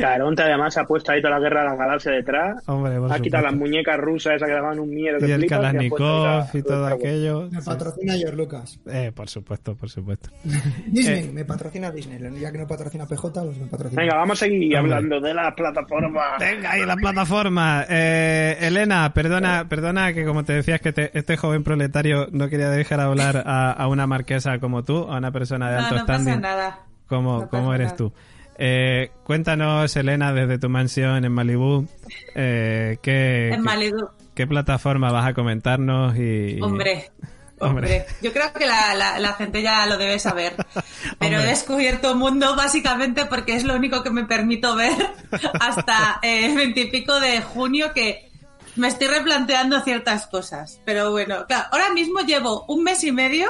[0.00, 2.62] Caronte además se ha puesto ahí toda la guerra de las galaxias detrás.
[2.68, 3.56] Hombre, Ha quitado las supuesto.
[3.56, 5.18] muñecas rusas esas que daban un miedo.
[5.18, 7.48] que Y el flipas, y Kalashnikov la- y todo la- aquello.
[7.50, 7.66] Me Sí.
[7.66, 8.80] patrocina George Lucas.
[8.90, 10.30] Eh, por supuesto, por supuesto.
[10.86, 11.30] Disney, Eh.
[11.32, 12.18] me patrocina Disney.
[12.40, 14.02] Ya que no patrocina PJ, pues me patrocina.
[14.02, 14.94] Venga, vamos a seguir Hombre.
[14.94, 16.22] hablando de la plataforma.
[16.38, 17.84] Venga, y la plataforma.
[17.88, 22.70] Eh, Elena, perdona, perdona que como te decías que te- este joven proletario no quería
[22.70, 26.06] dejar hablar a, a una marquesa como tú, a una persona de No, alto no
[26.06, 26.78] pasa standing nada.
[27.08, 27.96] Como, no como eres nada.
[27.96, 28.12] tú.
[28.58, 31.86] Eh, cuéntanos, Elena, desde tu mansión en Malibú,
[32.34, 34.08] eh, ¿qué, En qué- Malibu.
[34.34, 36.60] qué plataforma vas a comentarnos y...
[36.60, 37.10] Hombre.
[37.60, 38.02] Hombre.
[38.04, 40.54] Hombre, yo creo que la, la- la gente ya lo debe saber.
[41.18, 41.42] Pero Hombre.
[41.42, 44.92] he descubierto un mundo básicamente porque es lo único que me permito ver
[45.60, 48.30] hasta el veintipico de junio que
[48.76, 50.80] me estoy replanteando ciertas cosas.
[50.84, 53.48] Pero bueno, claro, ahora mismo llevo un mes y medio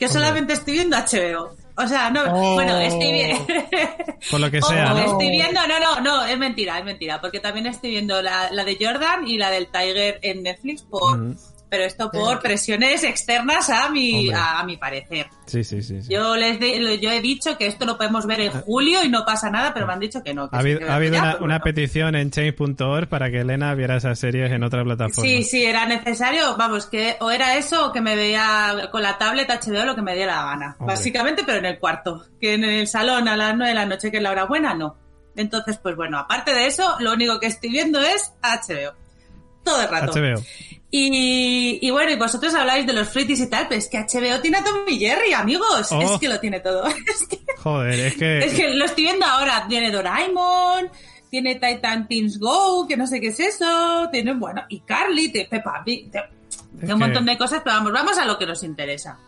[0.00, 1.54] que solamente estoy viendo HBO.
[1.76, 2.54] O sea, no, Oh.
[2.54, 3.38] bueno, estoy bien.
[4.30, 7.66] Por lo que sea, estoy viendo, no, no, no, es mentira, es mentira, porque también
[7.66, 11.18] estoy viendo la, la de Jordan y la del Tiger en Netflix por.
[11.68, 15.26] Pero esto por presiones externas a mi, a, mi parecer.
[15.46, 16.00] Sí, sí, sí.
[16.08, 16.58] Yo les
[17.00, 18.62] yo he dicho que esto lo podemos ver en ah.
[18.64, 20.48] julio y no pasa nada, pero me han dicho que no.
[20.52, 20.80] ha habido,
[21.40, 25.28] una, petición en change.org para que Elena viera esas series en otra plataforma.
[25.28, 29.18] Sí, sí, era necesario, vamos, que o era eso o que me veía con la
[29.18, 32.64] tablet HBO lo que me diera la gana, básicamente, pero en el cuarto, que en
[32.64, 34.96] el salón a las nueve de la noche, que es la hora buena, no.
[35.36, 38.94] Entonces, pues bueno, aparte de eso, lo único que estoy viendo es HBO.
[39.64, 40.12] Todo el rato.
[40.12, 40.42] HBO.
[40.96, 44.58] Y, bueno, y vosotros habláis de los fritis y tal, pero es que HBO tiene
[44.58, 45.90] a Tom y Jerry, amigos.
[45.90, 46.20] Es oh.
[46.20, 46.84] que lo tiene todo.
[47.64, 48.38] Joder, es que...
[48.38, 49.66] Es que lo estoy viendo ahora.
[49.68, 50.88] Tiene Doraemon,
[51.28, 54.08] tiene Titan Teams Go, que no sé qué es eso.
[54.12, 56.12] Tiene, bueno, y Carly, tiene Peppa Pig.
[56.78, 59.18] Tiene un montón de cosas, pero vamos, vamos a lo que nos interesa.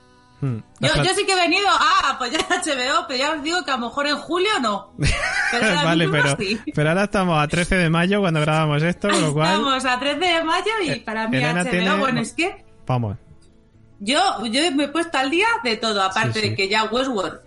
[0.41, 0.59] Hmm.
[0.81, 3.77] Yo, yo, sí que he venido a apoyar HBO, pero ya os digo que a
[3.77, 4.93] lo mejor en julio no.
[5.85, 6.37] vale, pero,
[6.75, 9.49] pero ahora estamos a 13 de mayo cuando grabamos esto, con lo cual...
[9.49, 12.65] Estamos a 13 de mayo y eh, para mí HBO, bueno, es que...
[12.87, 13.17] Vamos.
[13.99, 17.41] Yo, yo me he puesto al día de todo, aparte de que ya Westworld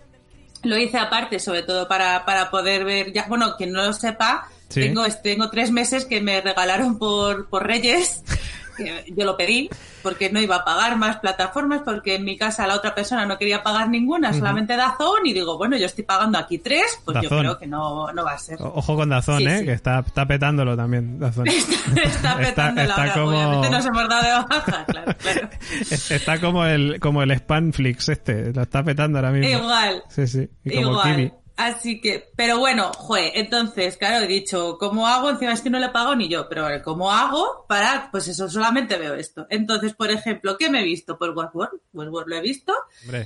[0.62, 4.48] lo hice aparte, sobre todo para, para poder ver, ya, bueno, quien no lo sepa,
[4.68, 8.22] tengo, tengo tres meses que me regalaron por, por Reyes
[9.06, 9.68] yo lo pedí
[10.02, 13.38] porque no iba a pagar más plataformas porque en mi casa la otra persona no
[13.38, 17.28] quería pagar ninguna, solamente Dazón y digo, bueno, yo estoy pagando aquí tres, pues yo
[17.28, 18.58] creo que no, no va a ser.
[18.60, 19.64] Ojo con Dazón, ¿eh?
[19.64, 21.46] Que está, está petándolo también, Dazón.
[21.48, 23.28] está, petándolo está, como...
[23.28, 25.48] obviamente nos hemos dado de baja, claro, claro.
[26.10, 29.58] Está como el, como el Spanflix este, lo está petando ahora mismo.
[29.58, 30.02] Igual.
[30.08, 30.48] Sí, sí.
[30.64, 31.39] Y como Igual.
[31.60, 35.28] Así que, pero bueno, jue, entonces, claro, he dicho, ¿cómo hago?
[35.28, 38.96] Encima es que no le pago ni yo, pero ¿cómo hago para, pues eso, solamente
[38.96, 39.46] veo esto?
[39.50, 41.18] Entonces, por ejemplo, ¿qué me he visto?
[41.18, 42.72] Pues Westworld, Westworld lo he visto.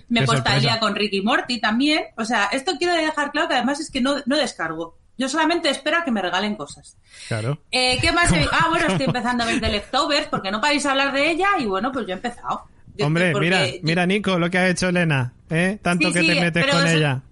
[0.08, 0.26] me
[0.58, 2.06] día con Ricky Morty también.
[2.16, 4.98] O sea, esto quiero dejar claro que además es que no, no descargo.
[5.16, 6.96] Yo solamente espero a que me regalen cosas.
[7.28, 7.60] Claro.
[7.70, 8.32] Eh, ¿Qué más?
[8.32, 8.48] He...
[8.50, 11.50] Ah, bueno, estoy empezando a ver The Leftovers porque no paráis a hablar de ella
[11.60, 12.64] y bueno, pues yo he empezado.
[13.00, 15.78] Hombre, mira, mira Nico lo que ha hecho Elena, ¿eh?
[15.80, 17.22] Tanto que te metes con ella.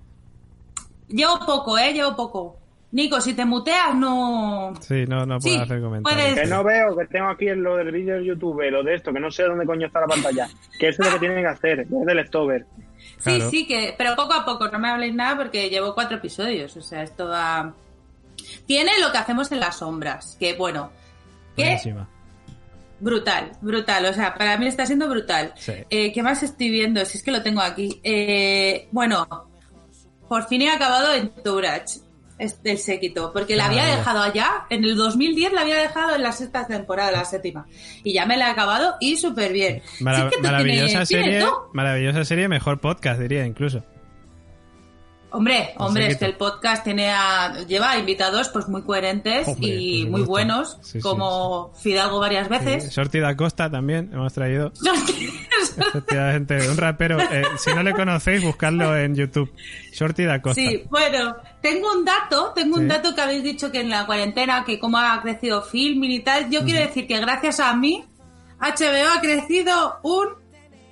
[1.12, 1.92] Llevo poco, ¿eh?
[1.92, 2.56] Llevo poco.
[2.92, 4.74] Nico, si te muteas, no.
[4.80, 6.38] Sí, no, no puedo hacer comentarios.
[6.38, 9.20] Que no veo, que tengo aquí lo del vídeo de YouTube, lo de esto, que
[9.20, 10.48] no sé dónde coño está la pantalla.
[10.78, 12.66] Que eso es lo que tienen que hacer, es del Leftover.
[13.18, 16.76] Sí, sí, que, pero poco a poco, no me habléis nada porque llevo cuatro episodios,
[16.76, 17.74] o sea, esto va...
[18.66, 20.90] Tiene lo que hacemos en las sombras, que bueno,
[21.56, 21.78] que...
[23.00, 25.54] Brutal, brutal, o sea, para mí está siendo brutal.
[25.88, 27.04] Eh, ¿Qué más estoy viendo?
[27.04, 28.00] Si es que lo tengo aquí.
[28.04, 29.26] Eh, bueno,
[30.32, 31.98] por fin he acabado en Tourage,
[32.38, 36.32] el séquito, porque la había dejado allá, en el 2010 la había dejado en la
[36.32, 37.66] sexta temporada, la séptima,
[38.02, 39.82] y ya me la he acabado y súper bien.
[40.00, 41.44] maravillosa serie,
[41.74, 43.84] maravillosa serie, mejor podcast diría incluso.
[45.32, 50.22] Hombre, hombre, es que el podcast tiene a, lleva invitados pues muy coherentes y muy
[50.22, 52.94] buenos, como Fidalgo varias veces.
[52.94, 54.72] Shorty da Costa también hemos traído.
[55.76, 57.18] Efectivamente, un rapero.
[57.18, 59.50] Eh, si no le conocéis, buscadlo en YouTube.
[59.92, 60.60] Shorty da Costa.
[60.60, 64.64] Sí, bueno, tengo un dato, tengo un dato que habéis dicho que en la cuarentena,
[64.64, 66.50] que cómo ha crecido film y tal.
[66.50, 68.04] Yo quiero decir que gracias a mí,
[68.60, 70.41] HBO ha crecido un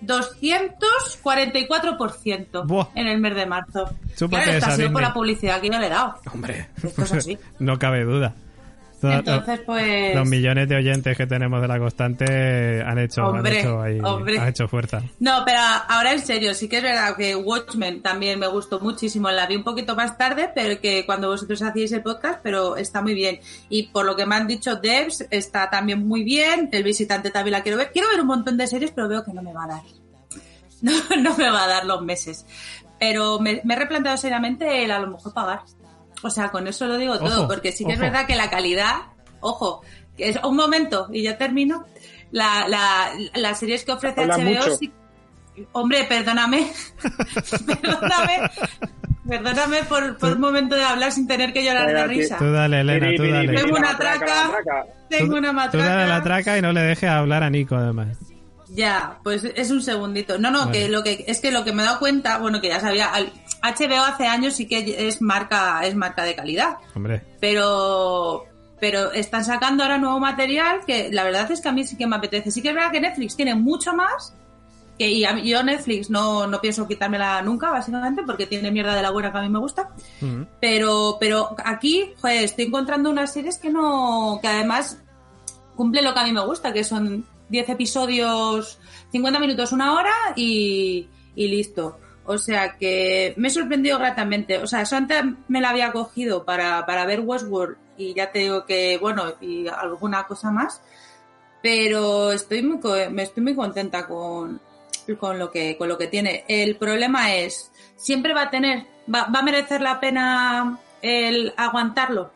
[0.03, 3.91] 244% en el mes de marzo.
[4.29, 6.15] Claro, ha sido por la publicidad que yo le he dado.
[6.33, 6.69] Hombre,
[7.59, 8.35] no cabe duda.
[9.03, 10.15] Entonces, pues...
[10.15, 14.49] Los millones de oyentes que tenemos de la constante han hecho, han hecho, ahí, han
[14.49, 15.03] hecho fuerza.
[15.19, 15.59] No, pero
[15.89, 19.31] ahora en serio, sí que es verdad que Watchmen también me gustó muchísimo.
[19.31, 23.01] La vi un poquito más tarde, pero que cuando vosotros hacíais el podcast, pero está
[23.01, 23.41] muy bien.
[23.69, 26.69] Y por lo que me han dicho Devs, está también muy bien.
[26.73, 27.91] El visitante también la quiero ver.
[27.93, 29.83] Quiero ver un montón de series, pero veo que no me va a dar.
[30.83, 32.47] No, no me va a dar los meses.
[32.99, 35.61] Pero me, me he replanteado seriamente el a lo mejor pagar
[36.23, 38.97] o sea, con eso lo digo todo, porque sí que es verdad que la calidad,
[39.41, 39.83] ojo,
[40.17, 41.87] que es un momento y ya termino.
[42.33, 44.93] La, la, las series que ofrece HBO, sí,
[45.73, 46.71] hombre, perdóname,
[47.83, 48.51] perdóname,
[49.29, 52.39] perdóname por, por, un momento de hablar sin tener que llorar de risa.
[52.39, 53.53] Tú dale, Elena, tú dale.
[53.53, 54.51] Tengo una traca,
[55.09, 55.85] tengo una matraca.
[55.85, 58.30] Tú dale la traca y no le dejes hablar a Nico, además.
[58.73, 60.39] Ya, pues es un segundito.
[60.39, 62.69] No, no, que lo que es que lo que me he dado cuenta, bueno, que
[62.69, 63.11] ya sabía,
[63.63, 66.77] HBO hace años sí que es marca, es marca de calidad.
[66.95, 67.23] Hombre.
[67.41, 68.45] Pero,
[68.79, 72.07] pero están sacando ahora nuevo material que la verdad es que a mí sí que
[72.07, 72.51] me apetece.
[72.51, 74.35] Sí que es verdad que Netflix tiene mucho más.
[74.97, 79.11] Que, y yo Netflix no, no pienso quitármela nunca, básicamente, porque tiene mierda de la
[79.11, 79.89] buena que a mí me gusta.
[80.21, 80.43] Mm.
[80.61, 85.03] Pero, pero aquí, joder, estoy encontrando unas series que no, que además
[85.75, 88.79] cumple lo que a mí me gusta, que son 10 episodios,
[89.13, 91.99] 50 minutos, una hora y, listo.
[92.25, 94.59] O sea que me he sorprendido gratamente.
[94.59, 98.41] O sea, eso antes me la había cogido para, para ver Westworld y ya te
[98.41, 100.81] digo que, bueno, y alguna cosa más.
[101.63, 102.79] pero estoy muy,
[103.11, 104.61] me estoy muy contenta con,
[105.19, 106.45] con lo que con lo que tiene.
[106.49, 112.31] El problema es, siempre va a tener, va a merecer la pena el aguantarlo.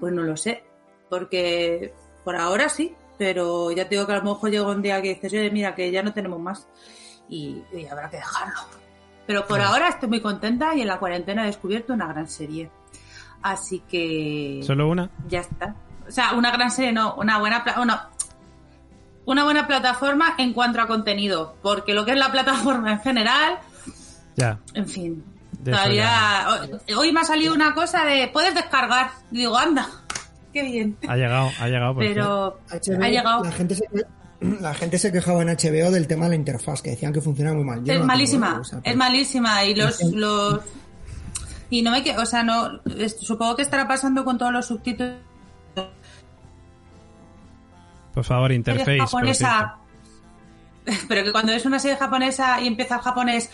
[0.00, 0.64] Pues no lo sé,
[1.08, 1.92] porque
[2.24, 5.14] por ahora sí, pero ya te digo que a lo mejor llega un día que
[5.14, 6.68] dices, oye, mira, que ya no tenemos más
[7.28, 8.60] y, habrá que dejarlo.
[9.26, 12.70] Pero por ahora estoy muy contenta y en la cuarentena he descubierto una gran serie.
[13.42, 14.60] Así que...
[14.64, 15.10] ¿Solo una?
[15.26, 15.74] Ya está.
[16.06, 17.62] O sea, una gran serie, no, una buena...
[17.82, 18.08] Una,
[19.26, 23.58] una buena plataforma en cuanto a contenido, porque lo que es la plataforma en general...
[24.36, 24.58] Ya.
[24.72, 25.24] En fin.
[25.62, 26.46] Todavía...
[26.96, 28.28] Hoy me ha salido una cosa de...
[28.28, 29.10] Puedes descargar.
[29.30, 29.88] digo, anda.
[30.52, 30.96] Qué bien.
[31.06, 31.96] Ha llegado, ha llegado.
[31.96, 33.44] Pero ha llegado.
[33.44, 33.84] La gente se
[34.60, 37.56] la gente se quejaba en HBO del tema de la interfaz, que decían que funcionaba
[37.56, 37.88] muy mal.
[37.88, 40.60] es malísima, es malísima y los, los
[41.70, 42.80] y no me que, o sea, no
[43.20, 45.16] supongo que estará pasando con todos los subtítulos.
[48.14, 48.98] Por favor, interface.
[51.08, 53.50] pero que cuando es una serie japonesa y empieza el japonés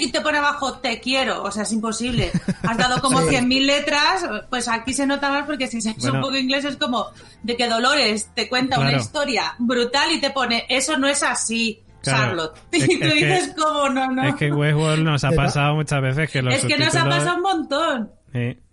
[0.00, 2.30] y te pone abajo te quiero, o sea, es imposible.
[2.62, 6.36] Has dado como 100.000 letras, pues aquí se nota más porque si sabes un poco
[6.36, 7.06] inglés es como
[7.42, 11.82] de que Dolores te cuenta una historia brutal y te pone eso no es así.
[12.02, 12.56] Charlotte.
[12.72, 14.28] y tú dices como no, no.
[14.28, 17.36] Es que Westworld nos ha pasado muchas veces que los Es que nos ha pasado
[17.36, 18.10] un montón.
[18.32, 18.65] Sí, sí.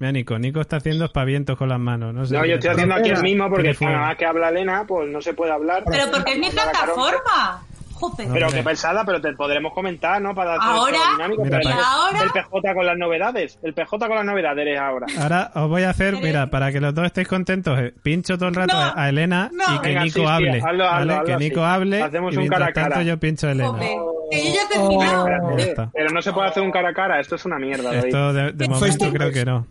[0.00, 0.38] Mira, Nico.
[0.38, 2.14] Nico está haciendo espavientos con las manos.
[2.14, 4.84] No, sé no yo estoy haciendo aquí el mismo porque nada más que habla Elena,
[4.88, 5.84] pues no se puede hablar.
[5.84, 7.60] Pero porque es mi plataforma.
[7.92, 8.28] Joder.
[8.32, 10.34] Pero qué pensada, pero te podremos comentar, ¿no?
[10.34, 13.58] Para ahora, ahora, el PJ con las novedades.
[13.62, 15.06] El PJ con las novedades eres ahora.
[15.20, 18.48] Ahora os voy a hacer, mira, para que los dos estéis contentos, eh, pincho todo
[18.48, 20.60] el rato a Elena y que Nico hable.
[20.62, 21.20] ¿vale?
[21.26, 22.02] que Nico hable.
[22.02, 22.88] Hacemos y un cara a cara.
[22.88, 23.78] tanto yo pincho a Elena.
[24.30, 25.26] Que yo ya he terminado.
[25.92, 27.94] pero no se puede hacer un cara a cara, esto es una mierda.
[27.94, 29.66] Esto de, de momento creo que no.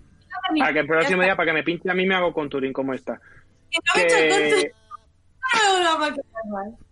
[0.58, 2.94] Para que el próximo día, para que me pinche a mí, me hago contouring como
[2.94, 3.20] esta.
[3.94, 4.72] Que
[5.84, 6.16] no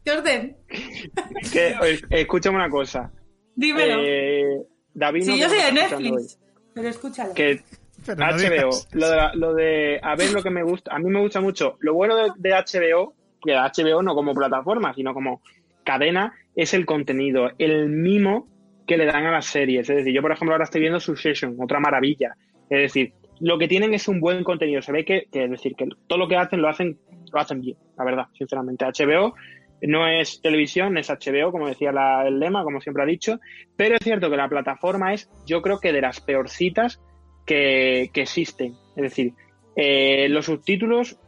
[0.03, 0.57] ¿Qué orden?
[1.51, 1.75] Que,
[2.09, 3.11] escúchame una cosa.
[3.55, 4.01] Dímelo.
[4.03, 4.63] Eh,
[4.93, 6.39] David sí, yo soy de Netflix,
[6.73, 7.33] pero escúchalo.
[7.33, 7.61] Que
[8.05, 11.41] HBO, lo de, lo de, a ver lo que me gusta, a mí me gusta
[11.41, 15.41] mucho, lo bueno de, de HBO, que HBO no como plataforma, sino como
[15.83, 18.47] cadena, es el contenido, el mimo
[18.87, 19.89] que le dan a las series.
[19.89, 22.35] Es decir, yo por ejemplo ahora estoy viendo Succession, otra maravilla.
[22.69, 24.81] Es decir, lo que tienen es un buen contenido.
[24.81, 26.97] Se ve que, es decir, que todo lo que hacen lo hacen,
[27.31, 28.85] lo hacen bien, la verdad, sinceramente.
[28.85, 29.33] HBO
[29.81, 31.91] no es televisión, es HBO, como decía
[32.25, 33.39] el lema, como siempre ha dicho,
[33.75, 36.99] pero es cierto que la plataforma es, yo creo que de las peorcitas
[37.45, 38.73] que, que existen.
[38.95, 39.33] Es decir,
[39.75, 41.19] eh, los subtítulos,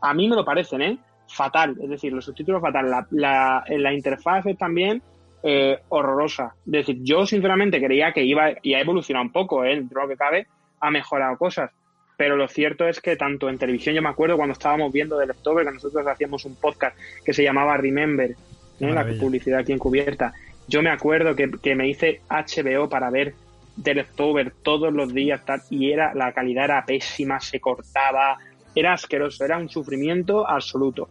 [0.00, 0.98] a mí me lo parecen, ¿eh?
[1.28, 2.90] Fatal, es decir, los subtítulos fatal.
[3.10, 5.00] La, la, interfaz es también
[5.44, 6.56] eh, horrorosa.
[6.66, 9.76] Es decir, yo sinceramente creía que iba y ha evolucionado un poco, ¿eh?
[9.76, 10.46] Dentro de lo que cabe,
[10.80, 11.70] ha mejorado cosas.
[12.16, 15.30] Pero lo cierto es que tanto en televisión, yo me acuerdo cuando estábamos viendo del
[15.30, 18.36] October, que nosotros hacíamos un podcast que se llamaba Remember,
[18.78, 20.32] la publicidad aquí encubierta.
[20.68, 23.34] Yo me acuerdo que, me hice HBO para ver
[23.76, 25.40] del October todos los días
[25.70, 28.38] y era la calidad era pésima, se cortaba,
[28.74, 31.08] era asqueroso, era un sufrimiento absoluto.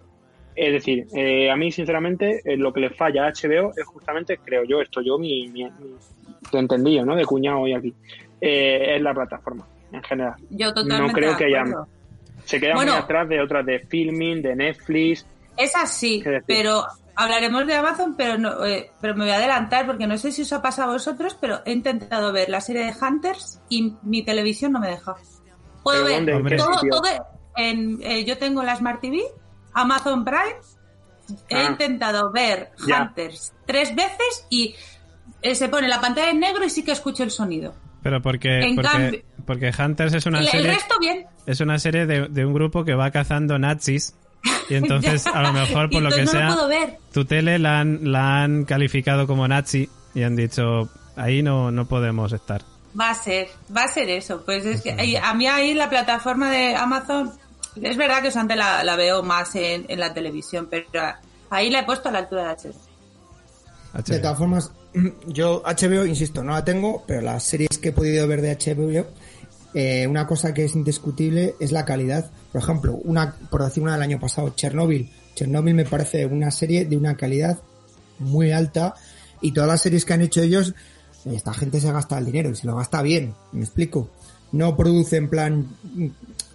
[0.56, 4.38] Es decir, eh, a mí sinceramente eh, lo que le falla a HBO es justamente,
[4.44, 5.68] creo yo, esto yo mi, mi,
[6.52, 7.16] entendido, ¿no?
[7.16, 7.94] De cuñado hoy aquí,
[8.41, 10.36] eh, es la plataforma en general.
[10.49, 11.64] Yo totalmente No creo que haya.
[12.45, 15.26] Se queda muy atrás de otras de filming, de Netflix.
[15.57, 16.86] Es así, pero
[17.16, 20.44] hablaremos de Amazon, pero no, eh, pero me voy a adelantar porque no sé si
[20.44, 24.24] os ha pasado a vosotros, pero he intentado ver la serie de Hunters y mi
[24.24, 25.16] televisión no me deja.
[25.84, 26.26] Puedo ver
[26.57, 27.07] todo, todo
[27.57, 29.22] en, eh, yo tengo la Smart TV,
[29.74, 30.56] Amazon Prime,
[31.49, 31.70] he ah.
[31.70, 34.76] intentado ver Hunters tres veces y
[35.41, 37.74] eh, se pone la pantalla en negro y sí que escucho el sonido.
[38.02, 40.78] Pero porque, porque, porque, Hunters es una serie.
[41.46, 44.16] Es una serie de, un grupo que va cazando nazis.
[44.70, 46.56] Y entonces, a lo mejor, por lo que sea,
[47.14, 51.88] tu tele la han, la han calificado como nazi y han dicho, ahí no, no
[51.88, 52.62] podemos estar.
[53.00, 54.44] Va a ser, va a ser eso.
[54.46, 57.32] Pues es que a mí ahí la plataforma de Amazon,
[57.76, 60.88] es verdad que antes la, la veo más en, en, la televisión, pero
[61.50, 62.90] ahí la he puesto a la altura de HBO.
[64.06, 64.72] De todas formas,
[65.28, 69.06] yo HBO, insisto, no la tengo, pero las series que he podido ver de HBO,
[69.74, 72.32] eh, una cosa que es indiscutible es la calidad.
[72.52, 75.10] Por ejemplo, una, por decir una del año pasado, Chernobyl.
[75.36, 77.60] Chernobyl me parece una serie de una calidad
[78.18, 78.95] muy alta
[79.41, 80.74] y todas las series que han hecho ellos,
[81.26, 84.10] esta gente se gasta el dinero y se lo gasta bien, me explico.
[84.52, 85.68] No produce en plan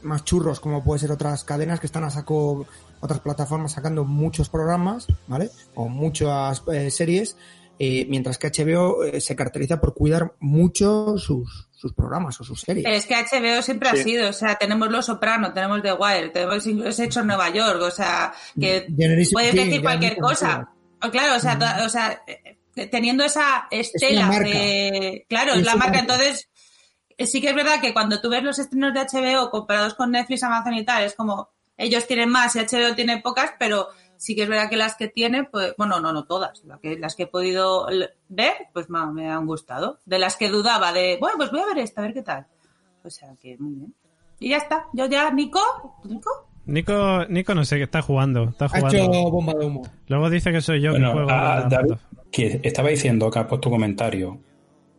[0.02, 2.66] más churros como puede ser otras cadenas que están a saco,
[3.00, 5.50] otras plataformas sacando muchos programas, ¿vale?
[5.74, 7.36] O muchas eh, series
[7.78, 12.60] eh, mientras que HBO eh, se caracteriza por cuidar mucho sus, sus programas o sus
[12.60, 12.86] series.
[12.86, 16.66] Es que HBO siempre ha sido, o sea, tenemos Los Soprano, tenemos The Wire, tenemos
[16.66, 18.86] incluso Hecho en Nueva York, o sea, que
[19.32, 20.70] puedes decir cualquier cosa.
[21.10, 25.26] Claro, o sea, o sea, eh, teniendo esa estela de...
[25.28, 26.48] Claro, es la marca, entonces
[27.18, 30.42] sí que es verdad que cuando tú ves los estrenos de HBO comparados con Netflix,
[30.42, 34.42] Amazon y tal, es como ellos tienen más y HBO tiene pocas, pero sí que
[34.42, 37.24] es verdad que las que tiene, pues, bueno, no, no todas, las que, las que
[37.24, 37.86] he podido
[38.28, 40.00] ver, pues me han gustado.
[40.04, 42.46] De las que dudaba de, bueno, pues voy a ver esta, a ver qué tal.
[43.04, 43.94] O sea que muy bien.
[44.40, 44.86] Y ya está.
[44.92, 45.60] Yo ya, Nico,
[46.04, 46.48] Nico.
[46.66, 48.44] Nico, Nico no sé, que está jugando.
[48.44, 48.88] Está jugando.
[48.88, 49.82] Ha hecho bomba de humo.
[50.08, 51.28] Luego dice que soy yo que juego.
[51.30, 51.68] Ah,
[52.30, 54.40] que estaba diciendo que ha puesto tu comentario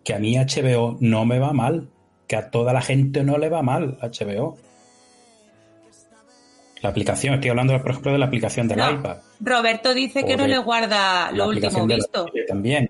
[0.04, 1.90] que a mí HBO no me va mal,
[2.28, 4.58] que a toda la gente no le va mal HBO.
[6.82, 9.18] La aplicación, estoy hablando, por ejemplo, de la aplicación del iPad.
[9.40, 12.26] Roberto dice que no le guarda lo último visto.
[12.48, 12.90] También.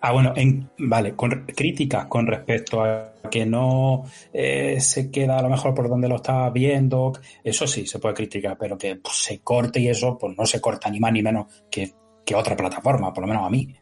[0.00, 5.42] Ah, bueno, en, vale, con críticas con respecto a que no eh, se queda a
[5.42, 9.16] lo mejor por donde lo estaba viendo, eso sí se puede criticar, pero que pues,
[9.16, 11.92] se corte y eso, pues no se corta ni más ni menos que,
[12.24, 13.74] que otra plataforma, por lo menos a mí.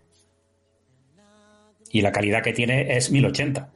[1.90, 3.72] Y la calidad que tiene es 1080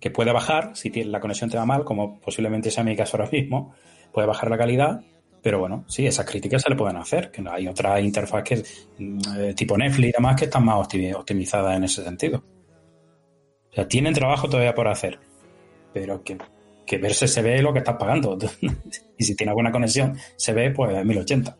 [0.00, 3.30] que puede bajar, si la conexión te va mal, como posiblemente sea mi caso ahora
[3.30, 3.74] mismo,
[4.12, 5.02] puede bajar la calidad,
[5.42, 8.62] pero bueno, sí, esas críticas se le pueden hacer, que hay otras interfaz que
[8.98, 12.42] mm, eh, tipo Netflix y demás que están más optimizadas en ese sentido.
[13.70, 15.18] O sea, tienen trabajo todavía por hacer,
[15.92, 16.36] pero que,
[16.86, 18.36] que verse se ve lo que estás pagando.
[19.18, 21.56] y si tiene alguna conexión, se ve pues 1080.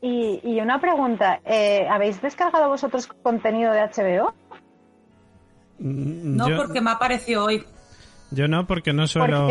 [0.00, 4.32] Y, y una pregunta, eh, ¿habéis descargado vosotros contenido de HBO?
[5.78, 7.64] No, porque me apareció hoy.
[8.30, 9.48] Yo no, porque no suelo,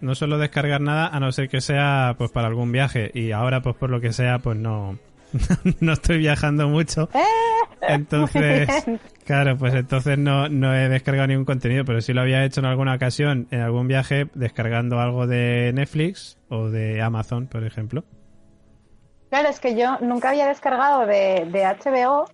[0.00, 3.10] no suelo descargar nada a no ser que sea pues para algún viaje.
[3.14, 4.98] Y ahora, pues por lo que sea, pues no,
[5.80, 7.08] no estoy viajando mucho.
[7.82, 8.68] Eh, entonces,
[9.24, 12.66] claro, pues entonces no, no he descargado ningún contenido, pero sí lo había hecho en
[12.66, 18.04] alguna ocasión, en algún viaje, descargando algo de Netflix o de Amazon, por ejemplo.
[19.30, 22.26] Claro, es que yo nunca había descargado de, de HBO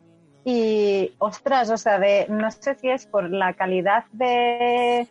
[0.51, 5.07] y, ostras, o sea, de, no sé si es por la calidad de,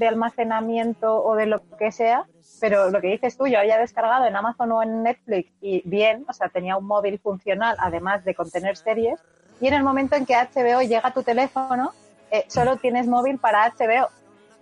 [0.00, 2.24] almacenamiento o de lo que sea,
[2.58, 6.24] pero lo que dices tú, yo había descargado en Amazon o en Netflix y bien,
[6.26, 9.20] o sea, tenía un móvil funcional además de contener series,
[9.60, 11.92] y en el momento en que HBO llega a tu teléfono,
[12.30, 14.08] eh, solo tienes móvil para HBO.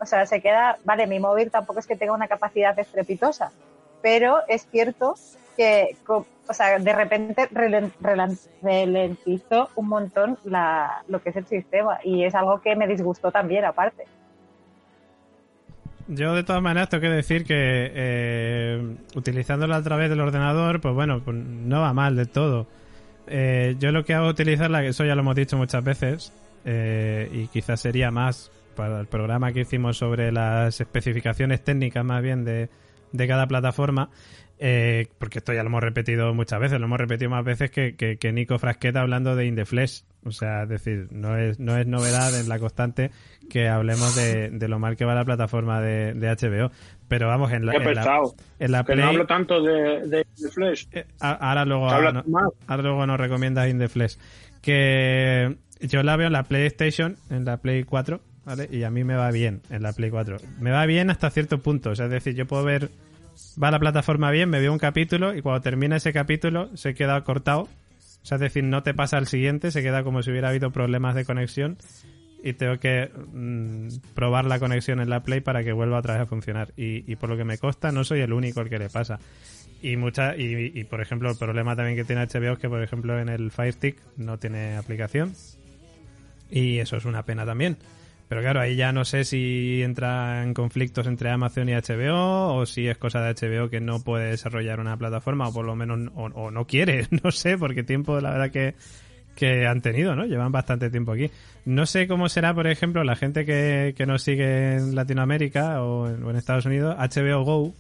[0.01, 3.53] O sea, se queda, vale, mi móvil tampoco es que tenga una capacidad estrepitosa,
[4.03, 5.15] pero es cierto
[5.57, 7.49] que, o sea, de repente
[8.63, 13.33] ralentizó un montón la, lo que es el sistema y es algo que me disgustó
[13.33, 14.05] también, aparte.
[16.09, 20.95] Yo de todas maneras tengo que decir que eh, utilizándolo a través del ordenador, pues
[20.95, 22.69] bueno, pues no va mal de todo.
[23.27, 26.33] Eh, yo lo que hago es utilizarla, eso ya lo hemos dicho muchas veces,
[26.65, 32.23] eh, y quizás sería más para el programa que hicimos sobre las especificaciones técnicas más
[32.23, 32.69] bien de,
[33.11, 34.11] de cada plataforma,
[34.59, 37.95] eh, porque esto ya lo hemos repetido muchas veces, lo hemos repetido más veces que,
[37.95, 40.07] que, Nico Frasqueta hablando de Indeflex.
[40.25, 43.11] O sea, es decir, no es, no es novedad en la constante
[43.49, 46.73] que hablemos de, de lo mal que va la plataforma de, de HBO.
[47.07, 50.89] Pero vamos, en la, en la, Play, no hablo tanto de, de Indeflex.
[50.93, 52.25] Eh, ahora, luego, ahora,
[52.83, 54.19] luego nos recomiendas Indeflex.
[54.63, 58.69] Que yo la veo en la PlayStation, en la Play 4, ¿vale?
[58.73, 60.39] Y a mí me va bien en la Play 4.
[60.59, 61.91] Me va bien hasta cierto punto.
[61.91, 62.91] O sea, es decir, yo puedo ver
[63.63, 67.23] va la plataforma bien, me veo un capítulo y cuando termina ese capítulo se queda
[67.25, 67.63] cortado.
[67.63, 70.71] O sea, es decir, no te pasa al siguiente, se queda como si hubiera habido
[70.71, 71.79] problemas de conexión
[72.43, 76.23] y tengo que mm, probar la conexión en la Play para que vuelva otra vez
[76.23, 76.73] a funcionar.
[76.77, 79.19] Y, por lo que me consta, no soy el único al que le pasa.
[79.83, 82.83] Y, mucha, y, y, por ejemplo, el problema también que tiene HBO es que, por
[82.83, 85.35] ejemplo, en el Fire Stick no tiene aplicación.
[86.51, 87.79] Y eso es una pena también.
[88.29, 92.67] Pero claro, ahí ya no sé si entra en conflictos entre Amazon y HBO o
[92.67, 96.11] si es cosa de HBO que no puede desarrollar una plataforma o por lo menos
[96.15, 98.75] o, no quiere, no sé, porque tiempo la verdad que,
[99.37, 100.25] que han tenido, ¿no?
[100.25, 101.31] Llevan bastante tiempo aquí.
[101.65, 106.09] No sé cómo será, por ejemplo, la gente que, que nos sigue en Latinoamérica o
[106.09, 107.75] en Estados Unidos, HBO Go,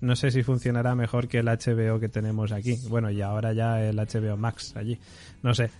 [0.00, 2.78] no sé si funcionará mejor que el HBO que tenemos aquí.
[2.88, 4.98] Bueno, y ahora ya el HBO Max allí.
[5.42, 5.70] No sé.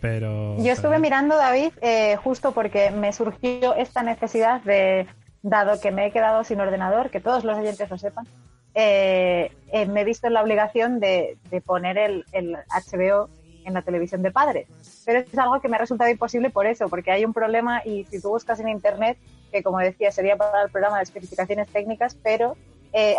[0.00, 5.06] Pero, Yo estuve mirando, David, eh, justo porque me surgió esta necesidad de,
[5.42, 8.26] dado que me he quedado sin ordenador, que todos los oyentes lo sepan,
[8.74, 11.36] eh, eh, me he visto en la obligación de,
[11.66, 13.28] poner el, HBO
[13.66, 14.68] en la televisión de padres.
[15.04, 18.04] Pero es algo que me ha resultado imposible por eso, porque hay un problema y
[18.04, 19.18] si tú buscas en Internet,
[19.52, 22.56] que como decía sería para el programa de especificaciones técnicas, pero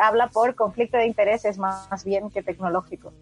[0.01, 3.13] habla por conflicto de intereses más bien que tecnológico.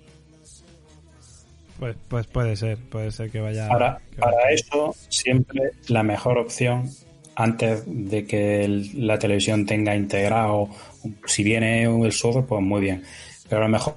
[1.80, 3.68] Pues, pues puede ser, puede ser que vaya.
[3.69, 4.38] Para, que vaya.
[4.38, 6.89] para eso, siempre la mejor opción,
[7.35, 10.68] antes de que el- la televisión tenga integrado,
[11.26, 13.03] si viene el software, pues muy bien.
[13.47, 13.95] Pero a lo mejor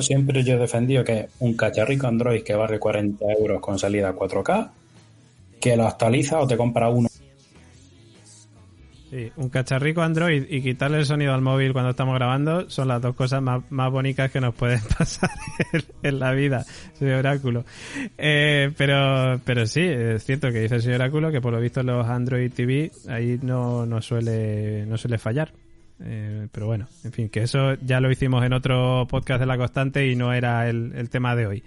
[0.00, 4.70] siempre yo he defendido que un cacharrico Android que vale 40 euros con salida 4K,
[5.60, 7.08] que lo actualiza o te compra uno
[9.10, 13.00] Sí, un cacharrico Android y quitarle el sonido al móvil cuando estamos grabando son las
[13.00, 15.30] dos cosas más, más bonitas que nos pueden pasar
[16.02, 16.64] en, la vida,
[16.94, 17.64] señor Oráculo.
[18.18, 21.84] Eh, pero, pero sí, es cierto que dice el señor Oráculo que por lo visto
[21.84, 25.52] los Android TV ahí no, no suele, no suele fallar.
[26.02, 29.56] Eh, pero bueno, en fin, que eso ya lo hicimos en otro podcast de La
[29.56, 31.62] Constante y no era el, el tema de hoy.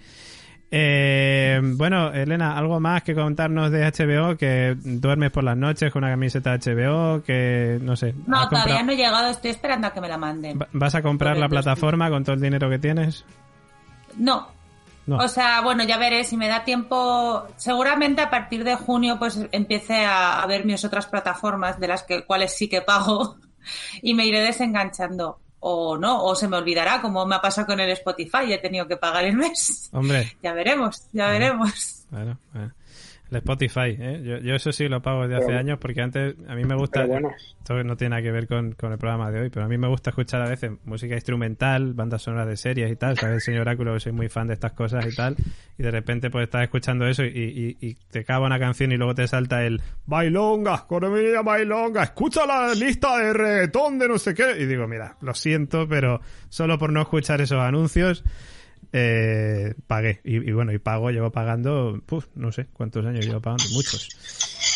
[0.72, 6.04] Eh, bueno, Elena, algo más que contarnos de HBO, que duermes por las noches con
[6.04, 8.14] una camiseta HBO, que no sé.
[8.26, 10.58] No, ¿has todavía comprado- no he llegado, estoy esperando a que me la manden.
[10.60, 13.24] va- ¿Vas a comprar la Correcto, plataforma con todo el dinero que tienes?
[14.16, 14.48] No.
[15.06, 15.16] No.
[15.16, 17.44] O sea, bueno, ya veré si me da tiempo.
[17.56, 22.04] Seguramente a partir de junio, pues empiece a, a ver mis otras plataformas de las
[22.04, 23.36] que cuales sí que pago
[24.02, 25.40] y me iré desenganchando.
[25.60, 28.86] O no, o se me olvidará, como me ha pasado con el Spotify, he tenido
[28.88, 29.90] que pagar el mes.
[29.92, 32.04] Hombre, Ya veremos, ya veremos.
[32.10, 32.72] bueno, bueno.
[33.30, 34.20] El Spotify, ¿eh?
[34.24, 36.74] yo, yo eso sí lo pago desde hace Pero- años porque antes a mí me
[36.74, 37.30] gusta, bueno.
[37.58, 39.78] esto no tiene nada que ver con, con el programa de hoy, pero a mí
[39.78, 43.40] me gusta escuchar a veces música instrumental, bandas sonoras de series y tal, sabes el
[43.40, 45.36] señor Oráculo que soy muy fan de estas cosas y tal,
[45.78, 48.96] y de repente pues estás escuchando eso y, y- y te acaba una canción y
[48.96, 54.34] luego te salta el Bailonga, economía bailonga, escucha la lista de reggaetón de no sé
[54.34, 58.24] qué, y digo, mira, lo siento, pero solo por no escuchar esos anuncios
[58.92, 60.20] eh, pagué.
[60.24, 64.08] Y, y bueno, y pago, llevo pagando, puf, no sé cuántos años llevo pagando, muchos.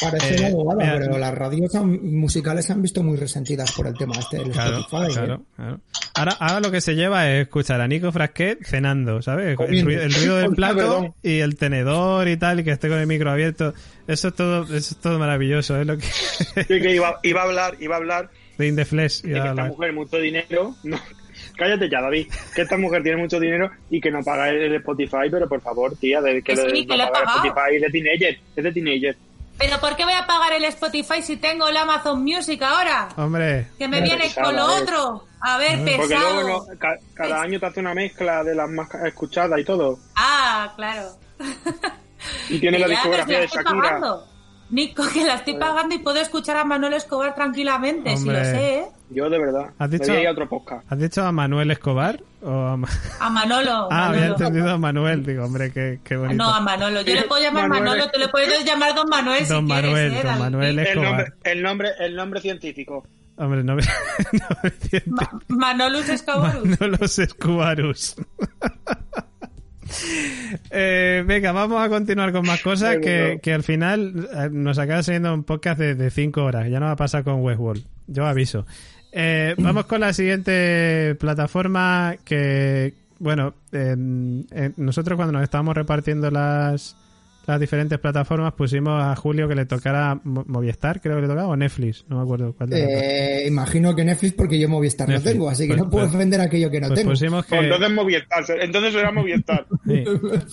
[0.00, 3.70] Parece Eh, una abogada, mira, pero las radios han- musicales se han visto muy resentidas
[3.72, 5.10] por el tema este del Claro, Spotify.
[5.10, 5.14] ¿eh?
[5.14, 5.80] claro, claro.
[6.16, 9.56] Ahora, ahora lo que se lleva es escuchar a Nico Frasquet cenando, ¿sabes?
[9.58, 12.98] El ruido, el ruido del plato y el tenedor y tal, y que esté con
[12.98, 13.74] el micro abierto.
[14.06, 16.04] Eso es todo, eso es todo maravilloso, es lo que...
[16.06, 19.22] Sí, que iba, iba a hablar, iba a hablar de In the Flesh.
[19.22, 20.74] de que esta mujer mucho dinero.
[20.84, 20.98] No,
[21.56, 22.28] cállate ya, David.
[22.54, 25.96] Que esta mujer tiene mucho dinero y que no paga el Spotify, pero por favor,
[25.96, 27.28] tía, de, que, Que sí, no le paga el.
[27.28, 29.16] Spotify es de teenager, es de teenager.
[29.56, 33.08] Pero ¿por qué voy a pagar el Spotify si tengo el Amazon Music ahora?
[33.16, 35.24] Hombre, Que me viene con lo otro.
[35.40, 36.42] A ver, Porque pesado.
[36.42, 39.98] luego no- ca- cada año te hace una mezcla de las más escuchadas y todo.
[40.16, 41.10] Ah, claro.
[42.48, 43.82] Y tiene la discografía de Shakira.
[43.82, 44.26] pagando.
[44.70, 48.78] Nico, que la estoy pagando y puedo escuchar a Manuel Escobar tranquilamente, si lo sé,
[48.78, 48.84] ¿eh?
[49.10, 49.70] Yo de verdad.
[49.78, 50.90] ¿Has dicho- a otro podcast.
[50.90, 52.20] ¿has dicho a Manuel Escobar?
[52.42, 52.88] O a Ma-
[53.20, 53.88] A Manolo.
[53.90, 55.24] Ah, había entendido a Manuel.
[55.24, 56.42] Digo, hombre, qué, qué bonito.
[56.42, 57.02] No, a Manolo.
[57.02, 57.90] Yo le puedo llamar Manuel.
[57.90, 60.38] Manolo, tú le puedes llamar Don Manuel Don si Manuel, quieres, ¿eh, Don?
[60.38, 61.10] Manuel El Escobar.
[61.10, 63.06] nombre, el nombre, el nombre científico.
[63.36, 63.82] Hombre, no me...
[64.32, 66.64] no me siento- Ma- Manolus Escobarus.
[66.80, 68.16] Manolos Escubarus.
[70.70, 75.02] Eh, venga, vamos a continuar con más cosas que, que al final eh, nos acaba
[75.02, 76.68] siendo un podcast de, de cinco horas.
[76.70, 77.84] Ya no va a pasar con Westworld.
[78.06, 78.66] Yo aviso.
[79.12, 86.30] Eh, vamos con la siguiente plataforma que, bueno, en- en- nosotros cuando nos estábamos repartiendo
[86.30, 86.96] las,
[87.46, 91.48] las diferentes plataformas pusimos a Julio que le tocara Mo- Movistar, creo que le tocaba,
[91.48, 93.02] o Netflix, no me acuerdo cuál de las dos.
[93.02, 96.12] Eh, imagino que Netflix porque yo Movistar no tengo, así que Pues- no puedo pues-
[96.12, 97.10] defender aquello que no Pues tengo.
[97.12, 97.56] pusimos que...
[97.56, 98.44] Pues entonces Movistar.
[98.60, 99.66] Entonces era Movistar.
[99.86, 100.04] Sí.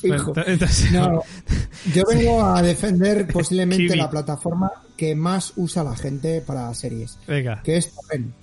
[0.01, 0.34] Fijo.
[0.34, 1.22] Pues entonces- No,
[1.93, 3.97] yo vengo a defender posiblemente Kiwi.
[3.97, 8.34] la plataforma que más usa la gente para series, Venga, que es Torrent.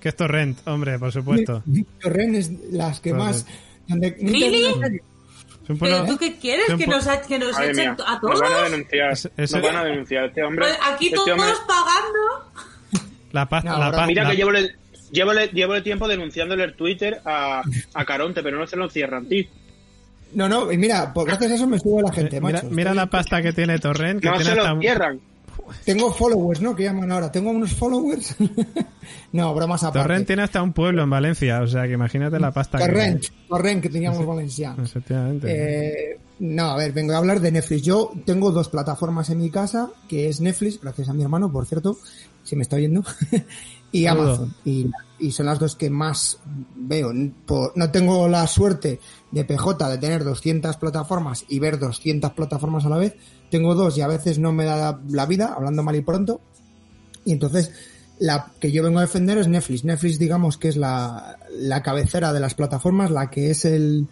[0.00, 1.62] que es Torrent, hombre, por supuesto.
[2.00, 3.26] Torrent es las que Torrent.
[3.28, 3.46] más...
[3.88, 5.00] Donde, ¿Really?
[5.68, 6.66] Es ¿Pero tú qué quieres?
[6.78, 8.40] ¿Que nos, ha- que nos Madre echen mía, a nos todos?
[8.40, 9.12] van a denunciar.
[9.12, 10.24] Eso- eso- Nos van a denunciar.
[10.24, 13.08] Este hombre, Pues aquí este todos hombre- pagando.
[13.32, 14.06] La pasta, No, la ahora pasta.
[14.08, 14.76] Mira la- que llevo el,
[15.12, 17.62] llevo, el- llevo el tiempo denunciándole el Twitter a,
[17.94, 19.44] a Caronte, pero no se lo cierran, tío.
[20.32, 22.66] No, no, y mira, pues gracias a eso me sube la gente, mira, macho.
[22.70, 25.20] mira Estoy- la pasta que tiene Torrent, que No tiene se hasta lo un- cierran.
[25.84, 26.74] Tengo followers, ¿no?
[26.74, 27.30] Que llaman ahora.
[27.30, 28.36] ¿Tengo unos followers?
[29.32, 30.00] no, bromas aparte.
[30.00, 33.28] Torrent tiene hasta un pueblo en Valencia, o sea que imagínate la pasta Torrent, que
[33.48, 34.82] Torrent que teníamos valenciano.
[34.82, 35.46] Efectivamente.
[35.48, 37.82] Eh, no, a ver, vengo a hablar de Netflix.
[37.82, 41.66] Yo tengo dos plataformas en mi casa, que es Netflix, gracias a mi hermano, por
[41.66, 41.98] cierto,
[42.44, 43.02] si me está oyendo,
[43.92, 44.06] y.
[44.06, 44.54] Amazon.
[44.64, 44.90] Y,
[45.20, 46.38] y son las dos que más
[46.76, 47.12] veo.
[47.46, 49.00] Por- no tengo la suerte
[49.30, 53.14] de PJ de tener 200 plataformas y ver 200 plataformas a la vez.
[53.50, 56.40] Tengo dos y a veces no me da la vida, hablando mal y pronto.
[57.24, 57.72] Y entonces,
[58.18, 59.84] la que yo vengo a defender es Netflix.
[59.84, 64.06] Netflix, digamos que es la, la cabecera de las plataformas, la que es el,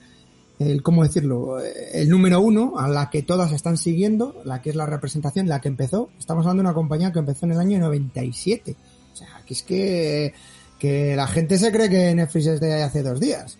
[0.58, 1.58] el, ¿cómo decirlo?
[1.60, 5.60] El número uno, a la que todas están siguiendo, la que es la representación, la
[5.60, 6.10] que empezó.
[6.18, 8.74] Estamos hablando de una compañía que empezó en el año 97.
[9.16, 10.34] O sea, que es que,
[10.78, 13.58] que la gente se cree que Netflix es de hace dos días.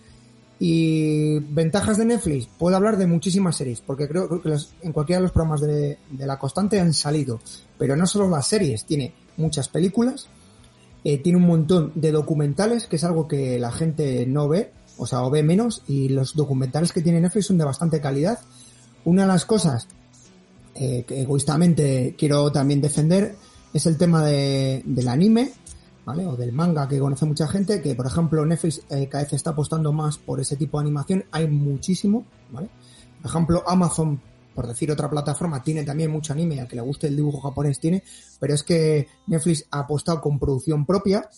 [0.58, 5.24] Y ventajas de Netflix, puedo hablar de muchísimas series, porque creo, que en cualquiera de
[5.24, 7.40] los programas de, de La Constante han salido.
[7.78, 10.28] Pero no solo las series, tiene muchas películas,
[11.04, 15.06] eh, tiene un montón de documentales, que es algo que la gente no ve, o
[15.06, 18.40] sea, o ve menos, y los documentales que tiene Netflix son de bastante calidad.
[19.04, 19.88] Una de las cosas
[20.74, 23.34] eh, que egoístamente quiero también defender
[23.72, 25.52] es el tema de, del anime,
[26.06, 26.24] ¿vale?
[26.26, 29.50] O del manga que conoce mucha gente, que por ejemplo Netflix eh, cada vez está
[29.50, 32.70] apostando más por ese tipo de animación, hay muchísimo, ¿vale?
[33.20, 34.20] Por ejemplo, Amazon,
[34.54, 37.80] por decir otra plataforma, tiene también mucho anime, a que le guste el dibujo japonés
[37.80, 38.04] tiene,
[38.38, 41.28] pero es que Netflix ha apostado con producción propia.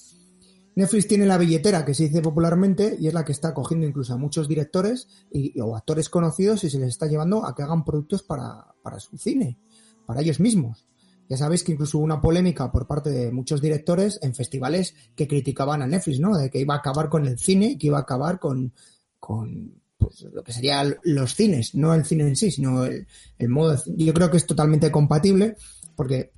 [0.76, 4.12] Netflix tiene la billetera que se dice popularmente y es la que está cogiendo incluso
[4.12, 7.84] a muchos directores y, o actores conocidos y se les está llevando a que hagan
[7.84, 9.59] productos para, para su cine,
[10.06, 10.88] para ellos mismos.
[11.28, 15.28] Ya sabéis que incluso hubo una polémica por parte de muchos directores en festivales que
[15.28, 16.36] criticaban a Netflix, ¿no?
[16.36, 18.72] De que iba a acabar con el cine, que iba a acabar con,
[19.20, 23.06] con pues, lo que serían los cines, no el cine en sí, sino el,
[23.38, 23.76] el modo.
[23.76, 25.56] de- yo creo que es totalmente compatible,
[25.96, 26.32] porque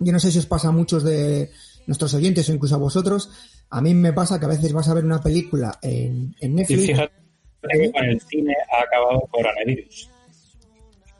[0.00, 1.50] yo no sé si os pasa a muchos de
[1.86, 3.30] nuestros oyentes o incluso a vosotros.
[3.70, 6.54] A mí me pasa que a veces vas a ver una película en, en Y
[6.54, 6.86] Netflix.
[6.86, 7.12] fíjate
[7.70, 10.10] que con el cine ha acabado el coronavirus.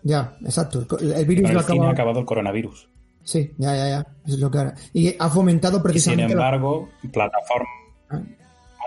[0.02, 0.86] Ya, exacto.
[1.00, 1.92] El, virus Con lo el cine ha acaba.
[1.92, 2.88] acabado el coronavirus.
[3.24, 4.06] Sí, ya, ya, ya.
[4.26, 4.74] Eso es lo que ahora.
[4.92, 6.34] Y ha fomentado Y sin precisamente.
[6.34, 7.68] la- embargo, plataformas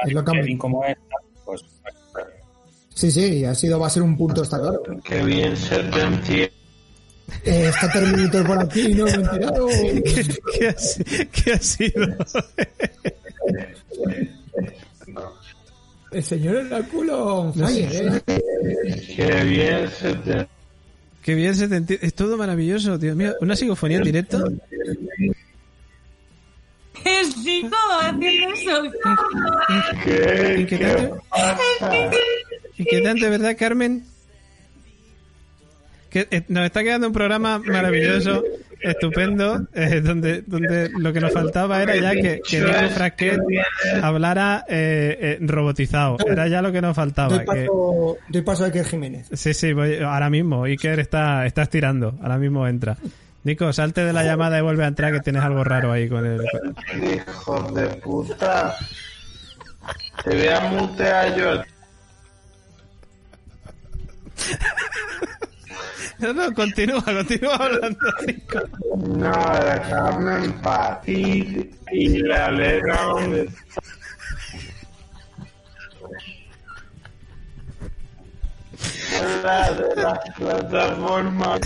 [0.06, 1.66] es lo que han- streaming como esta, pues
[2.94, 4.82] Sí, sí, ha sido, va a ser un punto, está claro.
[5.04, 6.52] Qué bien se te entiende.
[7.44, 9.68] Eh, está Terminator por aquí, no me he enterado.
[10.60, 12.08] ¿Qué ha, si- qué ha sido?
[16.12, 17.54] El señor Oráculo.
[17.70, 18.22] ¿eh?
[19.16, 20.48] Qué bien se te
[21.28, 22.08] Qué bien se te entiende.
[22.08, 23.34] Es todo maravilloso, Dios mío.
[23.42, 24.50] ¿Una psicofonía en directo?
[27.04, 28.86] Es Nico haciendo eso.
[30.58, 31.12] Inquietante.
[32.78, 34.06] Inquietante, ¿verdad, Carmen?
[36.10, 38.44] Que eh, nos está quedando un programa maravilloso,
[38.82, 43.40] estupendo, eh, donde, donde lo que nos faltaba era ya que, que Nico Frasquet
[44.02, 46.18] hablara eh, eh, robotizado.
[46.26, 47.30] Era ya lo que nos faltaba.
[47.30, 49.28] Doy que- paso, doy paso a Iker Jiménez.
[49.34, 50.64] Sí, sí, voy, ahora mismo.
[50.64, 52.18] Iker está, está estirando.
[52.22, 52.98] Ahora mismo entra.
[53.44, 56.26] Nico, salte de la llamada y vuelve a entrar que tienes algo raro ahí con
[56.26, 56.42] el...
[57.02, 58.76] Hijo de puta.
[60.24, 61.62] Te voy a mutear yo.
[66.20, 68.00] No, no, continúa, continúa hablando.
[68.98, 71.08] No, déjame en paz.
[71.08, 73.50] Y, y la alegra donde.
[79.44, 81.62] La de las plataformas.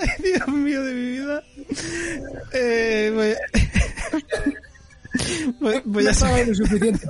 [0.00, 1.42] Ay, Dios mío de mi vida.
[2.52, 3.34] Eh, voy,
[5.60, 6.48] voy, voy a saber.
[6.48, 7.06] lo suficiente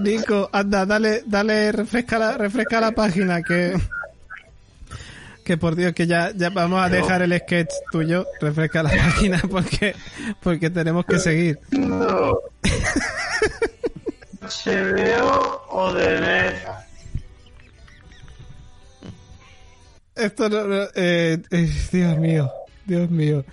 [0.00, 3.74] Nico, anda, dale, dale, refresca la, refresca la página que.
[5.44, 8.26] Que por Dios, que ya, ya vamos a dejar el sketch tuyo.
[8.40, 9.94] Refresca la página porque,
[10.42, 11.58] porque tenemos que seguir.
[11.70, 12.38] No.
[14.42, 16.86] HBO o de Neta.
[20.14, 22.50] Esto no, no, eh, eh, Dios mío,
[22.84, 23.44] Dios mío.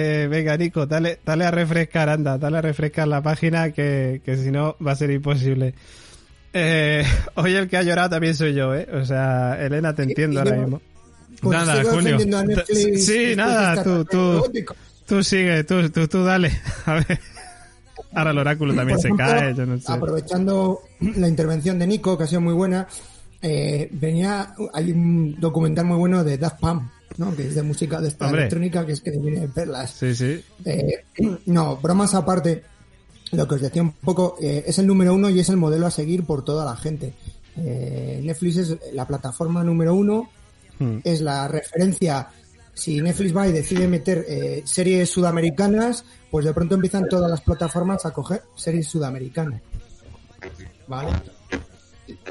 [0.00, 4.36] Eh, venga, Nico, dale, dale a refrescar, anda, dale a refrescar la página que, que
[4.36, 5.74] si no va a ser imposible.
[6.52, 7.02] Eh,
[7.34, 8.86] hoy el que ha llorado también soy yo, ¿eh?
[8.92, 10.80] O sea, Elena, te entiendo ahora mismo.
[11.40, 12.16] Pues nada, Julio.
[12.96, 14.44] Sí, nada, tú, tú,
[15.04, 16.52] tú sigue, tú, tú, tú dale.
[16.86, 17.18] A ver.
[18.14, 19.92] Ahora el oráculo también se cae, yo no sé.
[19.92, 22.86] Aprovechando la intervención de Nico, que ha sido muy buena,
[23.42, 26.82] eh, venía, hay un documental muy bueno de Daft Punk,
[27.18, 27.36] ¿no?
[27.36, 28.42] Que es de música de esta Hombre.
[28.42, 29.90] electrónica, que es que viene de perlas.
[29.90, 30.42] Sí, sí.
[30.64, 31.04] Eh,
[31.46, 32.62] no, bromas aparte,
[33.32, 35.86] lo que os decía un poco, eh, es el número uno y es el modelo
[35.86, 37.12] a seguir por toda la gente.
[37.56, 40.30] Eh, Netflix es la plataforma número uno,
[40.78, 40.98] Hmm.
[41.02, 42.28] es la referencia.
[42.72, 47.40] Si Netflix va y decide meter eh, series sudamericanas, pues de pronto empiezan todas las
[47.40, 49.60] plataformas a coger series sudamericanas.
[50.86, 51.10] ¿Vale?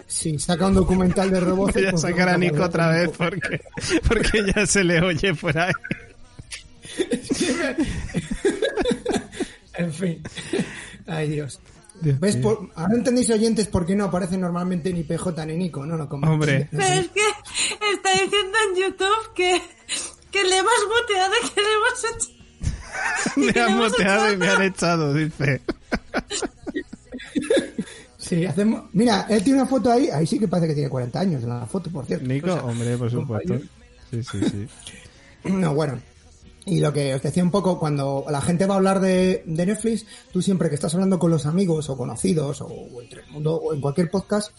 [0.08, 1.74] Si saca un documental de robots...
[1.74, 3.62] Voy a pues sacar a Nico otra vez porque,
[4.08, 5.74] porque ya se le oye por ahí.
[9.78, 10.22] En fin.
[11.06, 11.60] Ay, Dios.
[12.02, 12.38] Dios ¿Ves?
[12.38, 15.98] Por- ahora entendéis, oyentes, por qué no aparecen normalmente ni PJ ni Nico, ¿no?
[15.98, 16.68] no como Hombre.
[16.72, 17.22] Pero es que
[17.94, 19.62] está diciendo en YouTube que,
[20.32, 22.30] que le hemos muteado y que le hemos hecho.
[23.56, 25.62] Me han moteado y me han echado, dice.
[28.28, 28.84] Sí, hacemos...
[28.94, 31.50] Mira, él tiene una foto ahí, ahí sí que parece que tiene 40 años en
[31.50, 32.28] la foto, por cierto.
[32.28, 33.58] Nico, O sea, hombre, por supuesto.
[34.12, 34.68] Sí, sí, sí.
[35.50, 36.00] No, bueno.
[36.66, 39.66] Y lo que os decía un poco, cuando la gente va a hablar de, de
[39.66, 43.56] Netflix, tú siempre que estás hablando con los amigos o conocidos o, entre el mundo
[43.56, 44.52] o en cualquier podcast,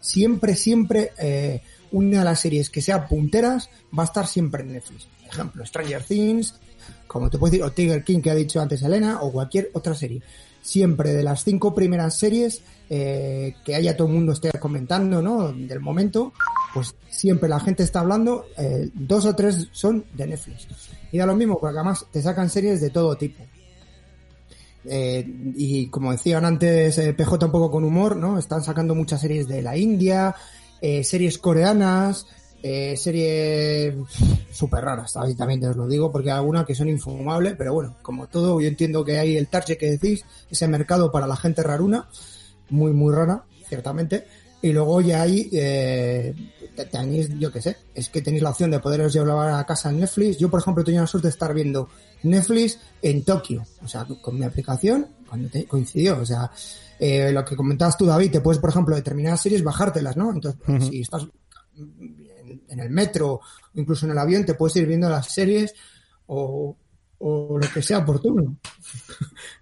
[0.00, 1.62] siempre, siempre eh,
[1.92, 5.06] una de las series que sea punteras va a estar siempre en Netflix.
[5.20, 6.56] Por ejemplo, Stranger Things,
[7.06, 9.94] como te puedo decir, o Tiger King que ha dicho antes Elena, o cualquier otra
[9.94, 10.20] serie.
[10.62, 12.62] Siempre de las cinco primeras series
[12.94, 15.50] eh, que haya todo el mundo esté comentando, ¿no?
[15.50, 16.34] Del momento,
[16.74, 20.68] pues siempre la gente está hablando, eh, dos o tres son de Netflix.
[21.10, 23.42] Y da lo mismo, porque además te sacan series de todo tipo.
[24.84, 25.24] Eh,
[25.56, 28.38] y como decían antes, eh, PJ un poco con humor, ¿no?
[28.38, 30.36] Están sacando muchas series de la India,
[30.82, 32.26] series coreanas,
[32.64, 33.92] eh, series
[34.52, 37.96] súper raras, también te os lo digo, porque hay algunas que son infumables, pero bueno,
[38.02, 41.64] como todo, yo entiendo que hay el target que decís, ese mercado para la gente
[41.64, 42.08] raruna,
[42.70, 44.26] muy, muy rara, ciertamente,
[44.62, 46.34] y luego ya hay, eh,
[46.90, 49.98] tenéis, yo qué sé, es que tenéis la opción de poderos llevar a casa en
[49.98, 50.38] Netflix.
[50.38, 51.88] Yo, por ejemplo, tenía la suerte de estar viendo
[52.22, 56.50] Netflix en Tokio, o sea, con mi aplicación, cuando te coincidió, o sea,
[56.98, 60.30] eh, lo que comentabas tú, David, te puedes, por ejemplo, determinadas series bajártelas, ¿no?
[60.30, 60.88] Entonces, uh -huh.
[60.88, 61.26] si estás
[61.76, 63.40] en, en, el metro
[63.74, 65.74] incluso en el avión, te puedes ir viendo las series
[66.26, 66.76] o,
[67.24, 68.56] o lo que sea oportuno.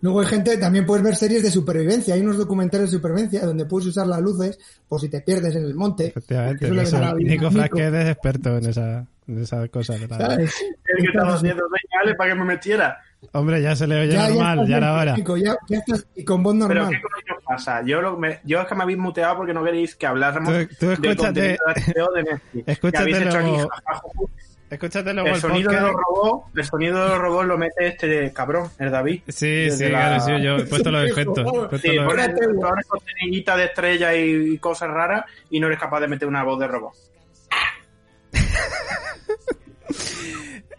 [0.01, 2.15] Luego hay gente, también puedes ver series de supervivencia.
[2.15, 4.59] Hay unos documentales de supervivencia donde puedes usar las luces
[4.89, 6.07] por si te pierdes en el monte.
[6.07, 6.83] Efectivamente.
[6.83, 9.95] Eso Nico Frasquet es experto en esa, en esa cosa.
[9.99, 10.41] ¿verdad?
[10.41, 12.99] El que estaba haciendo señales para que me metiera.
[13.33, 15.17] Hombre, ya se le oye ya, normal, ya, era hora.
[15.17, 16.89] Ya, ya estás, y con voz normal.
[16.89, 17.83] Pero ¿qué coño pasa?
[17.85, 20.87] Yo, lo, me, yo es que me habéis muteado porque no queréis que habláramos tú,
[20.87, 21.59] tú escúchate, de
[22.15, 22.65] de Netflix.
[22.67, 23.69] Escúchate lo...
[24.71, 27.89] Escúchate luego el, el sonido de los robots, el sonido de los robots lo mete
[27.89, 29.23] este cabrón, el David.
[29.27, 29.89] Sí, sí, la...
[29.89, 31.45] claro, sí, yo he puesto los efectos.
[31.83, 32.07] Sí, lo...
[32.07, 36.45] pones, pones cortinillita de estrella y cosas raras y no eres capaz de meter una
[36.45, 36.93] voz de robot.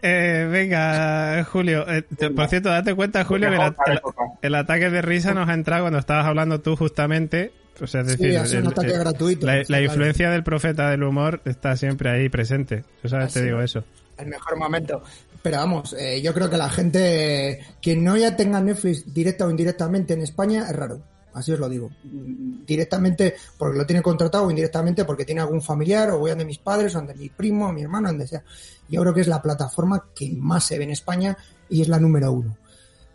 [0.04, 1.88] Eh, venga, Julio.
[1.88, 4.00] Eh, te, por cierto, date cuenta, Julio, que el, el,
[4.42, 7.52] el, ataque de risa nos ha entrado cuando estabas hablando tú justamente.
[7.80, 9.46] O sea, es decir, sí, gratuito.
[9.46, 12.84] La, la influencia del profeta del humor está siempre ahí presente.
[13.02, 13.82] Yo sabes, Así te digo eso.
[14.18, 15.02] El mejor momento.
[15.42, 19.50] Pero vamos, eh, yo creo que la gente, quien no ya tenga Netflix directa o
[19.50, 21.02] indirectamente en España, es raro.
[21.34, 21.90] Así os lo digo.
[22.04, 26.44] Directamente porque lo tiene contratado o indirectamente porque tiene algún familiar o voy a de
[26.44, 28.44] mis padres o de mi primo o mi hermano, donde sea.
[28.88, 31.36] Yo creo que es la plataforma que más se ve en España
[31.68, 32.56] y es la número uno.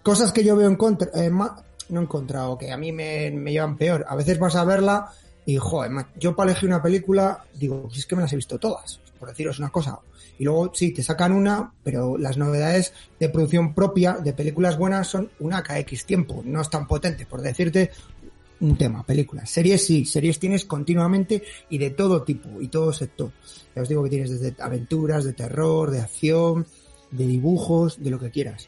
[0.02, 1.30] Cosas que yo veo en contra, eh,
[1.89, 4.05] no he encontrado, que a mí me, me, llevan peor.
[4.07, 5.11] A veces vas a verla
[5.45, 8.59] y, joder, yo para elegir una película, digo, si es que me las he visto
[8.59, 9.99] todas, por deciros una cosa.
[10.39, 15.07] Y luego, sí, te sacan una, pero las novedades de producción propia de películas buenas
[15.07, 16.41] son una cada X tiempo.
[16.45, 17.91] No es tan potente, por decirte
[18.59, 19.49] un tema, películas.
[19.49, 23.31] Series sí, series tienes continuamente y de todo tipo y todo sector.
[23.76, 26.65] Ya os digo que tienes desde aventuras, de terror, de acción,
[27.11, 28.68] de dibujos, de lo que quieras.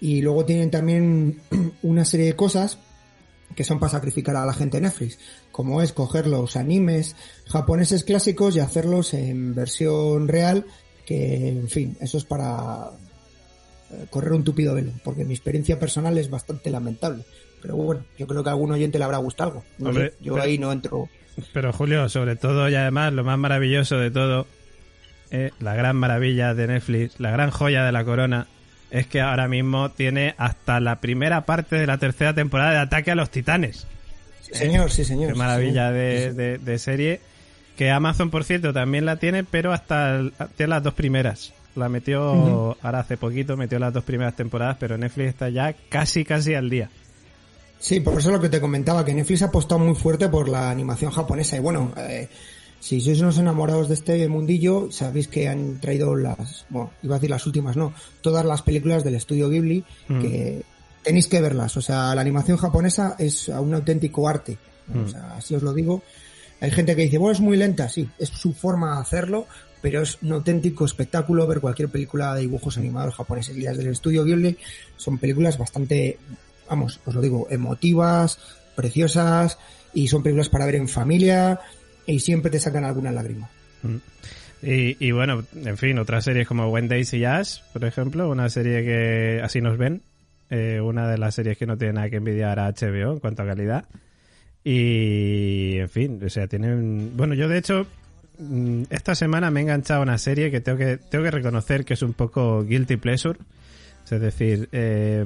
[0.00, 1.40] Y luego tienen también
[1.82, 2.78] una serie de cosas
[3.54, 5.18] que son para sacrificar a la gente de Netflix,
[5.50, 7.16] como es coger los animes
[7.46, 10.66] japoneses clásicos y hacerlos en versión real,
[11.04, 12.90] que en fin, eso es para
[14.08, 17.24] correr un tupido velo, porque mi experiencia personal es bastante lamentable.
[17.60, 19.64] Pero bueno, yo creo que a algún oyente le habrá gustado algo.
[19.78, 21.08] No Hombre, sé, yo pero, ahí no entro.
[21.52, 24.46] Pero Julio, sobre todo y además lo más maravilloso de todo,
[25.30, 28.46] eh, la gran maravilla de Netflix, la gran joya de la corona,
[28.90, 33.10] es que ahora mismo tiene hasta la primera parte de la tercera temporada de Ataque
[33.10, 33.86] a los Titanes.
[34.42, 35.32] Sí, señor, sí, señor.
[35.32, 36.36] Qué maravilla sí, de, sí.
[36.36, 37.20] De, de, serie.
[37.76, 40.20] Que Amazon, por cierto, también la tiene, pero hasta
[40.56, 41.52] tiene las dos primeras.
[41.76, 42.76] La metió uh -huh.
[42.82, 46.68] ahora hace poquito, metió las dos primeras temporadas, pero Netflix está ya casi, casi al
[46.68, 46.90] día.
[47.78, 50.48] Sí, por eso es lo que te comentaba, que Netflix ha apostado muy fuerte por
[50.48, 51.56] la animación japonesa.
[51.56, 52.28] Y bueno, eh,
[52.80, 57.18] si sois unos enamorados de este mundillo, sabéis que han traído las, bueno, iba a
[57.18, 57.92] decir las últimas, no,
[58.22, 60.20] todas las películas del estudio Ghibli, mm.
[60.20, 60.62] que
[61.04, 61.76] tenéis que verlas.
[61.76, 64.56] O sea, la animación japonesa es un auténtico arte.
[64.88, 65.04] Mm.
[65.04, 66.02] O sea, así os lo digo.
[66.60, 69.46] Hay gente que dice, bueno, es muy lenta, sí, es su forma de hacerlo,
[69.80, 73.56] pero es un auténtico espectáculo ver cualquier película de dibujos animados japoneses.
[73.56, 74.56] Y las del estudio Ghibli
[74.96, 76.18] son películas bastante,
[76.68, 78.38] vamos, os lo digo, emotivas,
[78.74, 79.58] preciosas,
[79.92, 81.60] y son películas para ver en familia,
[82.10, 83.48] y siempre te sacan alguna lágrima.
[83.82, 83.96] Mm.
[84.62, 88.48] Y, y, bueno, en fin, otras series como When Days y Jazz, por ejemplo, una
[88.50, 90.02] serie que así nos ven,
[90.50, 93.42] eh, una de las series que no tiene nada que envidiar a HBO en cuanto
[93.42, 93.84] a calidad.
[94.62, 97.16] Y, en fin, o sea, tienen...
[97.16, 97.86] Bueno, yo de hecho,
[98.38, 101.84] mm, esta semana me he enganchado a una serie que tengo que, tengo que reconocer
[101.86, 103.38] que es un poco guilty pleasure.
[104.10, 105.24] Es decir, eh,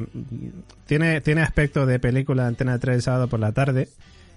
[0.86, 3.88] tiene, tiene aspecto de película de Antena 3 el sábado por la tarde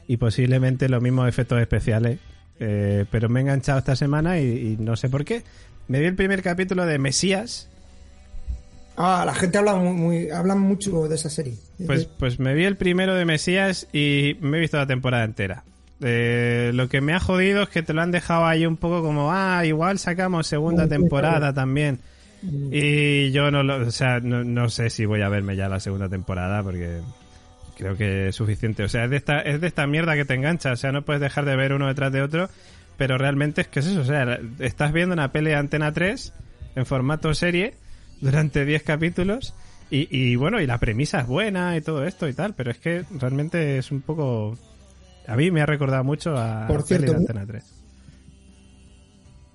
[0.08, 2.20] y posiblemente los mismos efectos especiales.
[2.60, 5.44] Eh, pero me he enganchado esta semana y, y, no sé por qué.
[5.88, 7.70] Me vi el primer capítulo de Mesías
[8.98, 11.54] Ah, la gente habla muy, muy habla mucho de esa serie.
[11.86, 15.64] Pues, pues me vi el primero de Mesías y me he visto la temporada entera.
[16.02, 19.04] Eh, lo que me ha jodido es que te lo han dejado ahí un poco
[19.04, 22.00] como, ah, igual sacamos segunda temporada también.
[22.72, 25.80] Y yo no lo, o sea, no, no sé si voy a verme ya la
[25.80, 27.02] segunda temporada porque
[27.78, 28.84] creo que es suficiente.
[28.84, 30.72] O sea, es de esta, es de esta mierda que te engancha.
[30.72, 32.50] O sea, no puedes dejar de ver uno detrás de otro.
[32.98, 34.02] Pero realmente es que es eso.
[34.02, 36.34] O sea, estás viendo una peli de Antena 3
[36.76, 37.76] en formato serie
[38.20, 39.54] durante 10 capítulos.
[39.90, 42.56] Y, y bueno, y la premisa es buena y todo esto y tal.
[42.56, 44.58] Pero es que realmente es un poco.
[45.28, 47.78] A mí me ha recordado mucho a Por cierto, de Antena 3.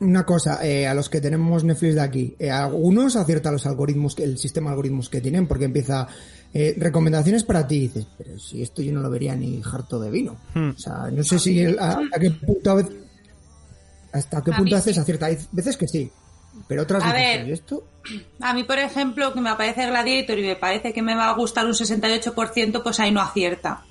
[0.01, 4.19] Una cosa, eh, a los que tenemos Netflix de aquí, eh, algunos aciertan los algoritmos,
[4.19, 6.09] el sistema de algoritmos que tienen, porque empieza
[6.55, 9.99] eh, recomendaciones para ti, y dices, pero si esto yo no lo vería ni harto
[9.99, 10.37] de vino.
[10.55, 10.71] Hmm.
[10.71, 12.91] O sea, no sé si el- a- hasta qué punto a vez-
[14.13, 15.01] hasta qué A punto haces sí.
[15.01, 15.27] acierta.
[15.27, 16.11] Hay veces que sí,
[16.69, 17.45] pero otras A veces ver.
[17.45, 17.85] que, ¿y esto?
[18.41, 21.35] A mí, por ejemplo, que me aparece Gladiator y me parece que me va a
[21.35, 23.85] gustar un 68%, pues ahí no acierta.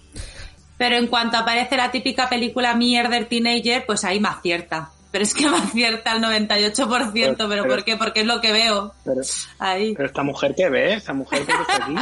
[0.77, 4.91] Pero en cuanto aparece la típica película Mierder Teenager, pues ahí me acierta.
[5.11, 7.97] Pero es que me acierta el 98%, pero, Pero- ¿por qué?
[7.97, 8.93] Porque es lo que veo.
[9.03, 9.21] Pero,
[9.59, 9.93] Ahí.
[9.95, 11.95] pero esta mujer que ve, esta mujer que está aquí.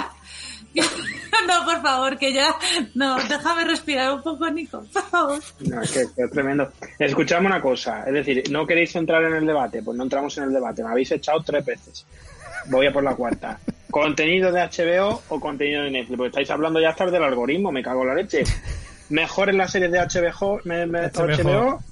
[1.47, 2.55] no, por favor, que ya...
[2.95, 5.39] No, déjame respirar un poco, Nico, por favor.
[5.61, 6.71] No, es que, que es tremendo.
[6.97, 10.45] Escuchadme una cosa, es decir, no queréis entrar en el debate, pues no entramos en
[10.45, 10.83] el debate.
[10.83, 12.05] Me habéis echado tres veces.
[12.67, 13.59] Voy a por la cuarta.
[13.89, 16.17] ¿Contenido de HBO o contenido de Netflix?
[16.17, 18.43] Porque estáis hablando ya hasta del algoritmo, me cago en la leche.
[19.09, 21.25] ¿Mejor en las series de HBO, me- me- HBO.
[21.43, 21.83] HBO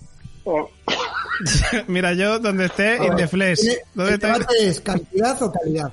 [0.43, 0.69] o,
[1.87, 3.59] Mira, yo donde esté, in the flesh.
[3.93, 4.33] ¿Dónde el está?
[4.33, 5.91] debate es cantidad o calidad.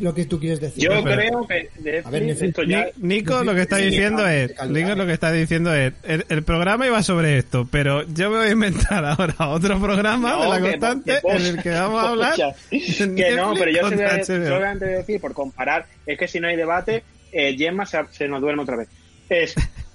[0.00, 0.84] Lo que tú quieres decir.
[0.84, 2.86] Yo pero- creo que Netflix, A ver, Netflix, esto ya...
[2.98, 4.86] Ni- Nico lo que está diciendo es, calidad.
[4.86, 8.36] Nico lo que está diciendo es, el, el programa iba sobre esto, pero yo me
[8.36, 12.08] voy a inventar ahora otro programa de la que- constante en el que vamos a
[12.10, 12.34] hablar.
[12.70, 16.56] Que no, pero yo solamente voy a decir, por comparar, es que si no hay
[16.56, 17.02] debate,
[17.32, 18.88] eh, Gemma se, se nos duerme otra vez.
[19.30, 19.54] Es,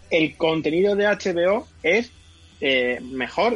[0.09, 2.11] el contenido de HBO es
[2.61, 3.55] eh, mejor.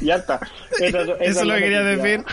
[0.00, 0.40] ya está.
[0.80, 2.24] Eso, eso Eso es lo que quería decir.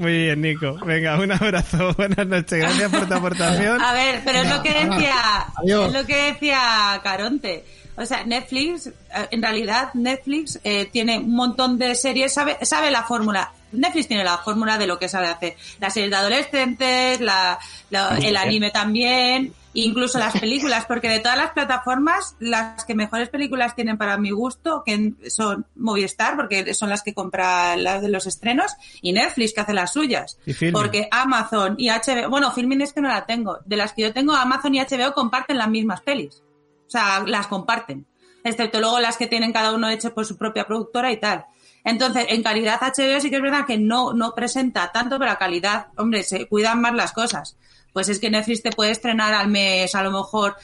[0.00, 0.78] Muy bien, Nico.
[0.86, 1.92] Venga, un abrazo.
[1.98, 2.58] Buenas noches.
[2.58, 3.78] Gracias por tu aportación.
[3.82, 7.66] A ver, pero es lo que decía, es lo que decía Caronte.
[7.96, 8.92] O sea, Netflix, eh,
[9.30, 13.52] en realidad Netflix eh, tiene un montón de series, sabe, sabe la fórmula.
[13.72, 15.56] Netflix tiene la fórmula de lo que sabe hacer.
[15.80, 17.58] Las series de adolescentes, la,
[17.90, 23.28] la- el anime también, incluso las películas, porque de todas las plataformas, las que mejores
[23.28, 28.08] películas tienen para mi gusto, que son Movistar, porque son las que compra las de
[28.08, 30.38] los estrenos, y Netflix, que hace las suyas.
[30.46, 30.72] Y.
[30.72, 33.58] Porque Amazon y HBO, bueno, Filmin es que no la tengo.
[33.64, 36.42] De las que yo tengo, Amazon y HBO comparten las mismas pelis.
[36.86, 38.06] O sea, las comparten.
[38.42, 41.44] Excepto luego las que tienen cada uno hecho por su propia productora y tal.
[41.84, 45.38] Entonces, en calidad HBO sí que es verdad que no, no presenta tanto, pero a
[45.38, 47.56] calidad, hombre, se cuidan más las cosas.
[47.92, 50.56] Pues es que Netflix te puede estrenar al mes a lo mejor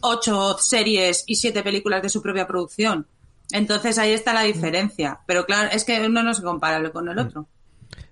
[0.00, 3.06] ocho series y siete películas de su propia producción.
[3.52, 5.20] Entonces ahí está la diferencia.
[5.26, 7.48] Pero claro, es que uno no es comparable con el otro.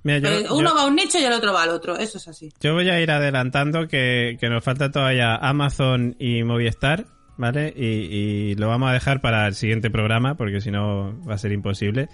[0.04, 1.96] Mira, yo, Pero uno yo- va a un nicho y el otro va al otro.
[1.96, 2.52] Eso es así.
[2.60, 7.06] yo voy a ir adelantando que, que nos falta todavía Amazon y Movistar,
[7.42, 7.74] ¿vale?
[7.76, 11.38] Y, y lo vamos a dejar para el siguiente programa, porque si no va a
[11.38, 12.08] ser imposible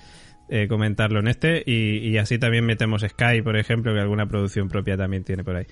[0.49, 1.63] eh, comentarlo en este.
[1.65, 5.57] Y, y así también metemos Sky, por ejemplo, que alguna producción propia también tiene por
[5.57, 5.67] ahí.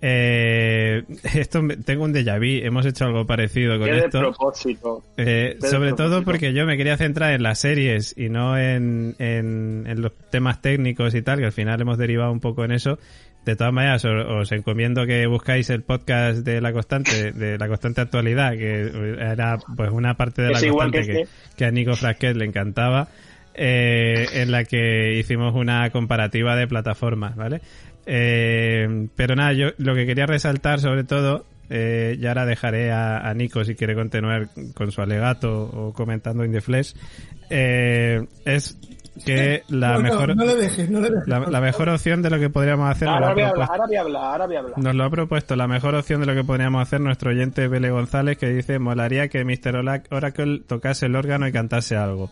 [0.00, 1.04] Eh,
[1.34, 4.20] esto tengo un déjà vu, hemos hecho algo parecido con esto.
[4.20, 5.02] propósito.
[5.16, 9.84] Eh, sobre todo porque yo me quería centrar en las series y no en, en,
[9.86, 12.98] en los temas técnicos y tal, que al final hemos derivado un poco en eso.
[13.46, 17.68] De todas maneras, os, os encomiendo que buscáis el podcast de la constante, de la
[17.68, 18.90] constante actualidad, que
[19.20, 21.34] era pues una parte de la Es constante que que, este.
[21.56, 23.06] que a Nico Frasquet le encantaba,
[23.54, 27.60] eh, en la que hicimos una comparativa de plataformas, ¿vale?
[28.04, 33.28] Eh, pero nada, yo lo que quería resaltar sobre todo, eh, y ahora dejaré a,
[33.28, 36.94] a Nico si quiere continuar con su alegato o comentando In the Flesh,
[37.48, 38.76] eh, es
[39.24, 41.26] que la No, mejor no le dejes, no le dejes.
[41.28, 43.48] la, la mejor opción de lo que podríamos hacer nos lo, Ahora ha voy a
[43.48, 44.78] hablar, propuesto, ahora voy a hablar, ahora voy a hablar.
[44.78, 47.90] nos lo ha propuesto la mejor opción de lo que podríamos hacer nuestro oyente Bele
[47.90, 49.76] González que dice molaría que Mr.
[50.10, 52.30] Oracle tocase el órgano y cantase algo.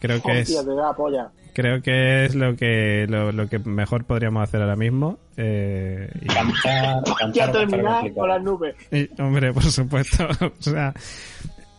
[0.00, 1.28] Creo que es Hostia, te da polla.
[1.54, 6.26] creo que es lo que lo, lo que mejor podríamos hacer ahora mismo eh, y-
[6.28, 8.76] Cantar, cantar Ya terminar con las nubes.
[8.92, 10.28] Y, hombre, por supuesto.
[10.40, 10.94] o sea,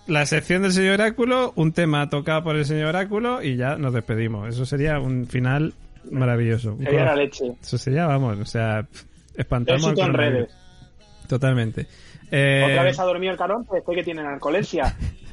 [0.10, 3.94] la sección del señor Oráculo, un tema tocado por el señor Oráculo y ya nos
[3.94, 4.50] despedimos.
[4.50, 5.74] Eso sería un final
[6.12, 6.78] maravilloso.
[6.78, 7.54] Sería la leche.
[7.62, 8.86] Eso sería, vamos, o sea,
[9.36, 10.50] espantamos Éxito en redes.
[11.28, 11.88] Totalmente.
[12.32, 14.96] Eh, Otra vez ha dormido el carón, pues este que tiene narcolepsia.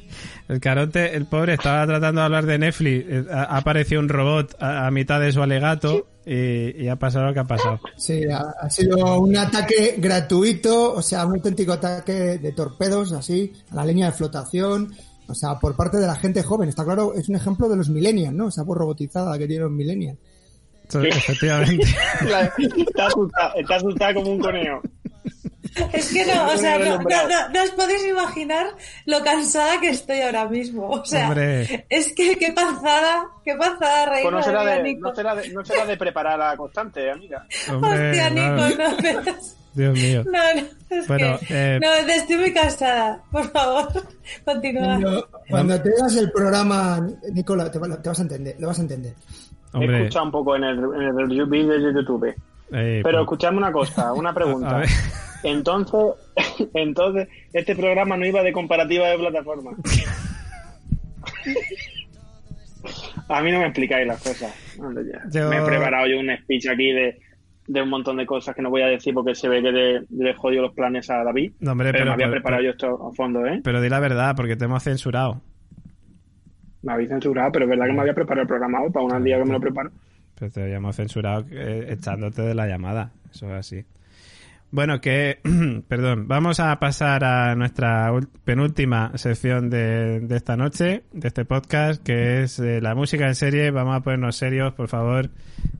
[0.47, 3.05] El carote, el pobre, estaba tratando de hablar de Netflix.
[3.07, 7.25] eh, Ha aparecido un robot a, a mitad de su alegato y, y ha pasado
[7.27, 7.79] lo que ha pasado.
[7.97, 13.53] Sí, ha, ha sido un ataque gratuito, o sea, un auténtico ataque de torpedos, así,
[13.71, 14.93] a la línea de flotación,
[15.27, 16.69] o sea, por parte de la gente joven.
[16.69, 18.47] Está claro, es un ejemplo de los millennials, ¿no?
[18.49, 20.17] Esa voz robotizada que tienen los millennials.
[20.93, 21.85] Efectivamente.
[22.29, 24.81] La- está, asustada, está asustada como un conejo.
[25.93, 28.67] Es que no, o sea, no, no, no, no os podéis imaginar
[29.05, 30.89] lo cansada que estoy ahora mismo.
[30.89, 31.85] O sea, Hombre.
[31.89, 35.09] es que qué panzada, qué panzada Pues reírme no será, de de, Nico.
[35.09, 37.45] no, será de, no será de preparar la constante, amiga.
[37.71, 39.21] Hombre, Hostia, Nico, no, pero-
[39.73, 40.23] Dios mío.
[40.25, 40.67] no, no,
[40.97, 43.21] es Bueno, que, eh, no, estoy muy cansada.
[43.31, 43.87] Por favor,
[44.45, 44.85] continúa.
[44.99, 48.79] Cuando, cuando te hagas el programa, Nicola, te, va- te vas a entender, lo vas
[48.79, 49.13] a entender.
[49.73, 52.33] He Hombre, escuchado un poco en el, en el vídeo de YouTube.
[52.71, 54.81] Eh, Pero escuchadme una cosa, una a pregunta.
[55.43, 56.15] Entonces,
[56.73, 59.75] entonces, este programa no iba de comparativa de plataformas.
[63.29, 64.53] A mí no me explicáis las cosas.
[65.31, 67.19] Yo- Me he preparado yo un speech aquí de,
[67.67, 69.99] de un montón de cosas que no voy a decir porque se ve que le,
[70.09, 71.51] le he jodido los planes a David.
[71.59, 73.59] No, hombre, pero, pero- me había pero- preparado yo esto a fondo, ¿eh?
[73.63, 75.41] pero di la verdad, porque te hemos censurado.
[76.83, 79.23] Me habéis censurado, pero es verdad que me había preparado el programa hoy para un
[79.23, 79.91] día que me lo preparo.
[80.37, 83.11] Pero te habíamos censurado eh, echándote de la llamada.
[83.31, 83.85] Eso es así.
[84.69, 85.39] Bueno, que,
[85.87, 88.11] perdón, vamos a pasar a nuestra
[88.43, 93.35] penúltima sección de, de esta noche, de este podcast, que es eh, la música en
[93.35, 93.71] serie.
[93.71, 95.29] Vamos a ponernos serios, por favor,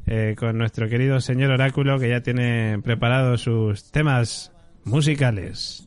[0.06, 4.54] eh, con nuestro querido señor Oráculo, que ya tiene preparados sus temas
[4.86, 5.87] musicales.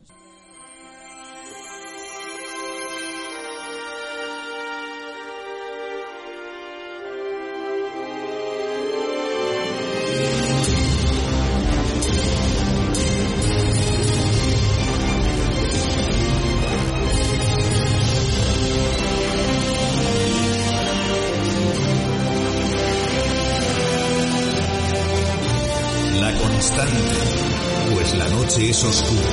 [28.71, 29.29] Oscura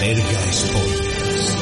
[0.00, 1.56] y alberga spoilers.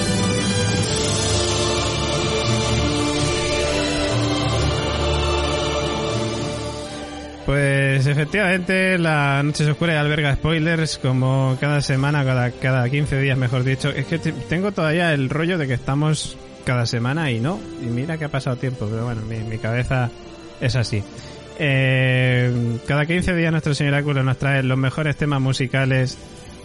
[7.46, 13.36] Pues efectivamente, la noche oscura y alberga spoilers como cada semana, cada, cada 15 días,
[13.36, 13.90] mejor dicho.
[13.90, 17.60] Es que te- tengo todavía el rollo de que estamos cada semana y no.
[17.82, 20.10] Y mira que ha pasado tiempo, pero bueno, mi, mi cabeza
[20.58, 21.02] es así.
[21.58, 26.16] Eh, cada 15 días nuestro señor Áculo nos trae los mejores temas musicales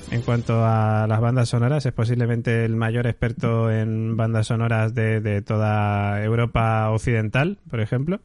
[0.09, 1.85] en cuanto a las bandas sonoras.
[1.85, 8.21] Es posiblemente el mayor experto en bandas sonoras de, toda Europa occidental, por ejemplo,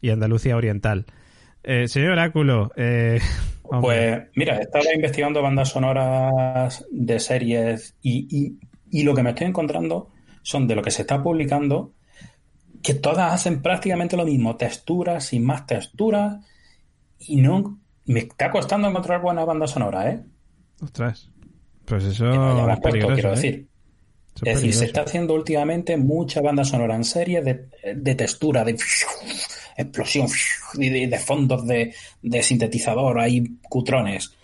[0.00, 1.06] y Andalucía oriental.
[1.64, 3.20] Eh, señor Oráculo, eh,
[3.80, 8.58] Pues mira, estaba investigando bandas sonoras de series y, y-
[8.90, 10.10] y lo que me estoy encontrando
[10.42, 11.94] son de lo que se está publicando,
[12.82, 16.38] que todas hacen prácticamente lo mismo, texturas y más texturas,
[17.18, 20.24] y no me está costando encontrar buenas bandas sonoras, ¿eh?
[20.80, 21.30] Ostras,
[21.84, 23.34] pues eso no es puesto, quiero ¿eh?
[23.34, 23.68] decir.
[24.42, 28.72] Es decir, se está haciendo últimamente mucha banda sonora en serie de, de textura, de
[29.76, 30.26] explosión,
[30.74, 34.34] de fondos de, de sintetizador, hay cutrones.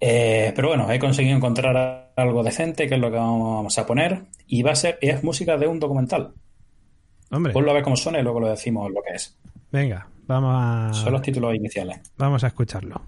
[0.00, 4.24] Eh, pero bueno, he conseguido encontrar algo decente, que es lo que vamos a poner,
[4.46, 6.34] y va a ser, es música de un documental.
[7.30, 9.36] Hombre, Ponlo a ver cómo suena y luego lo decimos lo que es.
[9.72, 12.00] venga, vamos a, Son los títulos iniciales.
[12.18, 13.00] vamos a escucharlo.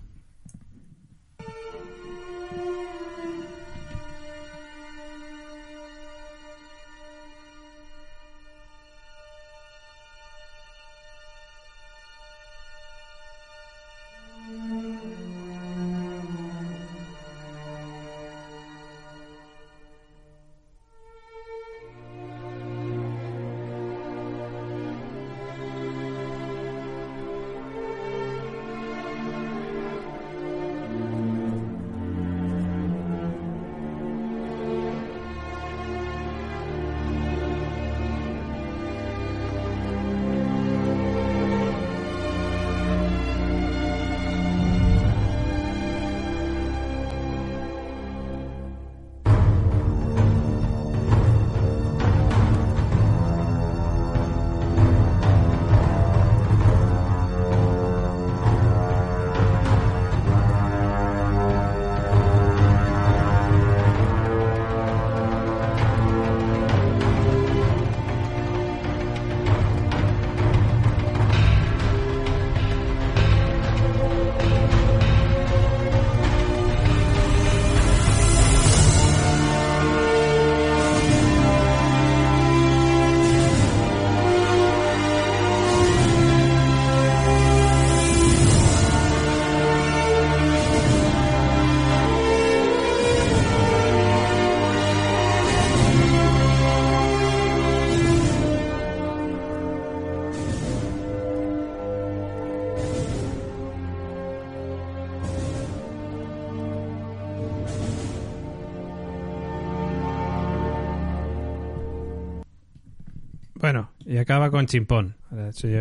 [114.27, 115.17] Acaba con chimpón.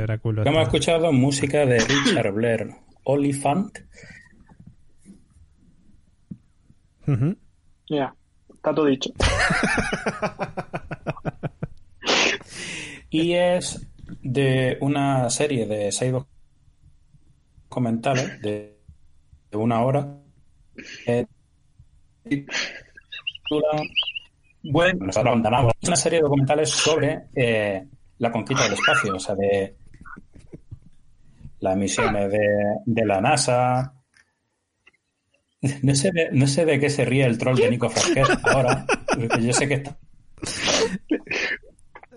[0.04, 0.46] Oráculo.
[0.46, 2.70] Hemos escuchado música de Richard Blair,
[3.04, 3.80] Olifant.
[7.08, 7.36] Ujú.
[7.90, 8.14] Ya,
[8.54, 9.10] está todo dicho.
[13.10, 13.88] Y es
[14.22, 16.14] de una serie de seis
[17.68, 18.78] documentales de,
[19.50, 20.20] de una hora.
[21.08, 21.26] Eh,
[24.62, 25.10] bueno.
[25.10, 29.76] Es una serie de documentales sobre eh, la conquista del espacio, o sea, de
[31.60, 32.48] las misiones de,
[32.86, 33.94] de la NASA.
[35.82, 38.86] No sé, de, no sé de qué se ríe el troll de Nico Farquer ahora.
[39.08, 39.98] porque Yo sé que está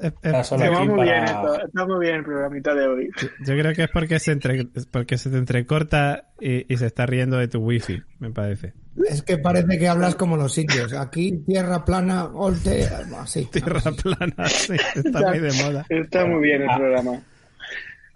[0.00, 3.10] Eh, eh, está muy bien para- esto, está muy bien el programita de hoy.
[3.44, 7.04] Yo creo que es porque se, entre, porque se te entrecorta y, y se está
[7.06, 8.74] riendo de tu wifi, me parece.
[9.08, 10.92] Es que parece que hablas como los indios.
[10.92, 12.86] Aquí, tierra plana, olte,
[13.18, 13.44] así.
[13.46, 15.86] Tierra plana, sí, está muy de moda.
[15.88, 17.20] Está muy bien el programa.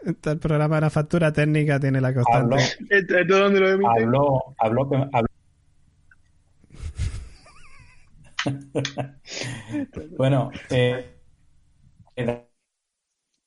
[0.05, 2.55] Está el programa de la factura técnica tiene la constante.
[2.55, 2.57] Habló,
[2.91, 5.29] ¿Esto esto dónde lo habló, habló, con- habló-
[10.17, 11.12] bueno, eh,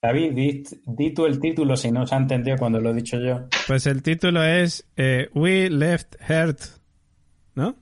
[0.02, 3.18] David, di, di tú el título si no se ha entendido cuando lo he dicho
[3.20, 3.48] yo.
[3.68, 6.78] Pues el título es eh, We Left Earth,
[7.56, 7.76] ¿no?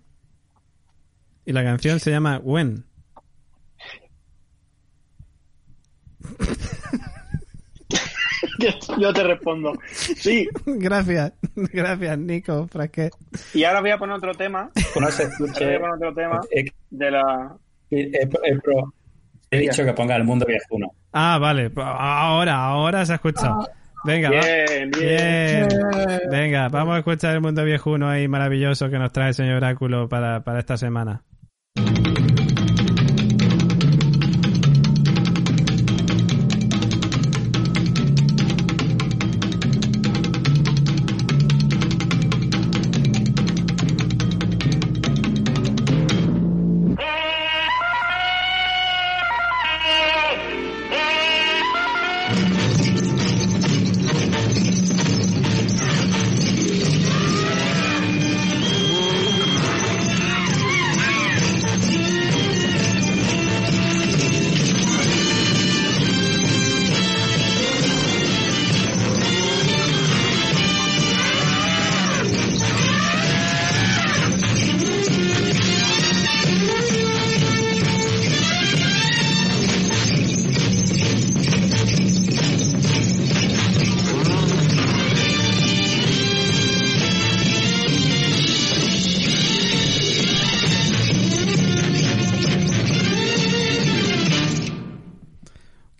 [1.46, 2.86] Y la canción se llama When.
[9.00, 9.74] Yo te respondo.
[9.92, 13.14] Sí, gracias, gracias Nico, Frasquet.
[13.54, 14.72] y ahora voy a poner otro tema.
[15.00, 17.58] No se voy a poner otro tema eh, de la...
[17.92, 18.94] eh, eh, eh, pro-
[19.54, 20.92] he dicho que ponga el mundo viejuno.
[21.12, 23.68] Ah, vale, ahora, ahora se ha escuchado.
[24.04, 24.42] Venga, va.
[24.42, 25.68] Bien, bien.
[25.68, 26.22] Bien.
[26.30, 30.10] Venga, vamos a escuchar el mundo viejuno ahí maravilloso que nos trae el señor Oráculo
[30.10, 31.24] para, para esta semana.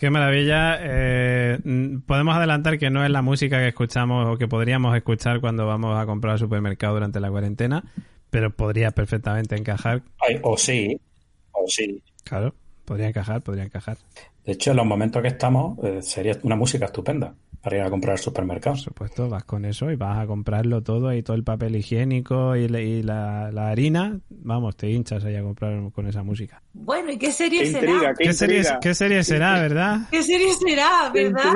[0.04, 0.80] Qué maravilla.
[0.82, 1.60] Eh,
[2.06, 5.98] podemos adelantar que no es la música que escuchamos o que podríamos escuchar cuando vamos
[5.98, 7.86] a comprar al supermercado durante la cuarentena,
[8.30, 10.04] pero podría perfectamente encajar.
[10.20, 11.00] Ay, o sí,
[11.54, 12.04] o sí.
[12.26, 12.54] Claro,
[12.84, 13.96] podría encajar, podría encajar.
[14.44, 17.34] De hecho, en los momentos que estamos, eh, sería una música estupenda
[17.64, 18.76] para ir a comprar al supermercado.
[18.76, 22.56] Por supuesto, vas con eso y vas a comprarlo todo y todo el papel higiénico
[22.58, 24.20] y, la- y la, la harina.
[24.30, 26.62] Vamos, te hinchas ahí a comprar con esa música.
[26.74, 27.92] Bueno, ¿y qué serie Qué será?
[27.92, 30.00] intriga, qué ¿Qué serie, qué serie será, verdad?
[30.12, 31.54] ¿Qué serie será, verdad?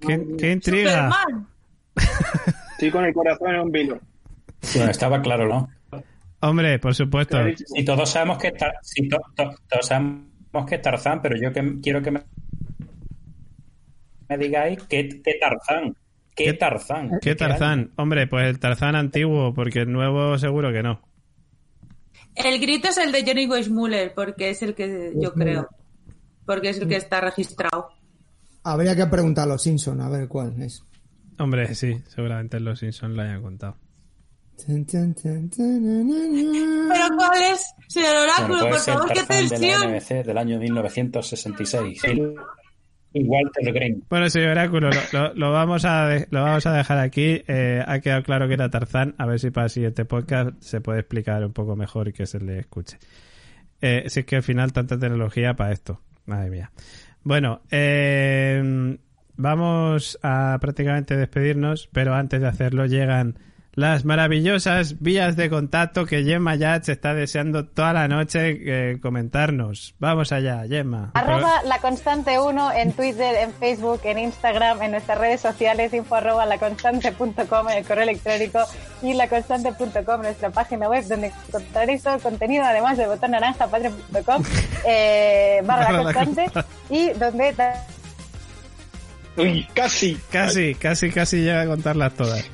[0.00, 1.10] ¿Qué, qué intriga?
[1.12, 1.46] Superman.
[2.72, 3.98] Estoy con el corazón en un vilo.
[4.74, 5.68] Bueno, estaba claro, ¿no?
[6.40, 7.36] Hombre, por supuesto.
[7.66, 10.22] Si todos sabemos que Tar- si to- to- todos sabemos
[10.66, 12.22] que es Tarzán, pero yo que quiero que me,
[14.38, 15.96] me digáis qué, qué Tarzán.
[16.34, 17.10] ¿Qué, ¿Qué- Tarzán?
[17.20, 17.34] ¿Qué?
[17.34, 17.92] Tarzán?
[17.96, 21.02] Hombre, pues el Tarzán antiguo, porque el nuevo seguro que no.
[22.34, 25.68] El grito es el de Johnny Weissmuller, porque es el que yo creo.
[26.46, 27.88] Porque es el que está registrado.
[28.64, 30.82] Habría que preguntar a los Simpson a ver cuál es.
[31.38, 33.76] Hombre, sí, seguramente los Simpsons lo hayan contado.
[34.66, 34.86] ¿Pero
[37.16, 37.74] cuál es?
[37.88, 39.90] Señor Bueno, Oráculo, por favor, qué Tarzán de la tensión.
[39.94, 41.98] NBC del año 1966.
[43.12, 44.02] Y- Y Walter Green.
[44.08, 47.42] Bueno, señor Oráculo, lo, lo- lo vamos a lo vamos a dejar aquí.
[47.46, 49.14] Eh, ha quedado claro que era Tarzán.
[49.18, 52.26] A ver si para el siguiente podcast se puede explicar un poco mejor y que
[52.26, 52.98] se le escuche.
[53.80, 56.00] Eh, si es que al final tanta tecnología para esto.
[56.26, 56.70] Madre mía.
[57.24, 58.96] Bueno, eh,
[59.36, 63.38] vamos a prácticamente despedirnos, pero antes de hacerlo llegan
[63.74, 69.94] las maravillosas vías de contacto que Gemma Yats está deseando toda la noche eh, comentarnos.
[69.98, 71.12] Vamos allá, Gemma.
[71.14, 76.16] Arroba la constante 1 en Twitter, en Facebook, en Instagram, en nuestras redes sociales, info
[76.16, 78.60] arroba laconstante.com en el correo electrónico
[79.02, 84.42] y laconstante.com nuestra página web donde encontraréis todo el contenido, además del botón naranja, patreon.com
[84.86, 86.46] eh, barra la constante
[86.90, 87.54] y donde...
[89.34, 90.20] Uy, casi.
[90.30, 92.44] Casi, casi, casi llega a contarlas todas.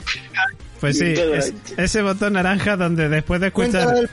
[0.81, 1.15] Pues sí,
[1.77, 4.09] ese botón naranja donde después de escuchar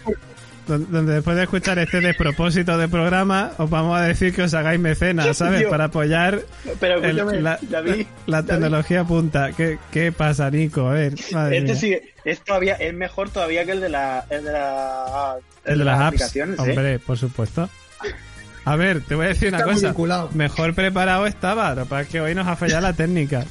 [0.68, 4.80] donde después de escuchar este despropósito de programa os vamos a decir que os hagáis
[4.80, 5.66] mecenas, ¿sabes?
[5.68, 6.42] Para apoyar
[8.26, 9.52] la, tecnología punta.
[9.52, 10.88] ¿Qué, ¿Qué, pasa, Nico?
[10.88, 11.14] A ver,
[11.52, 15.36] este sí, es todavía es mejor todavía que el de la el de, la,
[15.66, 16.62] el de las, aplicaciones, ¿eh?
[16.62, 17.70] Hombre, por supuesto.
[18.66, 19.94] A ver, te voy a decir una cosa.
[20.34, 23.46] Mejor preparado estaba, lo que es que hoy nos ha fallado la técnica.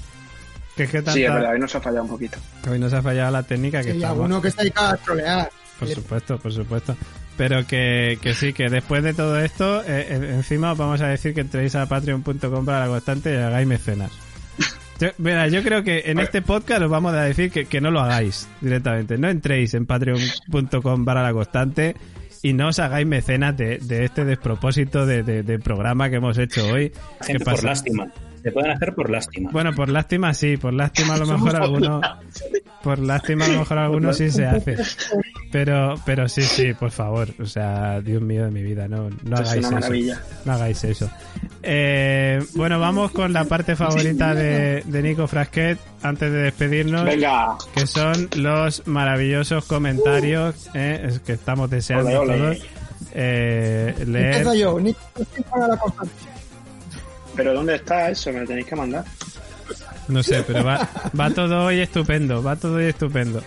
[0.76, 2.38] Que que Sí, es verdad, hoy nos ha fallado un poquito.
[2.68, 5.50] Hoy nos ha fallado la técnica que sí, alguno que está ahí a trolear.
[5.78, 6.96] Por supuesto, por supuesto.
[7.36, 11.34] Pero que, que sí, que después de todo esto, eh, encima os vamos a decir
[11.34, 14.12] que entréis a patreon.com para la constante y hagáis mecenas.
[15.00, 17.90] Yo, mira, yo creo que en este podcast os vamos a decir que, que no
[17.90, 19.18] lo hagáis directamente.
[19.18, 21.96] No entréis en patreon.com para la constante
[22.42, 26.64] y no os hagáis mecenas de, de este despropósito de, de, programa que hemos hecho
[26.68, 26.92] hoy.
[27.22, 28.06] Gente por lástima.
[28.44, 29.48] Se pueden hacer por lástima.
[29.50, 32.02] Bueno, por lástima sí, por lástima a lo mejor alguno.
[32.82, 34.76] Por lástima a lo mejor alguno sí se hace.
[35.50, 37.28] Pero, pero sí, sí, por favor.
[37.40, 40.20] O sea, Dios mío de mi vida, no, no hagáis eso.
[40.44, 41.10] No hagáis eso.
[41.62, 47.06] Eh, bueno, vamos con la parte favorita de, de Nico Frasquet antes de despedirnos.
[47.06, 47.56] Venga.
[47.74, 52.58] Que son los maravillosos comentarios eh, que estamos deseando todos.
[53.14, 54.46] Eh, leer.
[54.54, 55.00] yo, Nico,
[55.48, 55.78] para la
[57.36, 58.32] ¿Pero dónde está eso?
[58.32, 59.04] Me lo tenéis que mandar.
[60.08, 60.88] No sé, pero va,
[61.18, 63.42] va todo hoy estupendo, va todo hoy estupendo.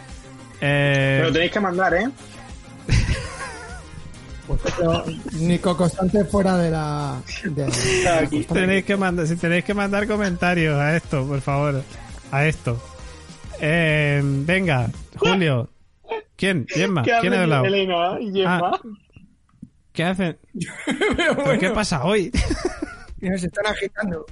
[0.60, 1.22] Eh...
[1.24, 2.10] lo tenéis que mandar, ¿eh?
[5.40, 7.22] Nico Constante fuera de la.
[8.54, 11.84] tenéis que mandar, si tenéis que mandar comentarios a esto, por favor.
[12.32, 12.82] A esto.
[13.60, 15.70] Eh, venga, Julio.
[16.36, 16.66] ¿Quién?
[16.68, 17.04] ¿Gemma?
[17.04, 17.66] ¿Quién es de lado?
[17.66, 18.72] Elena y Gemma.
[18.74, 18.82] Ah,
[19.92, 20.38] ¿Qué hacen?
[21.60, 22.32] ¿Qué pasa hoy?
[23.22, 24.26] Y nos están agitando.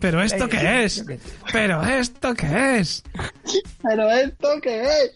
[0.00, 1.04] ¿Pero esto qué es?
[1.52, 3.02] ¿Pero esto qué es?
[3.82, 5.12] ¿Pero esto qué es?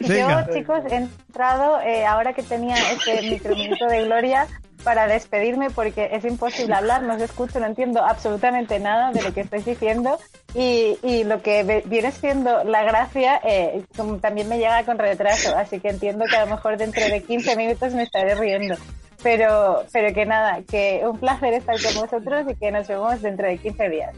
[0.00, 4.48] Yo, chicos, he entrado eh, ahora que tenía este microminuto de gloria
[4.84, 9.32] para despedirme porque es imposible hablar, no os escucho, no entiendo absolutamente nada de lo
[9.34, 10.18] que estáis diciendo
[10.54, 13.84] y, y lo que viene siendo la gracia eh,
[14.20, 17.56] también me llega con retraso, así que entiendo que a lo mejor dentro de 15
[17.56, 18.76] minutos me estaré riendo.
[19.22, 23.46] Pero, pero que nada, que un placer estar con vosotros y que nos vemos dentro
[23.46, 24.16] de 15 días.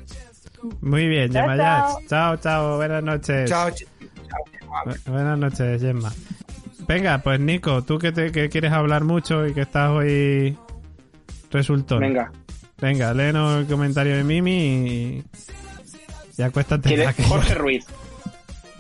[0.83, 1.99] Muy bien, Gemma chao.
[2.07, 3.49] chao, chao, buenas noches.
[3.49, 3.71] Chao,
[5.07, 6.13] Buenas noches, Gemma.
[6.87, 10.57] Venga, pues Nico, tú que, te, que quieres hablar mucho y que estás hoy
[11.51, 11.99] resultó.
[11.99, 12.31] Venga.
[12.81, 15.25] Venga, léenos el comentario de Mimi y,
[16.37, 17.13] y acuéstate.
[17.29, 17.87] Jorge Ruiz.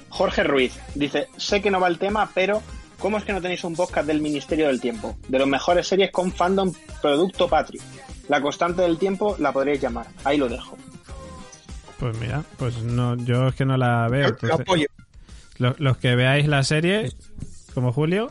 [0.09, 2.63] Jorge Ruiz dice, sé que no va el tema, pero
[3.01, 5.17] ¿Cómo es que no tenéis un podcast del Ministerio del Tiempo?
[5.27, 6.71] De los mejores series con fandom
[7.01, 7.81] producto patrio.
[8.29, 10.07] La constante del tiempo la podríais llamar.
[10.23, 10.77] Ahí lo dejo.
[11.99, 14.37] Pues mira, pues no, yo es que no la veo.
[15.57, 17.11] Los, que veáis la serie,
[17.75, 18.31] como Julio.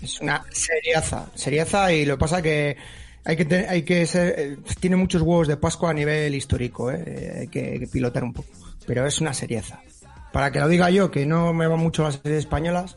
[0.00, 2.76] Es una seriaza, seriaza y lo que pasa que
[3.24, 7.40] hay que hay que ser, eh, tiene muchos huevos de Pascua a nivel histórico, ¿eh?
[7.40, 8.48] hay que, pilotar un poco,
[8.86, 9.82] pero es una serieza.
[10.32, 12.96] Para que lo diga yo, que no me van mucho las series españolas,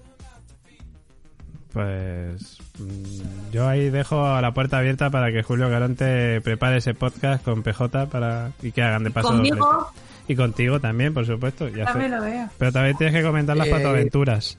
[1.74, 7.44] pues mm, yo ahí dejo la puerta abierta para que Julio Garonte prepare ese podcast
[7.44, 9.30] con PJ para y que hagan de paso.
[9.30, 9.92] ¿Conmigo?
[10.28, 11.68] Y contigo también, por supuesto.
[11.70, 12.50] Ya también lo veo.
[12.58, 14.58] Pero también tienes que comentar las eh, patoaventuras.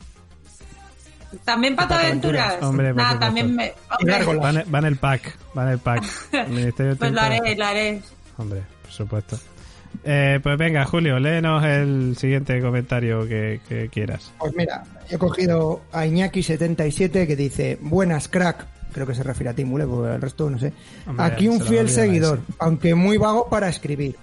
[1.44, 2.62] ¿También patoaventuras?
[2.62, 3.72] Hombre, Nada, también me...
[3.90, 6.04] Va, en, el pack, va en el pack.
[6.98, 8.02] pues lo haré, lo haré.
[8.36, 9.38] Hombre, por supuesto.
[10.04, 14.32] Eh, pues venga, Julio, léenos el siguiente comentario que, quieras.
[14.38, 18.66] Pues mira, he cogido a Iñaki77 que dice: Buenas, crack.
[18.92, 20.72] Creo que se refiere a ti, Mule, porque el resto no sé.
[21.16, 24.16] Aquí un fiel seguidor, aunque muy vago para escribir.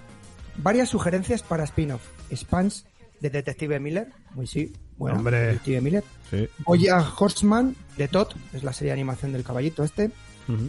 [0.58, 2.02] Varias sugerencias para spin-off.
[2.34, 2.84] Spans
[3.20, 4.08] de Detective Miller.
[4.34, 5.38] Muy sí, bueno, Hombre.
[5.38, 6.04] Detective Miller.
[6.30, 6.48] Sí.
[6.66, 10.10] Oya Horseman de Todd, es la serie de animación del caballito este.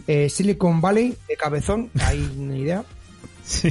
[0.06, 2.84] Eh, Silicon Valley de Cabezón, hay una idea.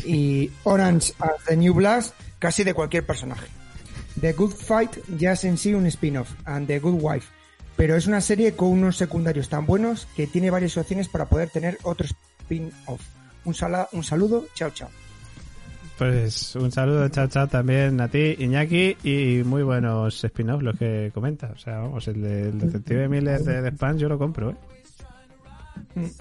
[0.05, 3.47] Y Orange as the New Blast, casi de cualquier personaje.
[4.19, 7.27] The Good Fight ya es en sí un spin-off, and The Good Wife,
[7.77, 11.49] pero es una serie con unos secundarios tan buenos que tiene varias opciones para poder
[11.49, 13.01] tener otro spin-off.
[13.45, 13.55] Un,
[13.93, 14.89] un saludo, chao chao.
[15.97, 21.11] Pues un saludo, chao, chao también a ti, Iñaki, y muy buenos spin-offs los que
[21.13, 21.51] comentas.
[21.51, 24.51] O sea, vamos, el, de, el Detective Miller de, Spam yo lo compro,
[25.95, 26.11] ¿eh?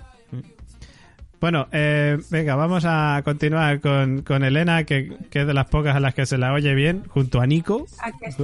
[1.40, 5.96] Bueno, eh, venga, vamos a continuar con, con Elena, que, que, es de las pocas
[5.96, 7.86] a las que se la oye bien, junto a Nico,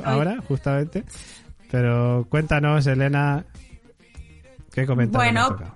[0.02, 1.04] ahora, justamente.
[1.70, 3.44] Pero cuéntanos, Elena,
[4.72, 5.74] ¿qué comentario Bueno,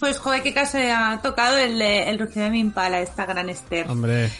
[0.00, 3.86] pues joder, qué caso ha tocado el, el rugido de mi impala, esta gran Esther.
[3.90, 4.30] Hombre.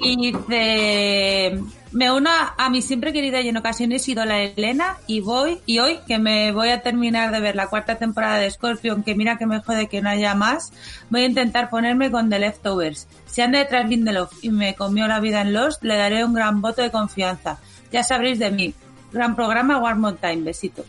[0.00, 1.60] Y dice,
[1.90, 5.98] me uno a mi siempre querida y en ocasiones la Elena y voy, y hoy
[6.06, 9.46] que me voy a terminar de ver la cuarta temporada de Scorpion, que mira que
[9.46, 10.72] me jode que no haya más,
[11.10, 13.08] voy a intentar ponerme con The Leftovers.
[13.26, 16.60] Si anda detrás Lindelof y me comió la vida en Lost, le daré un gran
[16.60, 17.58] voto de confianza.
[17.90, 18.74] Ya sabréis de mí.
[19.12, 20.42] Gran programa, One More Time.
[20.42, 20.86] Besitos.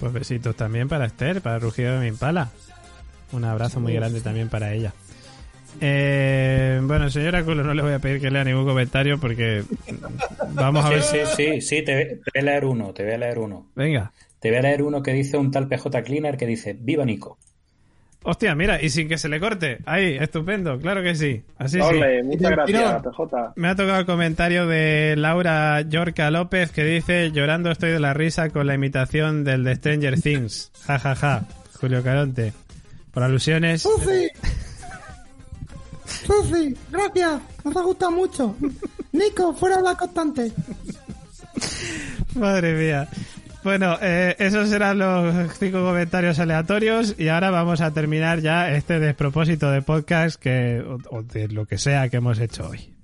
[0.00, 2.50] Pues besitos también para Esther, para Rugido de mi Impala.
[3.32, 4.92] Un abrazo muy grande también para ella.
[5.80, 9.62] Eh, bueno, señora Culo, no le voy a pedir que lea ningún comentario porque
[10.52, 11.02] vamos a ver.
[11.02, 13.66] Sí, sí, sí, te, voy a leer uno, te voy a leer uno.
[13.74, 14.12] Venga.
[14.38, 17.38] Te voy a leer uno que dice un tal PJ Cleaner que dice: ¡Viva Nico!
[18.22, 19.78] Hostia, mira, y sin que se le corte.
[19.86, 21.42] Ahí, estupendo, claro que sí.
[21.56, 22.26] Así Ole, sí.
[22.26, 23.52] muchas gracias, PJ.
[23.56, 28.12] Me ha tocado el comentario de Laura Yorca López que dice: Llorando estoy de la
[28.12, 30.70] risa con la imitación del de Stranger Things.
[30.86, 31.46] Ja, ja, ja.
[31.80, 32.52] Julio Caronte.
[33.10, 33.88] Por alusiones.
[36.30, 36.76] ¡Sufi!
[36.90, 37.40] ¡Gracias!
[37.64, 38.56] Nos ha gustado mucho.
[39.12, 40.52] Nico, fuera la constante.
[42.36, 43.08] Madre mía.
[43.64, 49.00] Bueno, eh, esos eran los cinco comentarios aleatorios y ahora vamos a terminar ya este
[49.00, 52.99] despropósito de podcast que, o de lo que sea que hemos hecho hoy.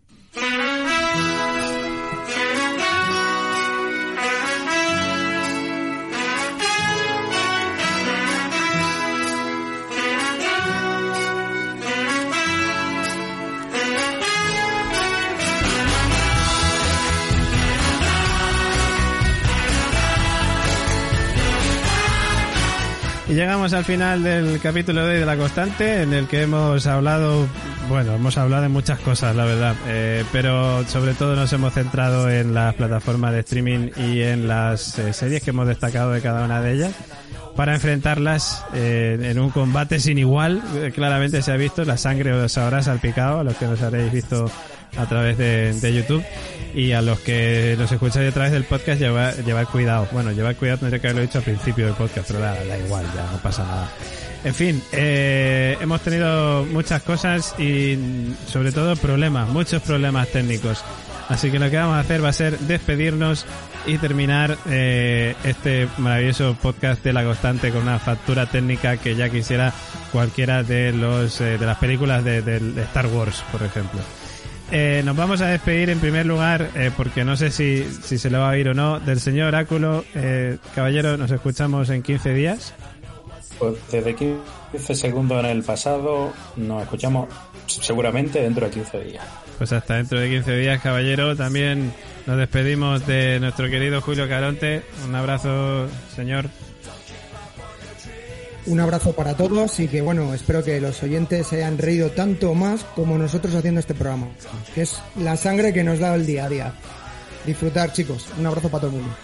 [23.28, 26.86] Y llegamos al final del capítulo de hoy de La Constante, en el que hemos
[26.86, 27.48] hablado,
[27.89, 32.31] bueno, hemos hablado de muchas cosas, la verdad, eh, pero sobre todo nos hemos centrado
[32.31, 36.44] en las plataformas de streaming y en las eh, series que hemos destacado de cada
[36.44, 36.94] una de ellas
[37.57, 40.62] para enfrentarlas eh, en un combate sin igual.
[40.77, 44.12] Eh, claramente se ha visto, la sangre os habrá salpicado a los que nos habréis
[44.12, 44.51] visto
[44.97, 46.24] a través de, de YouTube
[46.74, 50.09] y a los que nos escucháis a través del podcast llevar, llevar cuidado.
[50.12, 53.06] Bueno, llevar cuidado tendría que haberlo dicho al principio del podcast, pero da, da igual,
[53.14, 53.90] ya no pasa nada.
[54.44, 57.98] En fin, eh, hemos tenido muchas cosas y
[58.47, 60.85] sobre todo problemas, muchos problemas técnicos.
[61.28, 63.47] Así que lo que vamos a hacer va a ser despedirnos
[63.86, 69.28] y terminar eh, este maravilloso podcast de La Constante con una factura técnica que ya
[69.28, 69.73] quisiera
[70.12, 74.01] cualquiera de los eh, de las películas de, de, Star Wars, por ejemplo.
[74.72, 78.30] Eh, nos vamos a despedir en primer lugar, eh, porque no sé si, si se
[78.30, 80.05] lo va a oír o no, del señor Oráculo.
[80.14, 82.74] Eh, caballero, nos escuchamos en 15 días.
[83.59, 87.28] Pues desde 15 segundos en el pasado, nos escuchamos
[87.66, 89.24] seguramente dentro de 15 días.
[89.56, 91.36] Pues hasta dentro de 15 días, caballero.
[91.36, 91.93] También
[92.26, 94.82] nos despedimos de nuestro querido Julio Caronte.
[95.09, 96.51] Un abrazo, señor.
[98.66, 102.52] Un abrazo para todos y que bueno, espero que los oyentes se hayan reído tanto
[102.55, 104.26] más como nosotros haciendo este programa,
[104.74, 106.72] que es la sangre que nos da el día a día.
[107.44, 108.26] Disfrutar, chicos.
[108.38, 109.14] Un abrazo para todo el mundo.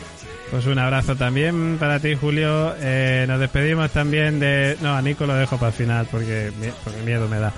[0.53, 2.75] Pues un abrazo también para ti, Julio.
[2.79, 4.77] Eh, nos despedimos también de...
[4.81, 6.53] No, a Nico lo dejo para el final porque,
[6.85, 7.53] porque miedo me da.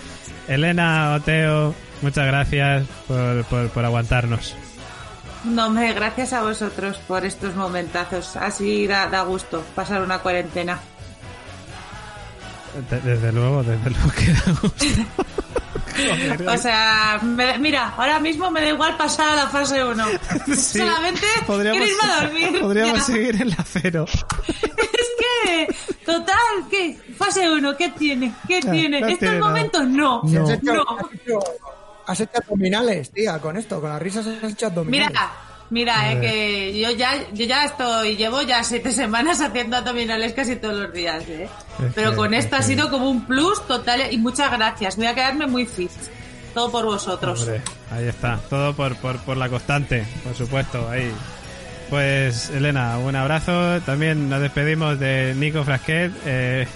[0.48, 4.54] Elena, Oteo, muchas gracias por, por, por aguantarnos.
[5.44, 8.36] No, hombre, gracias a vosotros por estos momentazos.
[8.36, 10.78] Así da, da gusto pasar una cuarentena.
[12.90, 14.84] Desde luego, desde luego que da gusto.
[16.52, 20.04] o sea, me, mira, ahora mismo me da igual pasar a la fase 1.
[20.56, 22.60] Sí, Solamente quiero irme a dormir.
[22.60, 23.04] Podríamos ya.
[23.04, 24.06] seguir en la cero.
[24.08, 26.36] es que, total,
[26.70, 26.98] ¿qué?
[27.16, 28.34] Fase 1, ¿qué tiene?
[28.48, 29.00] ¿Qué Ya, tiene?
[29.00, 29.86] no ¿Estos momentos?
[29.86, 30.22] No.
[30.24, 30.42] No.
[30.44, 30.72] has, hecho,
[31.14, 31.38] hecho,
[32.06, 35.10] has hecho abdominales, tía, con esto, con las risas has hecho abdominales.
[35.10, 35.30] Mira,
[35.70, 40.56] mira, eh, que yo ya, yo ya estoy, llevo ya siete semanas haciendo abdominales casi
[40.56, 41.48] todos los días, ¿eh?
[41.94, 44.96] Pero con es esto ha sido como un plus total y muchas gracias.
[44.96, 45.90] Voy a quedarme muy fit.
[46.54, 47.40] Todo por vosotros.
[47.40, 48.38] Hombre, ahí está.
[48.48, 50.88] Todo por, por, por la constante, por supuesto.
[50.88, 51.12] Ahí.
[51.90, 53.80] Pues, Elena, un abrazo.
[53.82, 56.12] También nos despedimos de Nico Frasquet.
[56.24, 56.66] Eh,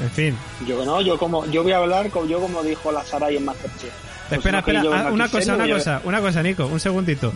[0.00, 0.38] en fin.
[0.66, 3.44] Yo no, yo como yo voy a hablar como yo como dijo la Saray en
[3.44, 3.92] Masterchef.
[4.28, 4.82] Pues espera, espera.
[4.92, 6.66] Ah, una cosa, una cosa, una cosa, Nico.
[6.66, 7.32] Un segundito.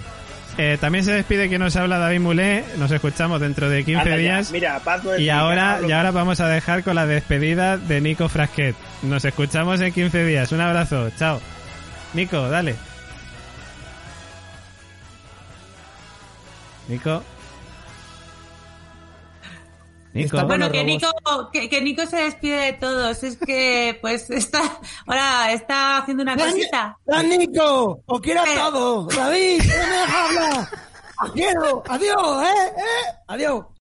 [0.59, 2.65] Eh, también se despide que nos habla David Mulé.
[2.77, 4.53] Nos escuchamos dentro de 15 días.
[4.53, 8.77] Mira, paso y ahora, y ahora vamos a dejar con la despedida de Nico Frasquet.
[9.03, 10.53] Nos escuchamos en 15 días.
[10.53, 11.11] Un abrazo.
[11.19, 11.41] Chao.
[12.13, 12.75] Nico, dale.
[16.89, 17.23] Nico.
[20.15, 20.47] Nico.
[20.47, 21.09] Bueno, que Nico,
[21.53, 23.23] que, que, Nico se despide de todos.
[23.23, 24.61] Es que, pues, está,
[25.07, 26.99] ahora está haciendo una cosita.
[27.07, 28.03] ¡La Nico!
[28.07, 29.17] ¡Os quiero a todos!
[29.17, 29.63] ¡David!
[29.63, 30.69] ¡No me dejas hablar!
[31.23, 31.83] ¡Os quiero!
[31.89, 32.73] ¡Adiós, eh!
[32.77, 33.15] ¡Eh!
[33.29, 33.65] ¡Adiós!